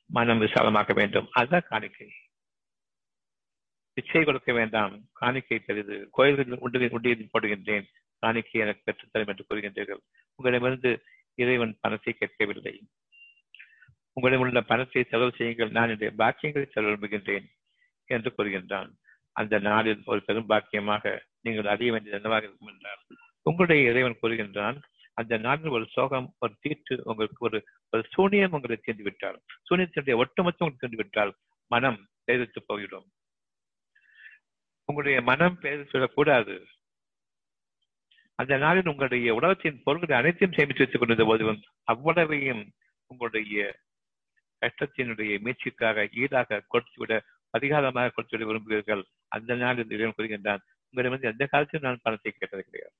மனம் 0.06 0.40
விசாலமாக்க 0.40 0.92
வேண்டும். 0.92 1.28
அதுதான் 1.30 1.66
காணிக்கை. 1.68 2.12
பிச்சை 3.96 4.22
கொடுக்க 4.24 4.50
வேண்டாம். 4.58 4.94
காணிக்கை 5.20 5.58
பெரிது 5.66 5.96
கோயில்களில் 6.16 6.62
உண்டு 6.66 6.88
உண்டியில் 6.96 7.32
போடுகின்றேன். 7.34 7.86
காணிக்கை 8.22 8.60
எனக்கு 8.64 8.82
பெற்றுத்தரும் 8.86 9.30
என்று 9.32 9.44
கூறுகின்றீர்கள். 9.48 10.02
உங்களிடமிருந்து 10.38 10.90
இறைவன் 11.38 11.74
பணத்தை 11.80 12.12
கேட்கவில்லை. 12.12 12.74
உங்களிடம் 14.16 14.42
உள்ள 14.44 14.60
பணத்தை 14.70 15.02
செலவு 15.10 15.32
செய்யுங்கள். 15.38 15.74
நான் 15.76 15.90
என்னுடைய 15.90 16.12
பாக்கியங்களை 16.22 16.66
செலவு 16.68 16.90
விரும்புகின்றேன் 16.90 17.46
என்று 18.08 18.30
கூறுகின்றான். 18.36 18.90
அந்த 19.36 19.58
நாளில் 19.68 20.02
ஒரு 20.12 20.20
பெரும் 20.26 20.48
பாக்கியமாக 20.50 21.12
நீங்கள் 21.46 21.70
அறிய 21.74 21.92
வேண்டியது 21.92 22.18
என்னவாக 22.18 22.46
இருக்கும் 22.46 22.72
என்றால் 22.72 23.00
உங்களுடைய 23.46 23.90
இறைவன் 23.90 24.20
கூறுகின்றான் 24.22 24.78
அந்த 25.18 25.34
நாளில் 25.46 25.74
ஒரு 25.76 25.86
சோகம் 25.94 26.28
ஒரு 26.38 26.52
தீட்டு 26.60 26.94
உங்களுக்கு 27.10 27.42
ஒரு 27.48 27.58
ஒரு 27.92 28.02
சூனியம் 28.14 28.54
உங்களை 28.56 28.76
தீர்ந்து 28.76 29.06
விட்டால் 29.08 29.38
சூனியத்தினுடைய 29.68 30.14
ஒட்டுமொத்தம் 30.22 30.64
உங்களுக்கு 30.64 30.84
தீர்ந்து 30.84 31.00
விட்டால் 31.02 31.32
மனம் 31.70 31.98
பேரித்து 32.24 32.60
போயிடும். 32.70 33.06
உங்களுடைய 34.92 35.18
மனம் 35.30 35.58
பேரித்து 35.60 35.92
சொல்லக்கூடாது. 35.92 36.54
அந்த 38.38 38.54
நாளில் 38.64 38.90
உங்களுடைய 38.90 39.30
உலகத்தின் 39.34 39.82
பொருள்களை 39.84 40.14
அனைத்தையும் 40.18 40.56
சேமித்து 40.56 40.82
வைத்துக் 40.82 41.02
கொண்டிருந்த 41.02 41.26
போதிலும் 41.30 41.60
அவ்வளவையும் 41.92 42.62
உங்களுடைய 43.10 43.56
கஷ்டத்தினுடைய 44.62 45.32
மீட்சிக்காக 45.46 46.04
ஈடாக 46.22 46.60
கொடுத்துவிட 46.72 47.12
அதிகாரமாக 47.56 48.12
கொடுத்துவிட 48.16 48.46
விரும்புகிறீர்கள். 48.50 49.02
அந்த 49.36 49.54
நாளில் 49.62 49.92
இறைவன் 49.94 50.18
கூறுகின்றான் 50.18 50.62
உங்களிடம் 50.92 51.30
எந்த 51.32 51.46
காலத்திலும் 51.52 51.86
நான் 51.88 52.04
பணத்தை 52.06 52.30
கேட்டது 52.32 52.62
கிடையாது. 52.66 52.94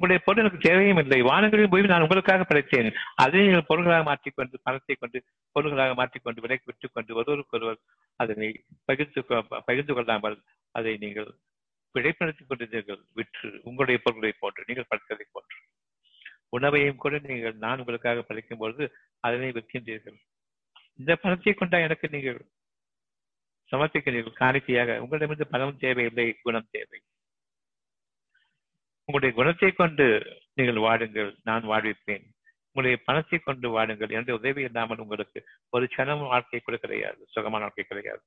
உங்களுடைய 0.00 0.20
பொருள் 0.26 0.42
எனக்கு 0.42 0.68
தேவையும் 0.68 0.96
இல்லை. 0.96 1.22
வானங்களின் 1.22 1.70
போய் 1.70 1.82
நான் 1.82 2.04
உங்களுக்காக 2.04 2.44
படைத்தேன். 2.48 2.94
அதை 3.14 3.40
நீங்கள் 3.40 3.66
பொருள்களாக 3.66 4.02
மாற்றிக்கொண்டு 4.02 4.60
பணத்தை 4.62 4.94
கொண்டு 4.94 5.18
பொருள்களாக 5.52 5.94
மாற்றிக்கொண்டு 5.94 6.40
விலைக்கு 6.40 6.64
விட்டுக் 6.66 6.94
கொண்டு 6.94 7.14
ஒருவருக்கொருவர் 7.14 7.80
அதனை 8.16 8.48
பகிர்ந்து 8.84 9.24
பகிர்ந்து 9.66 9.94
கொள்ளாமல் 9.94 10.38
அதை 10.70 10.96
நீங்கள் 10.96 11.28
பிழைப்படுத்திக் 11.94 12.48
கொண்டிருந்தீர்கள். 12.50 13.02
விற்று 13.14 13.50
உங்களுடைய 13.62 14.00
பொருள்களை 14.04 14.32
போன்று 14.38 14.64
நீங்கள் 14.66 14.88
படைத்ததை 14.90 15.26
போன்று. 15.32 15.58
உணவையும் 16.48 16.96
கூட 16.96 17.18
நீங்கள் 17.18 17.56
நான் 17.66 17.78
உங்களுக்காக 17.78 18.22
படைக்கும் 18.22 18.58
பொழுது 18.58 18.84
அதனை 19.20 19.50
விற்கின்றீர்கள். 19.50 20.18
இந்த 20.96 21.16
பணத்தை 21.16 21.52
கொண்டா 21.54 21.78
எனக்கு 21.78 22.08
நீங்கள் 22.08 22.40
சமர்ப்பிக்கிறீர்கள். 23.70 24.40
காணிக்கையாக 24.42 24.98
உங்களிடமிருந்து 25.00 25.52
பணம் 25.54 25.80
தேவையில்லை 25.84 26.26
குணம் 26.42 26.70
தேவை. 26.70 27.00
உங்களுடைய 29.10 29.34
குணத்தை 29.36 29.68
கொண்டு 29.72 30.04
நீங்கள் 30.58 30.76
வாடுங்கள் 30.84 31.30
நான் 31.48 31.64
வாழ்விப்பேன். 31.70 32.24
உங்களுடைய 32.66 32.96
பணத்தை 33.06 33.38
கொண்டு 33.38 33.68
வாடுங்கள் 33.76 34.12
என்ற 34.18 34.34
உதவி 34.34 34.62
இல்லாமல் 34.62 35.00
உங்களுக்கு 35.04 35.38
ஒரு 35.70 35.84
சனமும் 35.94 36.30
வாழ்க்கை 36.32 36.60
கூட 36.60 36.76
கிடையாது 36.76 37.26
சுகமான 37.26 37.64
வாழ்க்கை 37.66 37.84
கிடையாது. 37.84 38.22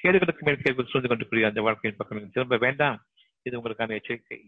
கேடுகளுக்கு 0.00 0.44
மேல் 0.46 0.62
கேள்வி 0.64 0.84
சூழ்ந்து 0.90 1.08
கொண்டு 1.08 1.26
கூடிய 1.28 1.48
அந்த 1.48 1.60
வாழ்க்கையின் 1.60 1.98
பக்கம் 2.00 2.34
திரும்ப 2.36 2.56
வேண்டாம். 2.56 2.98
இது 3.42 3.58
உங்களுக்கான 3.60 3.96
எச்சரிக்கை. 3.98 4.38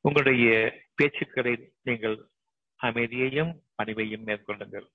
உங்களுடைய 0.00 0.46
பேச்சுக்களை 0.98 1.54
நீங்கள் 1.82 2.16
அமைதியையும் 2.80 3.52
பணிவையும் 3.78 4.26
மேற்கொள்ளுங்கள். 4.28 4.86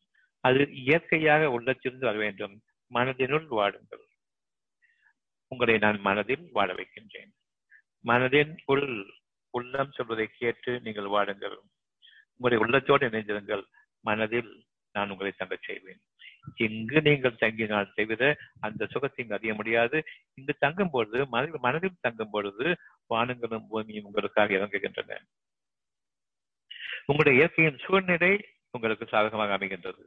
அது 0.43 0.61
இயற்கையாக 0.83 1.51
உள்ளத்திலிருந்து 1.51 2.09
வர 2.09 2.17
வேண்டும். 2.17 2.55
மனதினுள் 2.91 3.49
வாடுங்கள் 3.59 4.05
உங்களை 5.51 5.77
நான் 5.77 5.99
மனதில் 6.01 6.47
வாழ 6.51 6.69
வைக்கின்றேன். 6.73 7.31
மனதின் 8.05 8.53
உள் 8.65 8.87
உள்ளம் 9.53 9.91
சொல்வதை 9.91 10.27
கேட்டு 10.37 10.71
நீங்கள் 10.83 11.11
வாடுங்கள். 11.15 11.57
உங்களுடைய 12.35 12.59
உள்ளத்தோடு 12.65 13.07
இணைந்திருங்கள். 13.09 13.63
மனதில் 14.01 14.51
நான் 14.95 15.09
உங்களை 15.09 15.31
தங்க 15.31 15.55
செய்வேன். 15.61 16.01
இங்கு 16.55 17.01
நீங்கள் 17.01 17.39
தங்கினால் 17.41 17.93
தவிர 17.95 18.37
அந்த 18.59 18.85
சுகத்தை 18.85 19.19
இங்கு 19.23 19.37
அறிய 19.37 19.53
முடியாது. 19.53 19.97
இங்கு 20.33 20.53
தங்கும் 20.59 20.89
பொழுது 20.89 21.19
மனதில் 21.27 21.59
மனதில் 21.59 22.01
தங்கும் 22.01 22.29
பொழுது 22.29 22.65
வானங்களும் 23.09 23.67
பூமியும் 23.69 24.05
உங்களுக்காக 24.05 24.53
இறங்குகின்றன. 24.53 25.17
உங்களுடைய 27.05 27.39
இயற்கையின் 27.39 27.83
சூழ்நிலை 27.85 28.31
உங்களுக்கு 28.71 29.05
சாதகமாக 29.07 29.57
அமைகின்றது. 29.57 30.03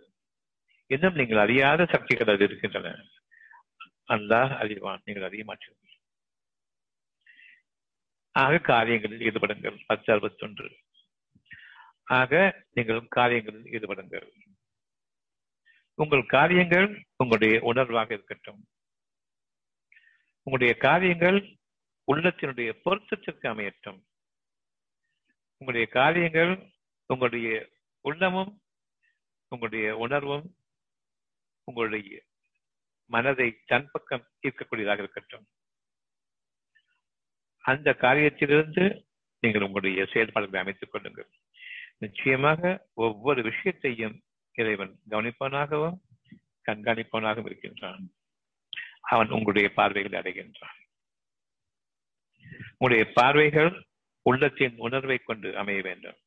இன்னும் 0.86 1.14
நீங்கள் 1.14 1.38
அறியாத 1.38 1.84
சக்திகள் 1.84 2.32
அது 2.34 2.44
இருக்கின்றன. 2.44 2.88
அல்லாஹ் 4.08 4.52
அறிவான் 4.56 5.02
நீங்கள் 5.04 5.28
அறிய 5.28 5.44
மாட்டீர்கள். 5.44 5.91
ஆக 8.32 8.58
காரியங்களில் 8.58 9.32
ஈடுபடுங்கள். 9.32 9.82
பத்து 9.86 10.12
அறுபத்தி 10.12 10.46
ஒன்று 10.46 10.76
ஆக 12.04 12.64
நீங்கள் 12.72 13.08
காரியங்களில் 13.08 13.64
ஈடுபடுங்கள். 13.64 14.28
உங்கள் 15.94 16.26
காரியங்கள் 16.26 17.06
உங்களுடைய 17.16 17.72
உணர்வாக 17.74 18.12
இருக்கட்டும். 18.12 18.66
உங்களுடைய 20.42 20.74
காரியங்கள் 20.80 21.38
உள்ளத்தினுடைய 22.12 22.70
பொருத்தத்திற்கு 22.84 23.46
அமையட்டும். 23.52 24.00
உங்களுடைய 25.58 25.86
காரியங்கள் 25.86 26.72
உங்களுடைய 27.06 27.68
உள்ளமும் 28.00 28.60
உங்களுடைய 29.48 29.96
உணர்வும் 29.96 30.56
உங்களுடைய 31.64 32.22
மனதை 33.06 33.62
தன் 33.64 33.88
பக்கம் 33.92 34.28
ஈர்க்கக்கூடியதாக 34.42 34.98
இருக்கட்டும். 34.98 35.46
அந்த 37.62 37.96
காரியத்திலிருந்து 38.00 38.84
நீங்கள் 39.40 39.62
உங்களுடைய 39.62 40.06
செயல்பாடுகளை 40.12 40.60
அமைத்துக் 40.60 40.92
கொள்ளுங்கள். 40.92 41.28
நிச்சயமாக 41.98 42.86
ஒவ்வொரு 42.94 43.42
விஷயத்தையும் 43.42 44.20
இறைவன் 44.52 44.98
கவனிப்பவனாகவும் 45.10 45.98
கண்காணிப்பவனாகவும் 46.70 47.44
இருக்கின்றான். 47.44 48.10
அவன் 49.00 49.28
உங்களுடைய 49.28 49.68
பார்வைகளை 49.74 50.18
அடைகின்றான். 50.20 50.78
உங்களுடைய 52.78 53.12
பார்வைகள் 53.14 53.86
உள்ளத்தின் 54.22 54.74
உணர்வை 54.76 55.18
கொண்டு 55.18 55.56
அமைய 55.56 55.80
வேண்டும். 55.82 56.18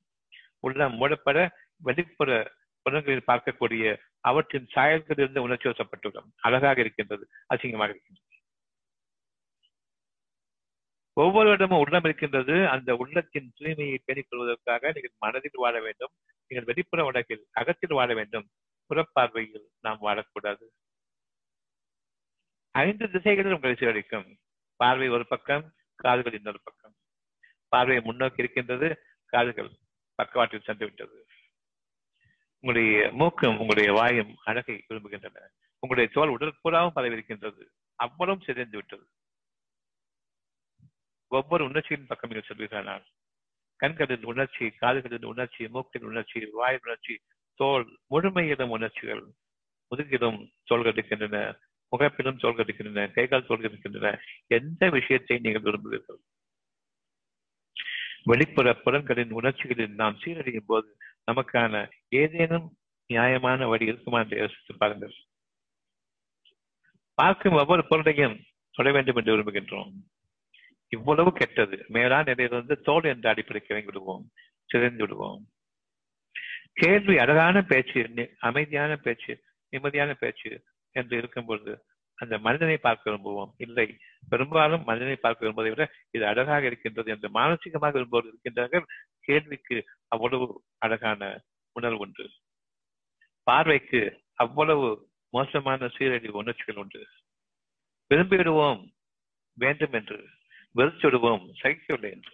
உள்ளம் 0.59 0.93
மூடப்பட 0.93 1.49
வெளிப்புற 1.77 2.51
புலன்களில் 2.81 3.27
பார்க்கக்கூடிய 3.27 3.97
அவற்றின் 4.19 4.67
சாயல்களிலிருந்து 4.75 5.39
உணர்ச்சி 5.39 5.69
வசப்பட்டுள்ளோம் 5.69 6.29
அழகாக 6.37 6.79
இருக்கின்றது 6.79 7.27
அசிங்கமாக 7.53 7.93
இருக்கின்றது. 7.93 8.24
ஒவ்வொருவரிடமும் 11.19 11.79
உள்ளம் 11.79 12.03
இருக்கின்றது. 12.03 12.67
அந்த 12.67 12.95
உள்ளத்தின் 12.95 13.53
தூய்மையை 13.59 13.97
பேணிக் 14.05 14.25
கொள்வதற்காக 14.29 14.85
நீங்கள் 14.85 15.11
மனதில் 15.19 15.51
வாழ 15.53 15.79
வேண்டும். 15.79 16.11
நீங்கள் 16.47 16.65
வெளிப்புற 16.65 17.05
உலகில் 17.05 17.47
அகத்தில் 17.51 17.93
வாழ 17.93 18.13
வேண்டும். 18.13 18.49
புறப்பார்வையில் 18.89 19.65
நாம் 19.79 20.01
வாழக்கூடாது. 20.01 20.65
ஐந்து 22.71 23.11
திசைகளில் 23.11 23.53
உங்களை 23.53 23.75
சீரழிக்கும். 23.79 24.35
பார்வை 24.75 25.09
ஒரு 25.09 25.27
பக்கம் 25.27 25.73
காதுகள் 25.95 26.33
இன்னொரு 26.33 26.59
பக்கம். 26.63 26.93
பார்வை 27.67 28.01
முன்னோக்கி 28.01 28.41
இருக்கின்றது. 28.41 29.01
காதுகள் 29.25 29.69
பக்கவாட்டில் 30.15 30.61
சென்று 30.63 30.85
விட்டது. 30.85 31.25
உங்களுடைய 32.59 33.11
மூக்கும் 33.11 33.59
உங்களுடைய 33.59 33.91
வாயும் 33.91 34.35
அழகை 34.43 34.83
விரும்புகின்றன. 34.89 35.47
உங்களுடைய 35.79 36.09
தோல் 36.13 36.29
உடல் 36.29 36.57
பூராவும் 36.61 36.93
பரவி 36.93 37.13
இருக்கின்றது. 37.13 37.71
அவ்வளவும் 37.95 38.43
சிதைந்து 38.43 38.75
விட்டது. 38.77 39.07
ஒவ்வொரு 41.37 41.63
உணர்ச்சியின் 41.69 42.09
பக்கம் 42.09 42.31
நீங்கள் 42.31 42.49
சொல்வீர்களானால் 42.49 43.05
கண்களின் 43.79 44.27
உணர்ச்சி 44.31 44.65
காதுகளின் 44.81 45.29
உணர்ச்சி 45.31 45.63
மூக்கின் 45.75 46.07
உணர்ச்சி 46.09 46.39
வாயின் 46.59 46.85
உணர்ச்சி 46.85 47.15
தோல் 47.59 47.85
முழுமையிலும் 48.13 48.73
உணர்ச்சிகள் 48.77 49.23
முதுகிலும் 49.91 50.39
தோள்கள் 50.69 50.95
இருக்கின்றன 50.95 51.37
முகப்பிலும் 51.91 52.39
தோள்கள் 52.43 52.65
இருக்கின்றன 52.65 53.03
கைகால் 53.17 53.47
தோள்கள் 53.49 53.69
இருக்கின்றன 53.69 54.09
எந்த 54.57 54.89
விஷயத்தை 54.89 55.35
நீங்கள் 55.39 55.65
விரும்புவீர்கள்? 55.67 56.19
வெளிப்புற 58.23 58.67
புலன்களின் 58.83 59.35
உணர்ச்சிகளில் 59.39 59.99
நாம் 60.01 60.19
சீரழியும் 60.23 60.69
போது 60.71 60.89
நமக்கான 61.29 61.73
ஏதேனும் 62.21 62.67
நியாயமான 63.09 63.67
வழி 63.67 63.85
இருக்குமா 63.85 64.19
என்று 64.19 64.37
யோசித்து 64.37 64.73
பாருங்கள். 64.77 65.15
பார்க்கும் 67.17 67.59
ஒவ்வொரு 67.61 67.83
பொருளையும் 67.89 68.37
தொட 68.75 68.89
வேண்டும் 68.91 69.17
என்று 69.19 69.33
விரும்புகின்றோம். 69.33 69.91
இவ்வளவு 70.95 71.31
கெட்டது. 71.31 71.77
மேலான 71.87 72.23
நிலையிலிருந்து 72.29 72.75
தோல் 72.87 73.09
என்ற 73.13 73.25
அடிப்படைக்கு 73.29 73.73
இறங்கி 73.73 73.91
விடுவோம். 73.91 74.25
சிதைந்து 74.69 75.03
விடுவோம். 75.03 75.41
கேள்வி 76.81 77.15
அழகான 77.17 77.57
பேச்சு 77.71 77.99
அமைதியான 78.39 78.95
பேச்சு 79.05 79.33
நிம்மதியான 79.73 80.11
பேச்சு 80.13 80.51
என்று 80.95 81.13
இருக்கும் 81.17 81.45
பொழுது 81.45 81.73
அந்த 82.17 82.35
மனிதனை 82.37 82.75
பார்க்க 82.77 83.11
விரும்புவோம். 83.11 83.51
இல்லை 83.57 83.87
பெரும்பாலும் 84.29 84.83
மனிதனை 84.89 85.15
பார்க்க 85.15 85.45
விரும்புவதை 85.45 85.71
விட 85.73 85.85
இது 86.11 86.23
அழகாக 86.31 86.65
இருக்கின்றது 86.65 87.11
என்று 87.11 87.29
மானசீகமாக 87.29 87.95
விரும்புவோர் 87.97 88.29
இருக்கின்றார்கள். 88.29 88.85
கேள்விக்கு 89.19 89.77
அவ்வளவு 90.07 90.47
அழகான 90.77 91.21
உணர்வு 91.75 91.97
உண்டு. 91.97 92.25
பார்வைக்கு 93.47 94.01
அவ்வளவு 94.43 94.87
மோசமான 95.33 95.87
சீரழிவு 95.95 96.37
உணர்ச்சிகள் 96.37 96.81
உண்டு. 96.83 97.01
விரும்பிவிடுவோம் 98.11 98.81
வேண்டும் 99.57 99.95
என்று 99.99 100.17
வெறுச்சுடுவோம் 100.75 101.01
விடுவோம் 101.01 101.53
சகிக்கவில்லை 101.63 102.11
என்று 102.11 102.31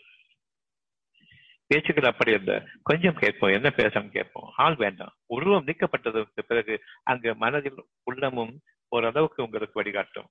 பேச்சுக்கள் 1.68 2.12
அப்படி 2.12 2.34
அல்ல 2.34 2.68
கொஞ்சம் 2.84 3.16
கேட்போம். 3.16 3.52
என்ன 3.52 3.74
பேசணும் 3.78 4.10
கேட்போம். 4.10 4.54
ஆள் 4.56 4.76
வேண்டாம். 4.76 5.16
உருவம் 5.26 5.68
நீக்கப்பட்டதற்கு 5.68 6.42
பிறகு 6.48 6.84
அங்கு 7.04 7.36
மனதில் 7.36 7.86
உள்ளமும் 8.04 8.62
ஓரளவுக்கு 8.88 9.44
உங்களுக்கு 9.44 9.82
வழிகாட்டும். 9.82 10.30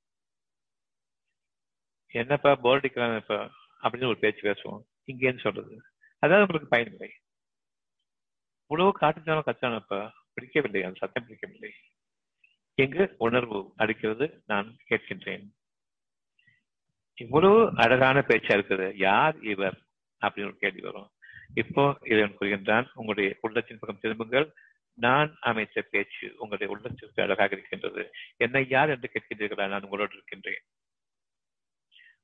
என்னப்பா 2.13 2.59
போர்டிக்கலாம் 2.63 3.17
இப்ப 3.17 3.51
அப்படின்னு 3.83 4.07
ஒரு 4.07 4.19
பேச்சு 4.19 4.41
பேசுவோம். 4.41 4.83
இங்கேன்னு 5.07 5.41
சொல்றது. 5.41 5.83
அதாவது 6.19 6.41
உங்களுக்கு 6.41 6.69
பயனில்லை 6.69 7.13
உழவு 8.67 8.99
காட்டுத்தானோ 9.01 9.43
கத்தானப்பா 9.47 10.11
பிடிக்கவில்லை. 10.33 10.83
அந்த 10.83 10.99
சத்தம் 10.99 11.25
பிடிக்கவில்லை 11.25 11.73
எங்கு 12.75 13.15
உணர்வு 13.19 13.73
அடிக்கிறது 13.77 14.43
நான் 14.47 14.77
கேட்கின்றேன். 14.91 15.49
இவ்வளவு 17.21 17.73
அழகான 17.75 18.25
பேச்சா 18.29 18.59
இருக்குது. 18.59 18.93
யார் 18.97 19.43
இவர்? 19.43 19.81
அப்படின்னு 20.21 20.45
ஒரு 20.45 20.57
கேள்வி 20.57 20.81
வரும். 20.81 21.11
இப்போ 21.55 21.99
இதன் 22.05 22.37
கூறுகின்றான் 22.41 22.91
உங்களுடைய 22.95 23.39
உள்ளத்தின் 23.41 23.79
பக்கம் 23.81 24.01
திரும்புங்கள். 24.01 24.53
நான் 24.95 25.37
அமைத்த 25.41 25.83
பேச்சு 25.83 26.33
உங்களுடைய 26.37 26.73
உள்ளத்திற்கு 26.73 27.23
அழகாக 27.23 27.57
இருக்கின்றது. 27.57 28.12
என்னை 28.37 28.68
யார் 28.68 28.89
என்று 28.89 29.11
கேட்கின்றீர்களா? 29.12 29.68
நான் 29.68 29.83
உங்களோடு 29.83 30.12
இருக்கின்றேன். 30.12 30.62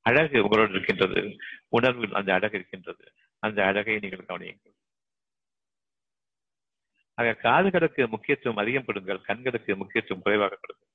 அழகு 0.00 0.42
உங்களோடு 0.42 0.70
இருக்கின்றது. 0.70 1.36
உணர்வில் 1.68 2.12
அந்த 2.12 2.34
அழகு 2.34 2.54
இருக்கின்றது. 2.54 3.12
அந்த 3.38 3.64
அழகை 3.64 3.98
நீங்கள் 3.98 4.24
கவனியுங்கள். 4.28 4.74
ஆக 7.14 7.38
காதுகளுக்கு 7.42 8.08
முக்கியத்துவம் 8.08 8.58
அதிகம் 8.58 8.84
கொடுங்கள் 8.84 9.20
கண்களுக்கு 9.20 9.76
முக்கியத்துவம் 9.76 10.22
குறைவாக 10.22 10.58
கொடுங்கள். 10.60 10.88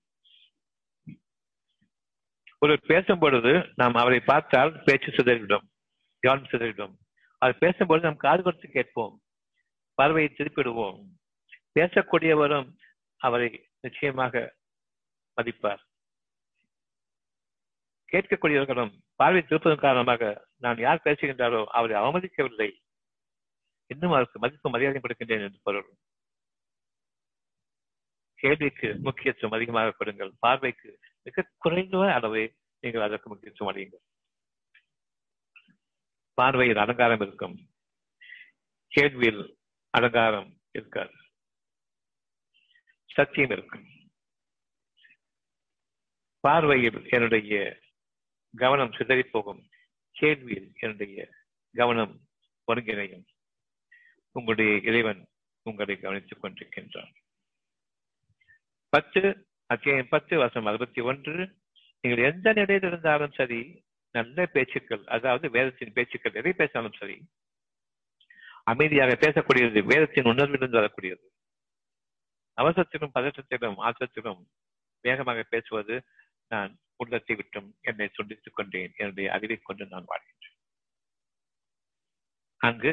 ஒரு 2.62 2.74
பேசும் 2.90 3.22
பொழுது 3.22 3.52
நாம் 3.80 4.00
அவரை 4.02 4.20
பார்த்தால் 4.32 4.72
பேச்சு 4.88 5.10
சிதறிவிடும் 5.16 5.66
கவனம் 6.24 6.50
சிதறிவிடும். 6.52 6.94
அது 7.42 7.54
பேசும்பொழுது 7.64 8.06
நாம் 8.08 8.24
காது 8.26 8.42
கொடுத்து 8.44 8.68
கேட்போம் 8.76 9.16
பார்வையை 9.98 10.30
திருப்பிடுவோம் 10.34 11.00
பேசக்கூடியவரும் 11.78 12.68
அவரை 13.22 13.48
நிச்சயமாக 13.86 14.44
மதிப்பார். 15.38 15.82
கேட்கக்கூடியவர்களும் 18.12 18.94
பார்வை 19.20 19.42
திருப்பதன் 19.42 19.86
காரணமாக 19.88 20.24
நான் 20.64 20.86
யார் 20.86 21.06
பேசுகின்றாரோ 21.06 21.62
அவரை 21.78 21.96
அவமதிக்கவில்லை. 22.02 22.70
இன்னும் 23.92 24.16
அவருக்கு 24.16 24.42
மதிப்பு 24.44 24.70
மரியாதை 24.74 25.00
கொடுக்கின்றேன் 25.02 25.46
என்று 25.48 25.60
பொருள். 25.68 25.88
கேள்விக்கு 28.40 28.90
முக்கியத்துவம் 29.08 29.56
அதிகமாக 29.58 29.96
கொடுங்கள். 30.00 30.32
பார்வைக்கு 30.46 30.90
மிக 31.24 31.52
குறைந்த 31.58 32.14
அளவை 32.14 32.58
நீங்கள் 32.80 33.02
அதற்கு 33.02 33.30
முக்கியத்துவம் 33.30 33.76
அடையுங்கள் 33.76 34.10
பார்வையில் 36.34 36.78
அலங்காரம் 36.78 37.22
இருக்கும். 37.22 37.70
கேள்வியில் 38.96 39.56
அலங்காரம் 39.90 40.58
இருக்காது. 40.72 41.14
சத்தியம் 43.06 43.50
இருக்கும். 43.50 43.86
பார்வையில் 46.40 47.10
என்னுடைய 47.10 47.80
கவனம் 48.58 48.92
சிதறி 48.92 49.24
போகும் 49.24 49.70
கேள்வியில் 50.22 50.74
என்னுடைய 50.80 51.30
கவனம் 51.74 52.28
ஒருங்கிணையும். 52.68 53.26
உங்களுடைய 54.32 54.78
இறைவன் 54.78 55.28
உங்களை 55.62 56.00
கவனித்துக் 56.00 56.44
கொண்டிருக்கின்றான். 56.44 57.14
பத்து 58.90 59.51
அத்தியாயம் 59.72 60.10
பத்து 60.14 60.34
வருஷம் 60.38 60.68
அறுபத்தி 60.70 61.02
ஒன்று. 61.02 61.34
நீங்கள் 62.04 62.26
எந்த 62.30 62.48
நிலையில் 62.54 62.88
இருந்தாலும் 62.88 63.36
சரி 63.38 63.60
நல்ல 64.16 64.46
பேச்சுக்கள் 64.46 65.04
அதாவது 65.16 65.46
வேதத்தின் 65.50 65.94
பேச்சுக்கள் 65.98 66.38
எதை 66.40 66.52
பேசினாலும் 66.54 66.98
சரி 67.02 67.18
அமைதியாக 68.72 69.14
பேசக்கூடியது 69.24 69.80
வேதத்தின் 69.92 70.30
உணர்விலிருந்து 70.32 70.80
வரக்கூடியது. 70.80 71.24
அவசரத்திலும் 72.58 73.16
பதற்றத்திலும் 73.18 73.80
ஆசத்திலும் 73.88 74.42
வேகமாக 75.06 75.46
பேசுவது 75.54 75.96
நான் 76.48 76.72
உள்ளத்தை 77.02 77.36
விட்டும் 77.36 77.70
என்னை 77.82 78.08
துண்டித்துக் 78.18 78.58
கொண்டேன். 78.60 78.94
என்னுடைய 78.98 79.28
அறிவை 79.36 79.58
கொண்டு 79.62 79.86
நான் 79.94 80.10
வாழ்கின்றேன். 80.12 80.58
அங்கு 82.62 82.92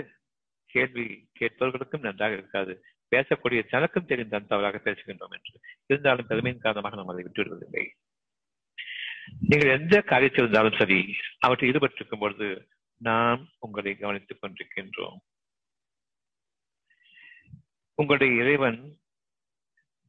கேள்வி 0.74 1.08
கேட்பவர்களுக்கும் 1.40 2.06
நன்றாக 2.08 2.32
இருக்காது. 2.32 2.74
பேசக்கூடிய 3.10 3.68
தனக்கும் 3.68 4.06
தெரிந்த 4.06 4.38
தவறாக 4.38 4.90
பேசுகின்றோம் 4.90 5.30
என்று. 5.30 5.60
இருந்தாலும் 5.86 6.26
பெருமையின் 6.26 6.60
காரணமாக 6.60 6.96
நாம் 6.96 7.06
அதை 7.06 7.24
விட்டுவிடுவதில்லை 7.24 7.86
நீங்கள் 9.48 9.80
எந்த 9.80 10.02
காரியத்தில் 10.06 10.38
இருந்தாலும் 10.38 10.78
சரி 10.78 11.14
அவற்றை 11.38 11.70
ஈடுபட்டிருக்கும் 11.70 12.18
பொழுது 12.18 12.68
நாம் 12.96 13.48
உங்களை 13.58 13.96
கவனித்துக் 13.96 14.38
கொண்டிருக்கின்றோம். 14.42 15.18
உங்களுடைய 17.94 18.42
இறைவன் 18.42 18.98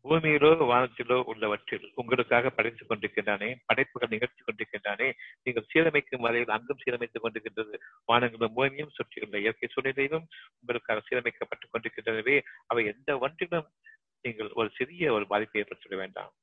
பூமியிலோ 0.10 0.52
வானத்திலோ 0.72 1.22
உள்ளவற்றில் 1.24 1.92
உங்களுக்காக 1.96 2.50
படைத்துக் 2.50 2.92
கொண்டிருக்கின்றானே 2.92 3.56
படைப்புகள் 3.66 4.10
நிகழ்த்தி 4.10 4.42
கொண்டிருக்கின்றானே 4.44 5.14
நீங்கள் 5.44 5.68
சீரமைக்கும் 5.74 6.24
வரையில் 6.26 6.50
அங்கும் 6.50 6.78
சீரமைத்துக் 6.86 7.24
கொண்டிருக்கின்றது. 7.24 7.76
வானங்களும் 8.08 8.54
பூமியும் 8.54 8.90
சுற்றியுள்ள 8.90 9.40
இயற்கை 9.40 9.70
சூழ்நிலையிலும் 9.72 10.28
உங்களுக்காக 10.60 11.02
சீரமைக்கப்பட்டுக் 11.10 11.74
கொண்டிருக்கின்றனவே 11.74 12.42
அவை 12.66 12.86
எந்த 12.86 13.18
ஒன்றிலும் 13.18 13.68
நீங்கள் 14.22 14.52
ஒரு 14.54 14.70
சிறிய 14.76 15.14
ஒரு 15.14 15.28
பாதிப்பை 15.28 15.62
ஏற்படுத்திட 15.62 15.96
வேண்டாம். 15.96 16.34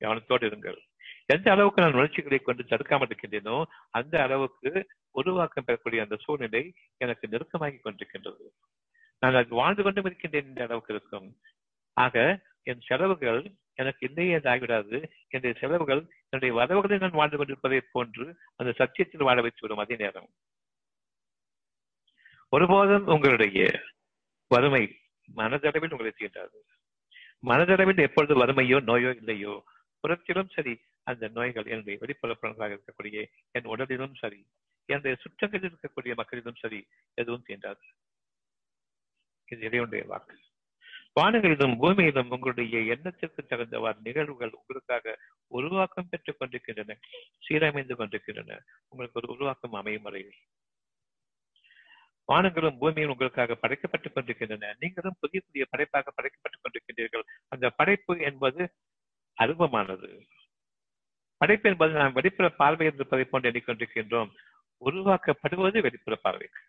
கவனத்தோடு 0.00 0.46
இருங்கள். 0.48 0.78
எந்த 1.26 1.50
அளவுக்கு 1.50 1.82
நான் 1.82 1.92
உணர்ச்சிகளை 1.92 2.38
கொண்டு 2.38 2.64
தடுக்காமல் 2.64 3.08
இருக்கின்றேனோ 3.08 3.64
அந்த 3.90 4.22
அளவுக்கு 4.22 4.86
உருவாக்கம் 5.10 5.64
பெறக்கூடிய 5.64 6.02
அந்த 6.02 6.16
சூழ்நிலை 6.16 6.72
எனக்கு 6.96 7.28
நெருக்கமாகி 7.28 7.78
கொண்டிருக்கின்றது. 7.78 8.46
நான் 9.18 9.34
அது 9.34 9.54
வாழ்ந்து 9.54 9.82
கொண்டும் 9.82 10.04
இருக்கின்றேன் 10.04 10.46
என்ற 10.46 10.64
அளவுக்கு 10.64 10.94
இருக்கும். 10.94 11.36
ஆக 11.92 12.40
என் 12.62 12.80
செலவுகள் 12.80 13.52
எனக்கு 13.74 14.06
இன்னையதாகிவிடாது 14.06 15.10
என்னுடைய 15.28 15.52
செலவுகள் 15.60 16.02
என்னுடைய 16.28 16.54
வரவுகளை 16.54 16.98
நான் 16.98 17.10
வாழ்ந்து 17.10 17.36
கொண்டிருப்பதை 17.36 17.80
போன்று 17.80 18.36
அந்த 18.56 18.72
சத்தியத்தில் 18.72 19.22
வாழ 19.22 19.40
வைத்துவிடும் 19.40 19.80
அதே 19.80 19.96
நேரம். 19.96 20.28
ஒருபோதும் 22.48 23.06
உங்களுடைய 23.06 23.80
வறுமை 24.48 24.96
மனதளவில் 25.36 25.90
உங்களை 25.90 26.12
தீண்டாது. 26.18 26.58
மனதளவில் 27.46 27.98
எப்பொழுது 27.98 28.46
வறுமையோ 28.46 28.82
நோயோ 28.82 29.16
இல்லையோ 29.16 29.64
புறத்திலும் 30.00 30.48
சரி 30.48 30.80
அந்த 31.02 31.28
நோய்கள் 31.28 31.64
என்னுடைய 31.64 31.98
வெளிப்புறப்பலன்களாக 32.00 32.78
இருக்கக்கூடிய 32.78 33.30
என் 33.50 33.64
உடலிலும் 33.64 34.14
சரி 34.14 34.46
என்னுடைய 34.86 35.16
சுற்றங்களில் 35.22 35.74
இருக்கக்கூடிய 35.74 36.14
மக்களிலும் 36.14 36.54
சரி 36.54 36.86
எதுவும் 37.14 37.44
தீண்டாது. 37.48 37.86
இது 39.44 39.60
இறைவனுடைய 39.60 40.04
வாக்கு. 40.04 40.36
வானங்களிலும் 41.14 41.76
பூமியிலும் 41.80 42.28
உங்களுடைய 42.28 42.80
எண்ணத்திற்கு 42.80 43.46
தகுந்தவாறு 43.48 43.96
நிகழ்வுகள் 44.02 44.50
உங்களுக்காக 44.50 45.18
உருவாக்கம் 45.46 46.06
பெற்றுக் 46.10 46.38
கொண்டிருக்கின்றன 46.38 46.98
சீரமைந்து 47.48 47.94
கொண்டிருக்கின்றன. 47.94 48.62
உங்களுக்கு 48.88 49.20
ஒரு 49.22 49.32
உருவாக்கம் 49.32 49.72
அமையும் 49.72 50.02
வரையில் 50.02 50.32
வானங்களும் 52.32 52.78
பூமியும் 52.78 53.10
உங்களுக்காக 53.10 53.58
படைக்கப்பட்டுக் 53.62 54.12
கொண்டிருக்கின்றன. 54.14 54.76
நீங்களும் 54.78 55.16
புதிய 55.20 55.42
புதிய 55.46 55.66
படைப்பாக 55.70 56.12
படைக்கப்பட்டுக் 56.22 56.62
கொண்டிருக்கின்றீர்கள். 56.62 57.22
அந்த 57.48 57.70
படைப்பு 57.70 58.18
என்பது 58.18 58.72
அருவமானது. 59.36 60.26
படைப்பு 61.36 61.70
என்பது 61.70 61.92
நாம் 61.92 62.12
வெளிப்புற 62.12 62.48
பார்வையில் 62.50 62.94
இருப்பதை 62.94 63.24
போன்று 63.24 63.50
எண்ணிக்கொண்டிருக்கின்றோம் 63.50 64.30
உருவாக்கப்படுவது 64.84 65.80
வெளிப்புற 65.80 66.16
பார்வைக்கு 66.16 66.60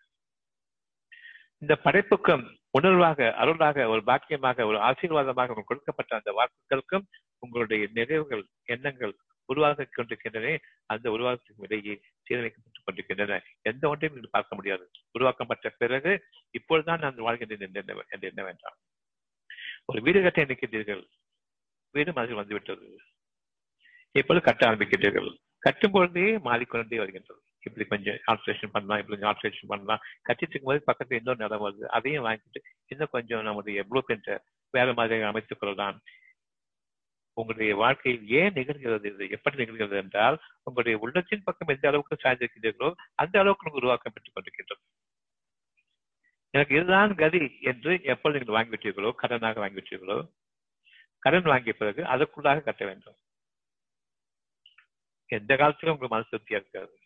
இந்த 1.62 1.78
படைப்புக்கும் 1.84 2.44
உணர்வாக 2.78 3.32
அருளாக 3.32 3.88
ஒரு 3.88 4.02
பாக்கியமாக 4.06 4.66
ஒரு 4.66 4.78
ஆசீர்வாதமாக 4.78 5.62
கொடுக்கப்பட்ட 5.64 6.16
அந்த 6.16 6.30
வாக்குகளுக்கும் 6.32 7.04
உங்களுடைய 7.38 7.88
நிறைவுகள் 7.94 8.42
எண்ணங்கள் 8.64 9.16
உருவாக 9.44 9.88
கொண்டிருக்கின்றன. 9.90 10.58
அந்த 10.86 11.10
உருவாக்கத்தின் 11.10 11.58
இடையே 11.58 12.00
சீரமைக்கப்பட்டுக் 12.30 12.84
கொண்டிருக்கின்றன. 12.84 13.42
எந்த 13.62 13.88
ஒன்றையும் 13.88 14.12
நீங்கள் 14.12 14.30
பார்க்க 14.30 14.54
முடியாது. 14.54 14.90
உருவாக்கப்பட்ட 15.12 15.68
பிறகு 15.68 16.24
இப்பொழுதுதான் 16.50 16.98
நான் 16.98 17.18
வாழ்கின்றேன் 17.18 17.60
என்று 17.60 18.04
என்னவென்றால் 18.20 18.76
ஒரு 19.84 20.02
வீடு 20.02 20.22
கட்ட 20.22 20.44
நினைக்கின்றீர்கள். 20.44 21.04
வீடு 21.90 22.12
மாதிரி 22.12 22.34
வந்துவிட்டது. 22.34 22.98
இப்பொழுது 24.10 24.44
கட்ட 24.44 24.66
ஆரம்பிக்கின்றீர்கள். 24.66 25.36
கட்டும் 25.58 25.90
பொழுதே 25.90 26.38
மாறிக்கொண்டே 26.38 26.96
வருகின்றது. 26.96 27.42
இப்படி 27.62 27.88
கொஞ்சம் 27.88 28.18
ஆல்ட்ரேஷன் 28.26 28.72
பண்ணலாம் 28.72 28.98
இப்படி 28.98 29.20
கொஞ்சம் 29.20 29.30
ஆல்ட்ரேஷன் 29.30 29.66
பண்ணலாம். 29.66 30.00
கட்டிட்டு 30.28 30.58
போது 30.62 30.84
பக்கத்துல 30.86 31.14
இன்னொரு 31.14 31.36
நிலம் 31.36 31.64
வருது. 31.64 31.84
அதையும் 31.84 32.24
வாங்கிட்டு 32.24 32.60
இன்னும் 32.86 33.08
கொஞ்சம் 33.10 33.42
நம்முடைய 33.42 33.84
ப்ளூ 33.84 34.02
பிரிண்ட்டை 34.08 34.38
வேற 34.70 34.92
மாதிரி 34.92 35.22
அமைத்துக் 35.22 35.60
கொள்ளலாம். 35.60 36.00
உங்களுடைய 37.34 37.76
வாழ்க்கையில் 37.76 38.28
ஏன் 38.28 38.52
நிகழ்கிறது 38.52 39.04
இது? 39.04 39.30
எப்படி 39.30 39.56
நிகழ்கிறது 39.56 39.96
என்றால் 39.96 40.40
உங்களுடைய 40.62 40.98
உள்ளத்தின் 40.98 41.42
பக்கம் 41.44 41.68
எந்த 41.68 41.88
அளவுக்கு 41.88 42.16
சாய்ந்திருக்கிறீர்களோ 42.22 42.94
அந்த 43.14 43.38
அளவுக்கு 43.38 43.64
நீங்கள் 43.64 43.82
உருவாக்கம் 43.82 44.12
பெற்றுக் 44.14 44.36
கொண்டிருக்கின்றது 44.36 44.84
எனக்கு 46.50 46.74
இதுதான் 46.74 47.14
கதி 47.14 47.58
என்று 47.60 48.02
எப்பொழுது 48.02 48.44
நீங்கள் 48.44 48.56
வாங்கிவிட்டீர்களோ 48.56 49.12
கடனாக 49.22 49.60
வாங்கிவிட்டீர்களோ 49.64 50.30
கடன் 51.18 51.42
வாங்கிய 51.42 51.72
பிறகு 51.72 52.02
அதற்குள்ளாக 52.02 52.62
கட்ட 52.62 52.84
வேண்டும். 52.84 53.16
எந்த 55.26 55.56
காலத்திலும் 55.56 55.94
உங்களுக்கு 55.94 56.08
மனசு 56.08 56.36
திருப்தியா 56.36 56.60
இருக்காது. 56.60 57.01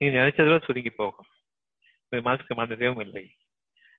நீ 0.00 0.06
நினைச்சதுல 0.08 0.64
சுருங்கி 0.64 0.90
போகும் 0.90 1.28
உங்க 2.12 2.20
மனசுக்கு 2.28 2.54
மனதேவும் 2.54 3.00
இல்லை. 3.00 3.24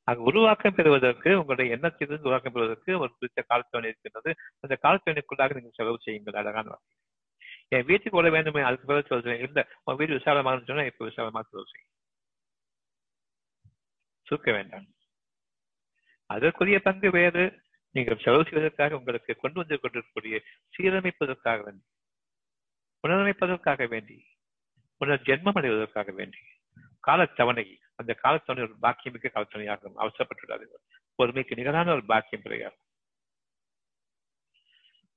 அது 0.04 0.22
உருவாக்கம் 0.22 0.76
பெறுவதற்கு 0.76 1.30
உங்களுடைய 1.40 1.76
எண்ணத்திலிருந்து 1.76 2.28
உருவாக்கம் 2.28 2.54
பெறுவதற்கு 2.54 3.00
ஒரு 3.00 3.12
குறித்த 3.18 3.46
காலத்தோணி 3.50 3.90
இருக்கின்றது. 3.92 4.32
அந்த 4.60 4.74
காலத்தோணிக்குள்ளாக 4.86 5.56
நீங்கள் 5.58 5.78
செலவு 5.80 6.00
செய்யுங்கள் 6.02 6.34
அழகான 6.34 6.70
வார்த்தை 6.70 6.98
என் 7.76 7.86
வீட்டுக்கு 7.86 8.20
வர 8.20 8.30
வேண்டுமே 8.30 8.62
அதுக்கு 8.62 8.86
பிறகு 8.86 9.08
சொல்றேன். 9.08 9.42
இல்ல 9.48 9.60
உன் 9.84 9.96
வீடு 9.96 10.14
விசாலமாக 10.14 10.64
சொன்னா 10.66 10.86
இப்ப 10.86 11.06
விசாலமாக 11.06 11.46
செலவு 11.50 11.68
செய்யும். 11.72 11.92
சுருக்க 14.28 14.52
வேண்டாம். 14.52 14.88
அதற்குரிய 16.30 16.80
பங்கு 16.80 17.12
வேறு. 17.12 17.46
நீங்கள் 17.96 18.24
செலவு 18.24 18.44
செய்வதற்காக 18.44 18.98
உங்களுக்கு 18.98 19.36
கொண்டு 19.36 19.58
வந்து 19.60 19.80
கொண்டிருக்கக்கூடிய 19.80 20.36
சீரமைப்பதற்காக 20.74 21.60
வேண்டி 21.64 21.86
புனரமைப்பதற்காக 23.04 23.88
வேண்டி 23.88 24.18
புனர் 25.02 25.26
ஜென்மம் 25.28 25.58
அடைவதற்காக 25.60 26.12
வேண்டி. 26.12 26.42
காலத்தவணை 27.08 27.66
அந்த 27.96 28.12
காலத்தவணை 28.24 28.62
ஒரு 28.68 28.76
பாக்கியமிக்க 28.82 29.32
காலத்தவணையாகும். 29.36 30.00
அவசரப்பட்டுவிடாதீர்கள் 30.04 30.84
பொறுமைக்கு 31.20 31.60
நிகரான 31.60 31.92
ஒரு 31.92 32.06
பாக்கியம் 32.06 32.42
கிடையாது. 32.42 32.78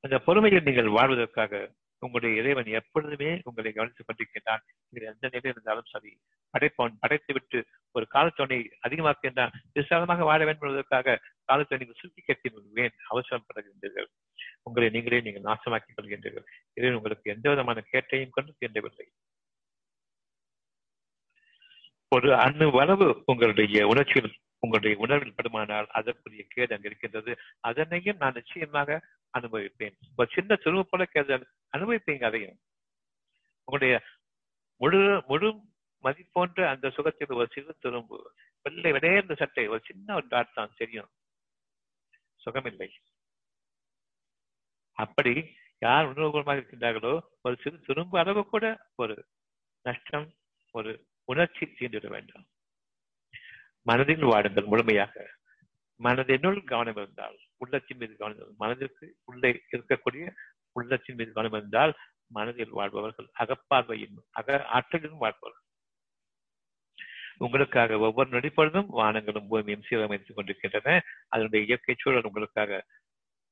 அந்த 0.01 0.16
பொறுமையில் 0.26 0.66
நீங்கள் 0.68 0.95
வாழ்வதற்காக 0.99 1.72
உங்களுடைய 1.99 2.41
இறைவன் 2.41 2.70
எப்பொழுதுமே 2.78 3.41
உங்களை 3.45 3.70
கவனித்துக் 3.72 4.09
கொண்டிருக்கின்றான். 4.09 4.62
நீங்கள் 4.89 5.11
எந்த 5.12 5.24
நிலையில் 5.26 5.53
இருந்தாலும் 5.53 5.91
சரி 5.93 6.11
படைப்பவன் 6.55 7.01
படைத்து 7.01 7.32
விட்டு 7.32 7.59
ஒரு 7.93 8.07
காலத்தோணை 8.14 8.59
அதிகமாக்கின்றான். 8.89 9.55
விசாலமாக 9.72 10.24
வாழ 10.24 10.41
வேண்டும் 10.45 10.68
என்பதற்காக 10.68 11.16
காலத்தை 11.45 11.78
நீங்கள் 11.78 12.01
கட்டி 12.03 12.51
கட்டினேன் 12.51 12.97
அவசரம் 13.09 13.47
படுகின்றீர்கள் 13.51 14.09
உங்களை 14.62 14.89
நீங்களே 14.91 15.20
நீங்கள் 15.20 15.47
நாசமாக்கிக் 15.51 15.97
கொள்கின்றீர்கள். 15.97 16.47
இதில் 16.74 16.99
உங்களுக்கு 16.99 17.32
எந்த 17.35 17.49
விதமான 17.51 17.85
கேட்டையும் 17.93 18.37
கொண்டு 18.37 18.53
தீண்டவில்லை. 18.61 19.07
ஒரு 22.12 22.28
அணு 22.36 22.66
வளவு 22.70 23.07
உங்களுடைய 23.26 23.86
உணர்ச்சியில் 23.86 24.30
உங்களுடைய 24.59 24.94
உணர்வில் 25.05 25.36
படுமானால் 25.38 25.88
அதற்குரிய 25.98 26.44
கேடு 26.48 26.74
அங்கு 26.74 26.88
இருக்கின்றது. 26.90 27.32
அதனையும் 27.61 28.16
நான் 28.16 28.32
நிச்சயமாக 28.32 28.98
அனுபவிப்பேன். 29.34 29.96
ஒரு 30.16 30.28
சின்ன 30.32 30.59
துருவு 30.64 30.80
போல 30.80 31.05
கேதல் 31.05 31.46
அனுபவிப்பீங்க 31.76 32.24
அதையும். 32.24 32.59
உங்களுடைய 33.68 33.94
முழு 34.80 35.00
முழு 35.26 35.48
மதிப்போன்ற 36.05 36.61
அந்த 36.68 36.86
சுகத்தில் 36.90 37.36
ஒரு 37.40 37.48
சிறு 37.52 37.74
துரும்பு 37.82 38.16
வெள்ளை 38.62 38.90
விடையர்ந்த 38.92 39.34
சட்டை 39.36 39.64
ஒரு 39.68 39.82
சின்ன 39.84 40.14
ஒரு 40.14 40.26
டாட் 40.28 40.57
தான் 40.59 40.76
தெரியும். 40.76 41.11
சுகமில்லை. 42.40 42.88
அப்படி 44.98 45.34
யார் 45.78 46.09
உணர்வுபூர்வமாக 46.11 46.61
இருக்கின்றார்களோ 46.61 47.14
ஒரு 47.42 47.57
சிறு 47.62 47.76
துரும்பு 47.80 48.16
அளவு 48.18 48.42
கூட 48.46 48.66
ஒரு 48.96 49.14
நஷ்டம் 49.84 50.28
ஒரு 50.74 50.92
உணர்ச்சி 51.24 51.64
தீர்ந்துவிட 51.66 52.08
வேண்டும். 52.08 52.44
மனதில் 53.82 54.24
வாடுங்கள் 54.24 54.64
முழுமையாக 54.64 55.30
மனதினுள் 56.00 56.64
கவனம் 56.64 56.96
இருந்தால் 56.96 57.38
உள்ளத்தின் 57.56 57.98
மீது 57.98 58.16
கவனம் 58.16 58.54
மனதிற்கு 58.58 59.16
உள்ளே 59.24 59.50
இருக்கக்கூடிய 59.72 60.24
உள்ளத்தின் 60.72 61.16
மீது 61.16 61.32
கவனம் 61.32 61.58
இருந்தால் 61.58 61.94
மனதில் 62.26 62.70
வாழ்பவர்கள் 62.70 63.28
அகப்பார்வையின் 63.38 64.16
அக 64.30 64.66
ஆற்றலிலும் 64.72 65.22
வாழ்பவர்கள். 65.24 65.62
உங்களுக்காக 67.36 67.98
ஒவ்வொரு 67.98 68.28
நொடிப்பொழுதும் 68.30 68.90
வானங்களும் 68.92 69.48
பூமியும் 69.48 69.86
சீரமைத்துக் 69.90 70.34
கொண்டிருக்கின்றன. 70.34 71.02
அதனுடைய 71.28 71.66
இயற்கை 71.66 71.94
சூழல் 71.98 72.22
உங்களுக்காக 72.22 72.84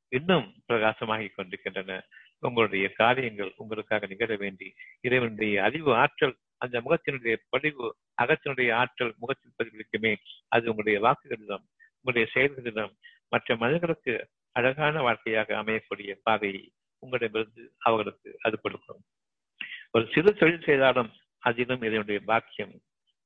இன்னும் 0.09 0.47
பிரகாசமாகிக் 0.69 1.35
கொண்டிருக்கின்றன. 1.35 2.03
உங்களுடைய 2.39 2.89
காரியங்கள் 2.89 3.53
உங்களுக்காக 3.57 4.07
நிகழ 4.07 4.37
வேண்டி 4.37 4.75
இறைவனுடைய 5.01 5.63
அறிவு 5.63 5.95
ஆற்றல் 5.95 6.37
அந்த 6.63 6.77
முகத்தினுடைய 6.81 7.35
பதிவு 7.49 7.87
அகத்தினுடைய 8.23 8.71
ஆற்றல் 8.81 9.15
முகத்தில் 9.19 9.57
பதிவிக்குமே 9.59 10.13
அது 10.49 10.71
உங்களுடைய 10.71 10.99
வாக்குகளிடம் 11.07 11.65
உங்களுடைய 12.01 12.25
செயல்களிடம் 12.35 12.93
மற்ற 13.29 13.57
மனிதர்களுக்கு 13.57 14.15
அழகான 14.59 15.01
வாழ்க்கையாக 15.01 15.57
அமையக்கூடிய 15.63 16.13
பாதையை 16.23 16.63
உங்களிடமிருந்து 16.99 17.63
அவர்களுக்கு 17.79 18.31
அது 18.41 18.57
கொடுக்கும். 18.61 19.03
ஒரு 19.91 20.05
சிறு 20.15 20.31
தொழில் 20.35 20.67
செய்தாலும் 20.67 21.11
அதிலும் 21.39 21.83
இதனுடைய 21.83 22.19
பாக்கியம் 22.31 22.75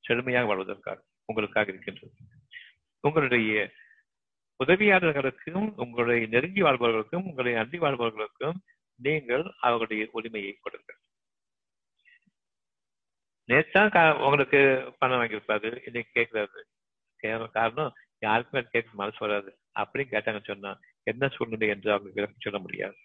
செழுமையாக 0.03 0.47
வாழ்வதற்காக 0.47 0.99
உங்களுக்காக 1.29 1.71
இருக்கின்றது. 1.71 2.13
உங்களுடைய 3.03 3.51
உதவியாளர்களுக்கும் 4.59 5.67
உங்களுடைய 5.75 6.27
நெருங்கி 6.27 6.61
வாழ்பவர்களுக்கும் 6.61 7.27
உங்களுடைய 7.29 7.55
அன்றி 7.59 7.77
வாழ்பவர்களுக்கும் 7.77 8.57
நீங்கள் 8.99 9.45
அவர்களுடைய 9.59 10.03
உரிமையை 10.11 10.53
கொடுங்கள். 10.61 10.99
நேற்று 13.47 13.81
உங்களுக்கு 14.19 14.91
பணம் 14.99 15.21
வாங்கியிருப்பாரு. 15.21 15.81
இன்னைக்கு 15.85 16.27
கேட்கிறாரு 17.19 17.51
காரணம்? 17.51 17.93
யாருக்குமே 18.19 18.67
கேட்க 18.71 18.89
மனசு 18.93 19.27
வராது. 19.27 19.57
அப்படின்னு 19.79 20.03
கேட்டாங்கன்னு 20.11 20.43
சொன்னா 20.43 20.79
என்ன 21.03 21.27
சூழ்நிலை 21.27 21.67
என்று 21.67 21.91
அவங்களுக்கு 21.91 22.35
சொல்ல 22.39 22.59
முடியாது. 22.59 22.95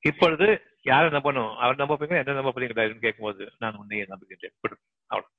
இப்பொழுது 0.00 0.62
யாரை 0.82 1.08
நம்பணும்? 1.08 1.56
அவர் 1.56 1.76
நம்ப 1.76 1.96
போறீங்க 1.96 2.26
என்ன 2.26 2.32
நம்ப 2.32 2.52
போறீங்களா 2.52 2.98
கேட்கும்போது 2.98 3.52
நான் 3.58 3.74
உன்னையே 3.74 4.04
நம்புகின்றேன் 4.04 4.54
கொடு 4.60 4.78
அவ்வளவு. 5.06 5.32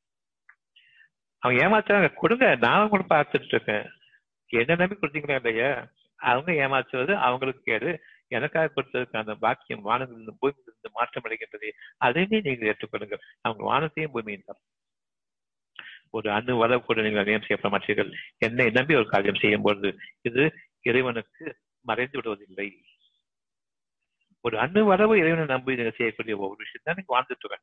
அவங்க 1.38 1.67
ஏமாத்துறாங்க. 1.67 2.13
கொடுங்க. 2.13 2.55
நான் 2.55 2.89
கூட 2.89 3.05
பார்த்துட்டு 3.09 3.45
இருக்கேன். 3.45 3.85
என்ன 4.45 4.75
நம்பி 4.75 4.95
கொடுத்தீங்களா 4.95 5.45
இல்லையா? 5.45 5.88
அவங்க 6.15 6.53
ஏமாற்றுவது 6.53 7.17
அவங்களுக்கு 7.17 7.61
கேடு. 7.63 7.99
எனக்காக 8.32 8.71
கொடுத்ததுக்கு 8.75 9.21
அந்த 9.21 9.34
பாக்கியம் 9.43 9.86
வானத்திலிருந்து 9.89 10.34
பூமியிலிருந்து 10.41 10.89
மாற்றம் 10.97 11.25
அடைகின்றது 11.28 11.69
அதையுமே 12.05 12.39
நீங்கள் 12.47 12.69
ஏற்றுக்கொள்ளுங்கள். 12.71 13.23
அவங்க 13.41 13.63
வானத்தையும் 13.71 14.13
பூமியும் 14.15 14.47
தான். 14.49 14.61
ஒரு 16.17 16.28
அணு 16.38 16.53
வளவு 16.61 16.82
கூட 16.84 17.01
நீங்கள் 17.05 17.23
அநியம் 17.23 17.45
செய்யப்பட 17.45 17.69
மாட்டீர்கள். 17.73 18.11
என்னை 18.45 18.67
நம்பி 18.78 18.99
ஒரு 18.99 19.07
காரியம் 19.13 19.41
செய்யும் 19.43 19.65
பொழுது 19.67 19.89
இது 20.30 20.43
இறைவனுக்கு 20.89 21.45
மறைந்து 21.86 22.17
விடுவதில்லை. 22.19 22.67
ஒரு 24.45 24.55
அணு 24.63 24.82
வரவு 24.91 25.13
இறைவனை 25.21 25.45
நம்பி 25.53 25.78
நீங்கள் 25.80 25.97
செய்யக்கூடிய 25.99 26.36
ஒவ்வொரு 26.43 26.61
விஷயம் 26.63 26.86
தான் 26.88 26.97
நீங்க 26.99 27.13
வாழ்ந்துட்டு 27.15 27.57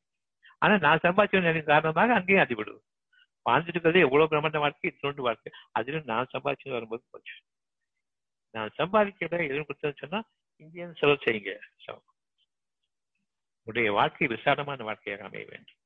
ஆனா 0.64 0.74
நான் 0.86 1.04
சம்பாதிச்சேன் 1.06 1.70
காரணமாக 1.72 2.14
அங்கேயும் 2.18 2.44
அதிவிடுது 2.44 2.80
வாழ்ந்துட்டு 3.46 3.76
இருக்கிறது 3.76 4.04
எவ்வளவு 4.06 4.30
பிரமாண்ட 4.32 4.58
வாழ்க்கை 4.64 4.88
இன்னொன்று 4.90 5.26
வாழ்க்கை. 5.26 5.50
அதிலும் 5.78 6.06
நான் 6.10 6.30
சம்பாதிச்சு 6.34 6.76
வரும்போது 6.76 7.02
போச்சு. 7.12 7.34
நான் 8.54 8.70
சம்பாதிக்கிற 8.78 9.38
எதுவும் 9.50 9.68
கொடுத்தது 9.68 10.02
சொன்னா 10.02 10.20
இங்கே 10.62 10.86
செலவு 11.00 11.18
செய்யுங்க. 11.24 11.52
உடைய 13.68 13.88
வாழ்க்கை 13.98 14.26
விசாலமான 14.26 14.84
வாழ்க்கையாக 14.88 15.24
அமைய 15.28 15.44
வேண்டும். 15.50 15.80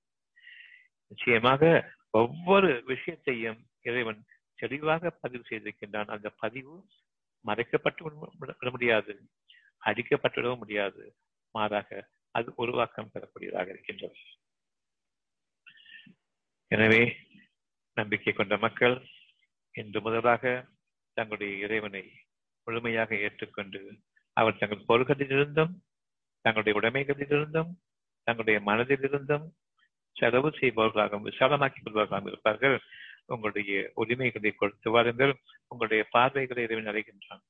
நிச்சயமாக 1.11 1.63
ஒவ்வொரு 2.21 2.71
விஷயத்தையும் 2.93 3.61
இறைவன் 3.89 4.21
தெளிவாக 4.63 5.11
பதிவு 5.23 5.45
செய்திருக்கின்றான். 5.51 6.11
அந்த 6.15 6.29
பதிவு 6.43 6.75
மறைக்கப்பட்டு 7.45 8.03
விட 8.41 8.71
முடியாது. 8.71 9.13
அடிக்கப்பட்டுவிடவும் 9.89 10.63
முடியாது. 10.63 11.03
மாறாக 11.55 11.91
அது 12.31 12.49
உருவாக்கம் 12.63 13.11
பெறக்கூடியதாக 13.13 13.69
இருக்கின்றது. 13.75 14.19
எனவே 16.73 17.03
நம்பிக்கை 17.97 18.33
கொண்ட 18.33 18.57
மக்கள் 18.57 18.97
இன்று 19.75 20.01
முதலாக 20.01 20.43
தங்களுடைய 21.17 21.53
இறைவனை 21.65 22.03
முழுமையாக 22.67 23.17
ஏற்றுக்கொண்டு 23.27 23.81
அவர் 24.39 24.59
தங்கள் 24.59 24.89
பொருள்களிலிருந்தும் 24.89 25.73
தங்களுடைய 26.45 26.75
உடைமைகளிலிருந்தும் 26.81 27.71
தங்களுடைய 28.27 28.59
மனதிலிருந்தும் 28.67 29.47
செலவு 30.17 30.49
செய்பவர்களாகவும் 30.61 31.29
விசாலமாக்கிக் 31.31 31.85
கொள்பவர்களாகவும் 31.85 32.33
இருப்பார்கள். 32.33 32.77
உங்களுடைய 33.27 33.91
உரிமைகளை 33.95 34.51
கொடுத்து 34.51 34.91
வாருங்கள். 34.91 35.33
உங்களுடைய 35.67 36.03
பார்வைகளை 36.11 36.63
இறைவன் 36.63 36.91
அடைகின்றான் 36.93 37.43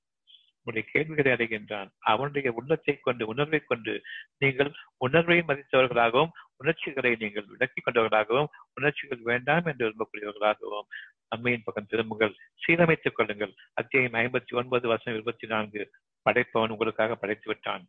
உங்களுடைய 0.61 0.84
கேள்விகளை 0.93 1.30
அடைகின்றான் 1.32 1.91
அவனுடைய 2.12 2.49
உள்ளத்தை 2.53 2.95
கொண்டு 2.97 3.26
உணர்வை 3.26 3.61
கொண்டு 3.61 3.93
நீங்கள் 4.39 4.70
உணர்வை 4.97 5.39
மதித்தவர்களாகவும் 5.47 6.34
உணர்ச்சிகளை 6.57 7.12
நீங்கள் 7.18 7.47
விளக்கிக் 7.47 7.86
கொண்டவர்களாகவும் 7.86 8.51
உணர்ச்சிகள் 8.74 9.22
வேண்டாம் 9.30 9.64
என்று 9.64 9.89
விரும்பக்கூடியவர்களாகவும் 9.89 10.89
அம்மையின் 11.28 11.64
பக்கம் 11.64 11.89
திரும்புங்கள். 11.89 12.34
சீரமைத்துக் 12.62 13.16
கொள்ளுங்கள். 13.18 13.53
அத்தியாயம் 13.74 14.12
ஐம்பத்தி 14.12 14.53
ஒன்பது 14.53 14.89
வருஷம் 14.89 15.14
இருபத்தி 15.14 15.47
நான்கு. 15.47 15.82
படைப்பவன் 16.29 16.74
உங்களுக்காக 16.74 17.16
படைத்து 17.16 17.47
விட்டான். 17.47 17.85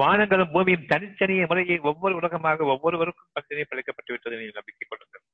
வானங்களும் 0.00 0.52
பூமியும் 0.52 0.86
தனித்தனிய 0.86 1.44
முறையை 1.46 1.78
ஒவ்வொரு 1.90 2.14
உலகமாக 2.14 2.64
ஒவ்வொருவருக்கும் 2.64 3.32
பக்கமே 3.32 3.64
படைக்கப்பட்டு 3.70 4.12
விட்டது 4.14 4.36
நீங்கள் 4.36 4.58
நம்பிக்கை 4.60 4.86
கொள்ளுங்கள். 4.88 5.24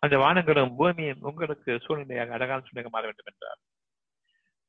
அந்த 0.00 0.16
வானங்களும் 0.16 0.74
பூமியும் 0.76 1.22
உங்களுக்கு 1.22 1.70
சூழ்நிலையாக 1.86 2.34
அழகான 2.38 2.60
சூழ்நிலை 2.60 2.90
மாற 2.90 3.04
வேண்டும் 3.04 3.30
என்றார். 3.32 3.60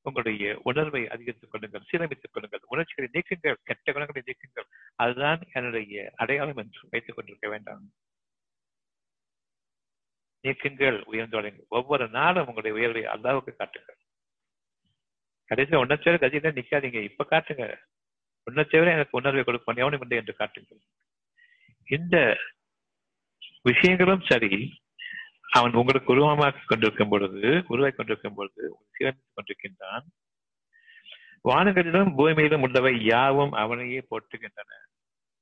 உங்களுடைய 0.06 0.60
உணர்வை 0.64 1.02
அதிகரித்துக் 1.08 1.52
கொள்ளுங்கள் 1.52 1.88
சீரமைத்துக் 1.90 2.34
கொள்ளுங்கள் 2.34 2.68
உணர்ச்சிகளை 2.68 3.08
நீக்குங்கள் 3.16 3.64
கெட்ட 3.64 3.92
குணங்களை 3.92 4.22
நீக்குங்கள். 4.28 4.68
அதுதான் 4.96 5.42
என்னுடைய 5.54 6.12
அடையாளம் 6.16 6.62
என்று 6.64 6.88
வைத்துக் 6.92 7.16
கொண்டிருக்க 7.16 7.48
வேண்டாம். 7.50 7.86
நீக்குங்கள் 10.44 10.98
உயர்ந்தோடுங்கள் 11.12 11.68
ஒவ்வொரு 11.68 12.06
நாளும் 12.10 12.48
உங்களுடைய 12.48 12.74
உயர்வை 12.78 13.04
அல்லாவுக்கு 13.16 13.54
காட்டுங்கள். 13.56 14.00
கடைசியில் 15.48 15.86
உன்னச்சேர 15.86 16.16
கதியில 16.20 16.50
நிக்காதீங்க. 16.60 17.04
இப்ப 17.04 17.28
காட்டுங்க. 17.30 17.76
உணர்ச்சியோட 18.52 18.92
எனக்கு 18.92 19.18
உணர்வை 19.18 19.44
கொடுப்போம். 19.44 19.76
எவனும் 19.76 20.02
இல்லை 20.02 20.18
என்று 20.18 20.36
காட்டுங்கள் 20.36 20.80
இந்த 21.90 22.18
விஷயங்களும் 23.62 24.24
சரி 24.28 24.74
அவன் 25.52 25.74
உங்களுக்கு 25.74 26.14
உருவமாக 26.14 26.60
கொண்டிருக்கும் 26.66 27.10
பொழுது 27.10 27.64
உருவாக்கி 27.68 27.98
கொண்டிருக்கும் 27.98 28.34
பொழுது 28.34 28.76
சீரமைத்துக் 28.94 29.36
கொண்டிருக்கின்றான். 29.36 30.06
வானங்களிலும் 31.44 32.12
பூமியிலும் 32.18 32.62
உள்ளவை 32.62 33.04
யாவும் 33.04 33.52
அவனையே 33.52 34.00
போற்றுகின்றன. 34.10 34.72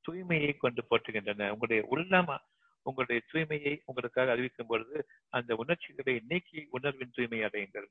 தூய்மையை 0.05 0.57
கொண்டு 0.57 0.83
போற்றுகின்றன. 0.89 1.49
உங்களுடைய 1.49 1.85
உள்ளம் 1.89 2.41
உங்களுடைய 2.81 3.21
தூய்மையை 3.33 3.79
உங்களுக்காக 3.85 4.31
அறிவிக்கும் 4.31 4.67
பொழுது 4.67 5.05
அந்த 5.29 5.55
உணர்ச்சிகளை 5.55 6.21
நீக்கி 6.27 6.67
உணர்வின் 6.69 7.11
தூய்மை 7.13 7.39
அடையுங்கள். 7.39 7.87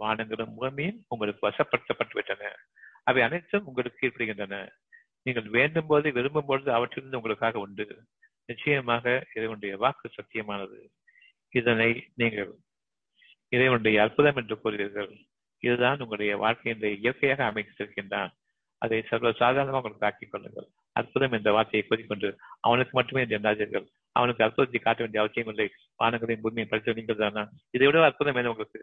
வானங்களும் 0.00 0.54
பூமியும் 0.56 1.00
உங்களுக்கு 1.08 1.42
வசப்படுத்தப்பட்டு 1.48 2.14
விட்டன 2.14 2.52
அவை 3.02 3.22
அனைத்தும் 3.22 3.66
உங்களுக்கு 3.66 4.06
ஏற்படுகின்றன 4.06 4.56
நீங்கள் 5.26 5.48
வேண்டும் 5.56 5.86
போது 5.86 6.06
விரும்பும் 6.12 6.46
பொழுது 6.46 6.70
அவற்றிலிருந்து 6.72 7.18
உங்களுக்காக 7.18 7.58
உண்டு. 7.58 7.86
நிச்சயமாக 8.48 9.04
இறைவனுடைய 9.34 9.74
வாக்கு 9.76 10.06
சத்தியமானது. 10.16 10.78
இதனை 11.52 11.90
நீங்கள் 12.14 12.50
இறைவனுடைய 13.48 13.96
அற்புதம் 14.02 14.38
என்று 14.40 14.56
கூறுவீர்கள். 14.62 15.10
இதுதான் 15.62 16.00
உங்களுடைய 16.00 16.32
வாழ்க்கையினுடைய 16.44 16.92
இயற்கையாக 17.02 17.44
அமைத்திருக்கின்றான் 17.50 18.32
அதை 18.82 18.98
சர்வ 19.02 19.32
சாதாரணமாக 19.32 19.80
உங்களுக்கு 19.80 20.08
ஆக்கிக் 20.08 20.32
கொள்ளுங்கள். 20.32 20.68
அற்புதம் 20.96 21.34
என்ற 21.36 21.48
வார்த்தையை 21.52 21.84
கூறிக்கொண்டு 21.88 22.28
அவனுக்கு 22.60 22.92
மட்டுமே 22.98 23.22
எண்ணாதீர்கள். 23.38 23.86
அவனுக்கு 24.16 24.44
அற்புதத்தை 24.44 24.80
காட்ட 24.80 25.00
வேண்டிய 25.02 25.22
அவசியம் 25.22 25.50
இல்லை. 25.52 25.68
வானங்களையும் 26.00 26.44
பூமியை 26.44 26.66
படித்த 26.68 26.92
நீங்கள் 26.92 27.20
தானா? 27.22 27.44
இதை 27.70 27.86
விட 27.86 28.04
அற்புதம் 28.08 28.38
என்ன 28.40 28.52
உங்களுக்கு? 28.54 28.80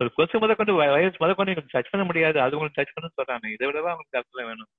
ஒரு 0.00 0.12
கொசு 0.16 0.38
முத 0.38 0.56
கொண்டு 0.56 0.74
வைரஸ் 0.74 1.20
முத 1.22 1.34
கொண்டு 1.34 1.50
உங்களுக்கு 1.50 1.78
டச் 1.78 1.90
பண்ண 1.90 2.04
முடியாது. 2.04 2.40
அது 2.40 2.56
உங்களுக்கு 2.56 2.82
டச் 2.82 2.94
பண்ண 2.94 3.08
சொல்றாங்க 3.18 3.52
இதை 3.52 3.68
விடவா 3.68 3.90
அவங்களுக்கு 3.94 4.18
அற்புதம் 4.18 4.46
வேணும். 4.46 4.70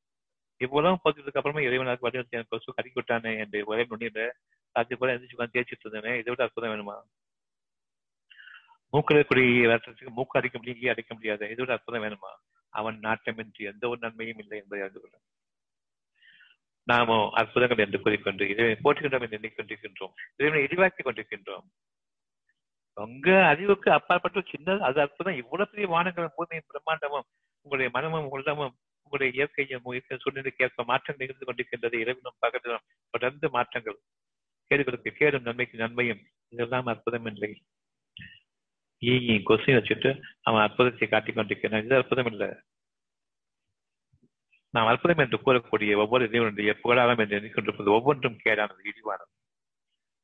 இவ்வளவு 0.58 1.00
போட்டதுக்கு 1.04 1.40
அப்புறமா 1.40 1.60
இறைவனாக 1.60 2.12
எனக்கு 2.12 2.50
கொசு 2.50 2.74
கட்டி 2.74 2.92
விட்டானே 2.94 3.38
என்று 3.38 3.64
ஒரே 3.66 3.84
நுண்ணியில 3.84 4.30
ராத்திரி 4.76 5.00
போல 5.00 5.16
எந்திரிச்சு 5.16 5.38
உட்காந்து 5.38 5.56
தேய்ச்சிட்டு 5.58 5.86
இருந்தேன். 5.86 6.20
இதை 6.20 6.30
விட 6.34 6.44
அற்புதம் 6.44 6.72
வேணுமா? 6.74 6.96
மூக்கில் 8.90 9.18
இருக்கக்கூடிய 9.18 9.68
வருஷத்துக்கு 9.68 10.12
மூக்கு 10.12 10.40
அடிக்க 10.40 10.58
முடியும் 10.58 10.92
அடிக்க 10.92 11.14
முடியாது. 11.14 11.46
இதை 11.46 11.66
விட 11.66 11.74
அற்புதம் 11.74 12.04
வேணுமா? 12.04 12.32
அவன் 12.70 13.00
நாட்டமின்றி 13.00 13.64
எந்த 13.72 13.88
ஒரு 13.90 14.00
நன்மையும் 14.02 14.38
இல்லை 14.38 14.58
என்பதை 14.58 14.84
அறிந்து 14.84 15.02
கொள்ள 15.02 15.18
நாமோ 16.88 17.30
அற்புதங்கள் 17.34 17.78
என்று 17.78 18.02
கூறிக்கொண்டு 18.02 18.50
இதை 18.50 18.66
போட்டுக்கின்றோம் 18.66 19.22
என்று 19.22 19.40
எண்ணிக்கொண்டிருக்கின்றோம் 19.40 20.14
இறைவனை 20.36 20.64
இழிவாக்கி 20.64 21.02
கொண்டிருக்கின்றோம். 21.04 21.66
உங்க 22.94 23.46
அறிவுக்கு 23.46 23.92
அப்பாற்பட்ட 23.92 24.40
சின்னது 24.40 24.80
அது 24.80 25.02
அற்புதம். 25.02 25.36
இவ்வளவு 25.36 25.70
பெரிய 25.70 25.96
வானங்களும் 25.96 26.34
பூமியும் 26.36 26.66
பிரம்மாண்டமும் 26.70 27.28
உங்களுடைய 27.62 27.90
மனமும் 27.94 28.30
உள்ளமும் 28.30 28.76
உங்களுடைய 29.04 29.34
இயற்கையும் 29.34 30.20
சூழ்நிலைக்கு 30.20 30.66
ஏற்ப 30.66 30.84
மாற்றங்கள் 30.84 31.28
நிகழ்ந்து 31.28 31.46
கொண்டிருக்கின்றது. 31.46 32.00
இரவிலும் 32.00 32.38
பகலிலும் 32.42 32.88
தொடர்ந்து 33.10 33.50
மாற்றங்கள். 33.50 34.00
கேடுகளுக்கு 34.70 35.10
கேடும் 35.10 35.42
நன்மைக்கு 35.42 35.78
நன்மையும். 35.78 36.22
இதெல்லாம் 36.50 36.86
அற்புதம் 36.86 37.26
இல்லை. 37.26 37.62
ஈ 39.00 39.38
கொசையும் 39.38 39.78
வச்சுட்டு 39.78 40.22
அவன் 40.42 40.62
அற்புதத்தை 40.62 41.08
காட்டிக் 41.08 41.36
கொண்டிருக்கிறான். 41.36 41.84
இது 41.84 41.96
அற்புதம் 41.96 42.26
இல்லை. 42.26 42.50
நாம் 44.70 44.88
அற்புதம் 44.88 45.18
என்று 45.18 45.38
கூறக்கூடிய 45.38 45.96
ஒவ்வொரு 45.96 46.28
இறைவனுடைய 46.28 46.74
புகழாரம் 46.74 47.18
என்று 47.18 47.40
எண்ணிக்கொண்டிருப்பது 47.40 47.88
ஒவ்வொன்றும் 47.88 48.38
கேடானது 48.46 48.84
இழிவானது. 48.84 49.32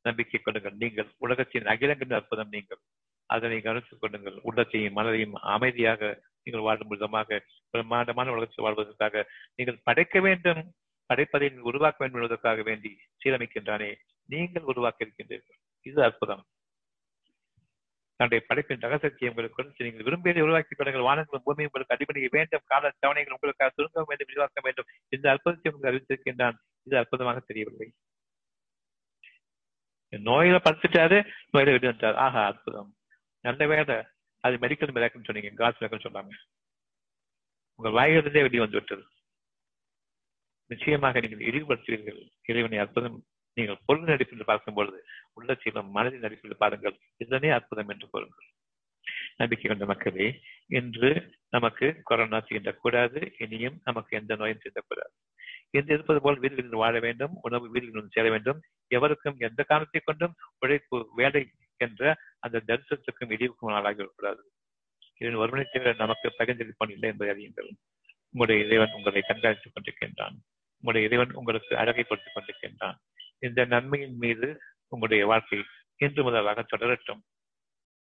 நம்பிக்கை 0.09 0.39
கொள்ளுங்கள். 0.39 0.79
நீங்கள் 0.83 1.09
உலகத்தின் 1.25 1.69
அகிலங்களின் 1.73 2.17
அற்புதம் 2.19 2.53
நீங்கள். 2.55 2.81
அதனை 3.29 3.59
கவனித்துக் 3.61 4.01
கொள்ளுங்கள். 4.01 4.37
உள்ளத்தையும் 4.49 4.97
மனதையும் 4.97 5.37
அமைதியாக 5.55 6.11
நீங்கள் 6.43 6.65
வாழும் 6.67 6.91
விதமாக 6.93 7.39
பிரம்மாண்டமான 7.73 8.31
உலகத்தில் 8.35 8.65
வாழ்வதற்காக 8.65 9.23
நீங்கள் 9.57 9.81
படைக்க 9.87 10.19
வேண்டும். 10.27 10.61
படைப்பதை 11.09 11.47
உருவாக்க 11.69 11.97
வேண்டும் 11.99 12.19
என்பதற்காக 12.19 12.61
வேண்டி 12.69 12.91
சீரமைக்கின்றானே. 13.21 13.89
நீங்கள் 14.33 14.69
உருவாக்க 14.71 15.05
இருக்கின்றீர்கள் 15.05 15.59
இது 15.89 15.99
அற்புதம். 16.07 16.43
தன்னுடைய 18.19 18.41
படைப்பின் 18.49 18.83
ரகசக்தியை 18.85 19.29
உங்களுக்கு 19.31 19.57
கொடுத்து 19.57 19.85
நீங்கள் 19.85 20.05
விரும்பியதை 20.07 20.41
உருவாக்கிக் 20.45 20.77
கொள்ளுங்கள். 20.79 21.07
வானங்களும் 21.07 21.45
பூமியும் 21.47 21.69
உங்களுக்கு 21.69 21.95
அடிப்படையை 21.95 22.29
வேண்டும். 22.37 22.63
கால 22.71 22.91
தவணைகள் 23.03 23.35
உங்களுக்காக 23.35 23.71
சுருங்க 23.77 24.03
வேண்டும் 24.11 24.29
விரிவாக்க 24.31 24.61
வேண்டும். 24.67 24.87
இந்த 25.15 25.25
அற்புதத்தை 25.33 25.71
உங்களுக்கு 25.71 25.91
அறிவித்திருக்கின்றான். 25.91 26.57
இது 26.87 26.95
அற்புதமாக 27.01 27.43
தெரியவில்லை. 27.49 27.87
நோயில 30.11 30.57
படுத்துட்டாரு 30.65 31.17
நோயில 31.53 31.71
வெளியே 31.75 31.89
வந்துட்டாரு. 31.91 32.13
ஆஹா 32.13 32.45
அற்புதம். 32.45 32.95
நல்ல 33.41 33.67
வேலை 33.67 33.97
அது 34.43 34.57
மெடிக்கல் 34.57 34.93
மிராக்கல் 34.95 35.27
சொன்னீங்க 35.27 35.49
காசு 35.55 35.77
மிராக்கல் 35.79 36.05
சொன்னாங்க. 36.07 36.33
உங்கள் 37.79 37.95
வாயிலிருந்தே 37.97 38.41
வெளியே 38.45 38.59
வந்து 38.59 38.79
விட்டது. 38.79 39.03
நிச்சயமாக 40.71 41.19
நீங்கள் 41.19 41.45
இழிவுபடுத்துவீர்கள். 41.49 42.21
இறைவனை 42.43 42.77
அற்புதம். 42.77 43.25
நீங்கள் 43.53 43.81
பொருள் 43.85 44.03
நடிப்பில் 44.03 44.49
பார்க்கும் 44.51 44.73
பொழுது 44.73 44.99
உள்ளத்திலும் 45.33 45.95
மனதின் 45.95 46.25
நடிப்பில் 46.25 46.61
பாருங்கள். 46.63 46.95
இதனே 47.17 47.49
அற்புதம் 47.49 47.89
என்று 47.89 48.07
கூறுங்கள் 48.09 48.47
நம்பிக்கை 49.37 49.67
கொண்ட 49.67 49.85
மக்களே 49.85 50.41
இன்று 50.67 51.33
நமக்கு 51.49 51.99
கொரோனா 52.03 52.37
தீண்டக்கூடாது 52.49 53.33
இனியும் 53.37 53.81
நமக்கு 53.83 54.17
எந்த 54.17 54.35
நோயும் 54.35 54.57
தீண்டக்கூடாது. 54.57 55.13
என்று 55.69 55.93
இருப்பது 55.93 56.21
போல் 56.21 56.39
வீடுகளில் 56.39 56.71
வாழ 56.71 56.99
வேண்டும் 56.99 57.39
உணவு 57.41 57.69
வீடுகளில் 57.69 58.09
சேர 58.09 58.29
வேண்டும். 58.29 58.61
எவருக்கும் 58.87 59.35
எந்த 59.37 59.63
காரணத்தை 59.63 60.01
கொண்டும் 60.03 60.35
உழைப்பு 60.59 61.09
வேலை 61.15 61.51
என்ற 61.77 62.17
அந்த 62.39 62.61
தரிசனத்துக்கும் 62.67 63.29
இடிவுக்கும் 63.29 63.73
ஆளாகி 63.73 63.97
விடக்கூடாது. 63.97 64.51
இதன் 65.17 65.33
ஒருவனை 65.33 65.65
தவிர 65.71 65.93
நமக்கு 65.97 66.33
பகிர்ந்தளிப்பான் 66.39 66.91
இல்லை 66.91 67.09
என்பதை 67.09 67.29
அறியுங்கள் 67.35 67.69
உங்களுடைய 68.31 68.65
இறைவன் 68.65 68.95
உங்களை 68.95 69.23
கண்காணித்துக் 69.27 69.75
கொண்டிருக்கின்றான். 69.75 70.35
உங்களுடைய 70.81 71.07
இறைவன் 71.07 71.31
உங்களுக்கு 71.33 71.75
அழகைப்படுத்திக் 71.75 72.35
கொண்டிருக்கின்றான். 72.35 72.95
இந்த 73.39 73.65
நன்மையின் 73.65 74.17
மீது 74.17 74.61
உங்களுடைய 74.87 75.25
வாழ்க்கை 75.25 75.63
இன்று 75.95 76.23
முதலாக 76.23 76.65
தொடரட்டும். 76.77 77.21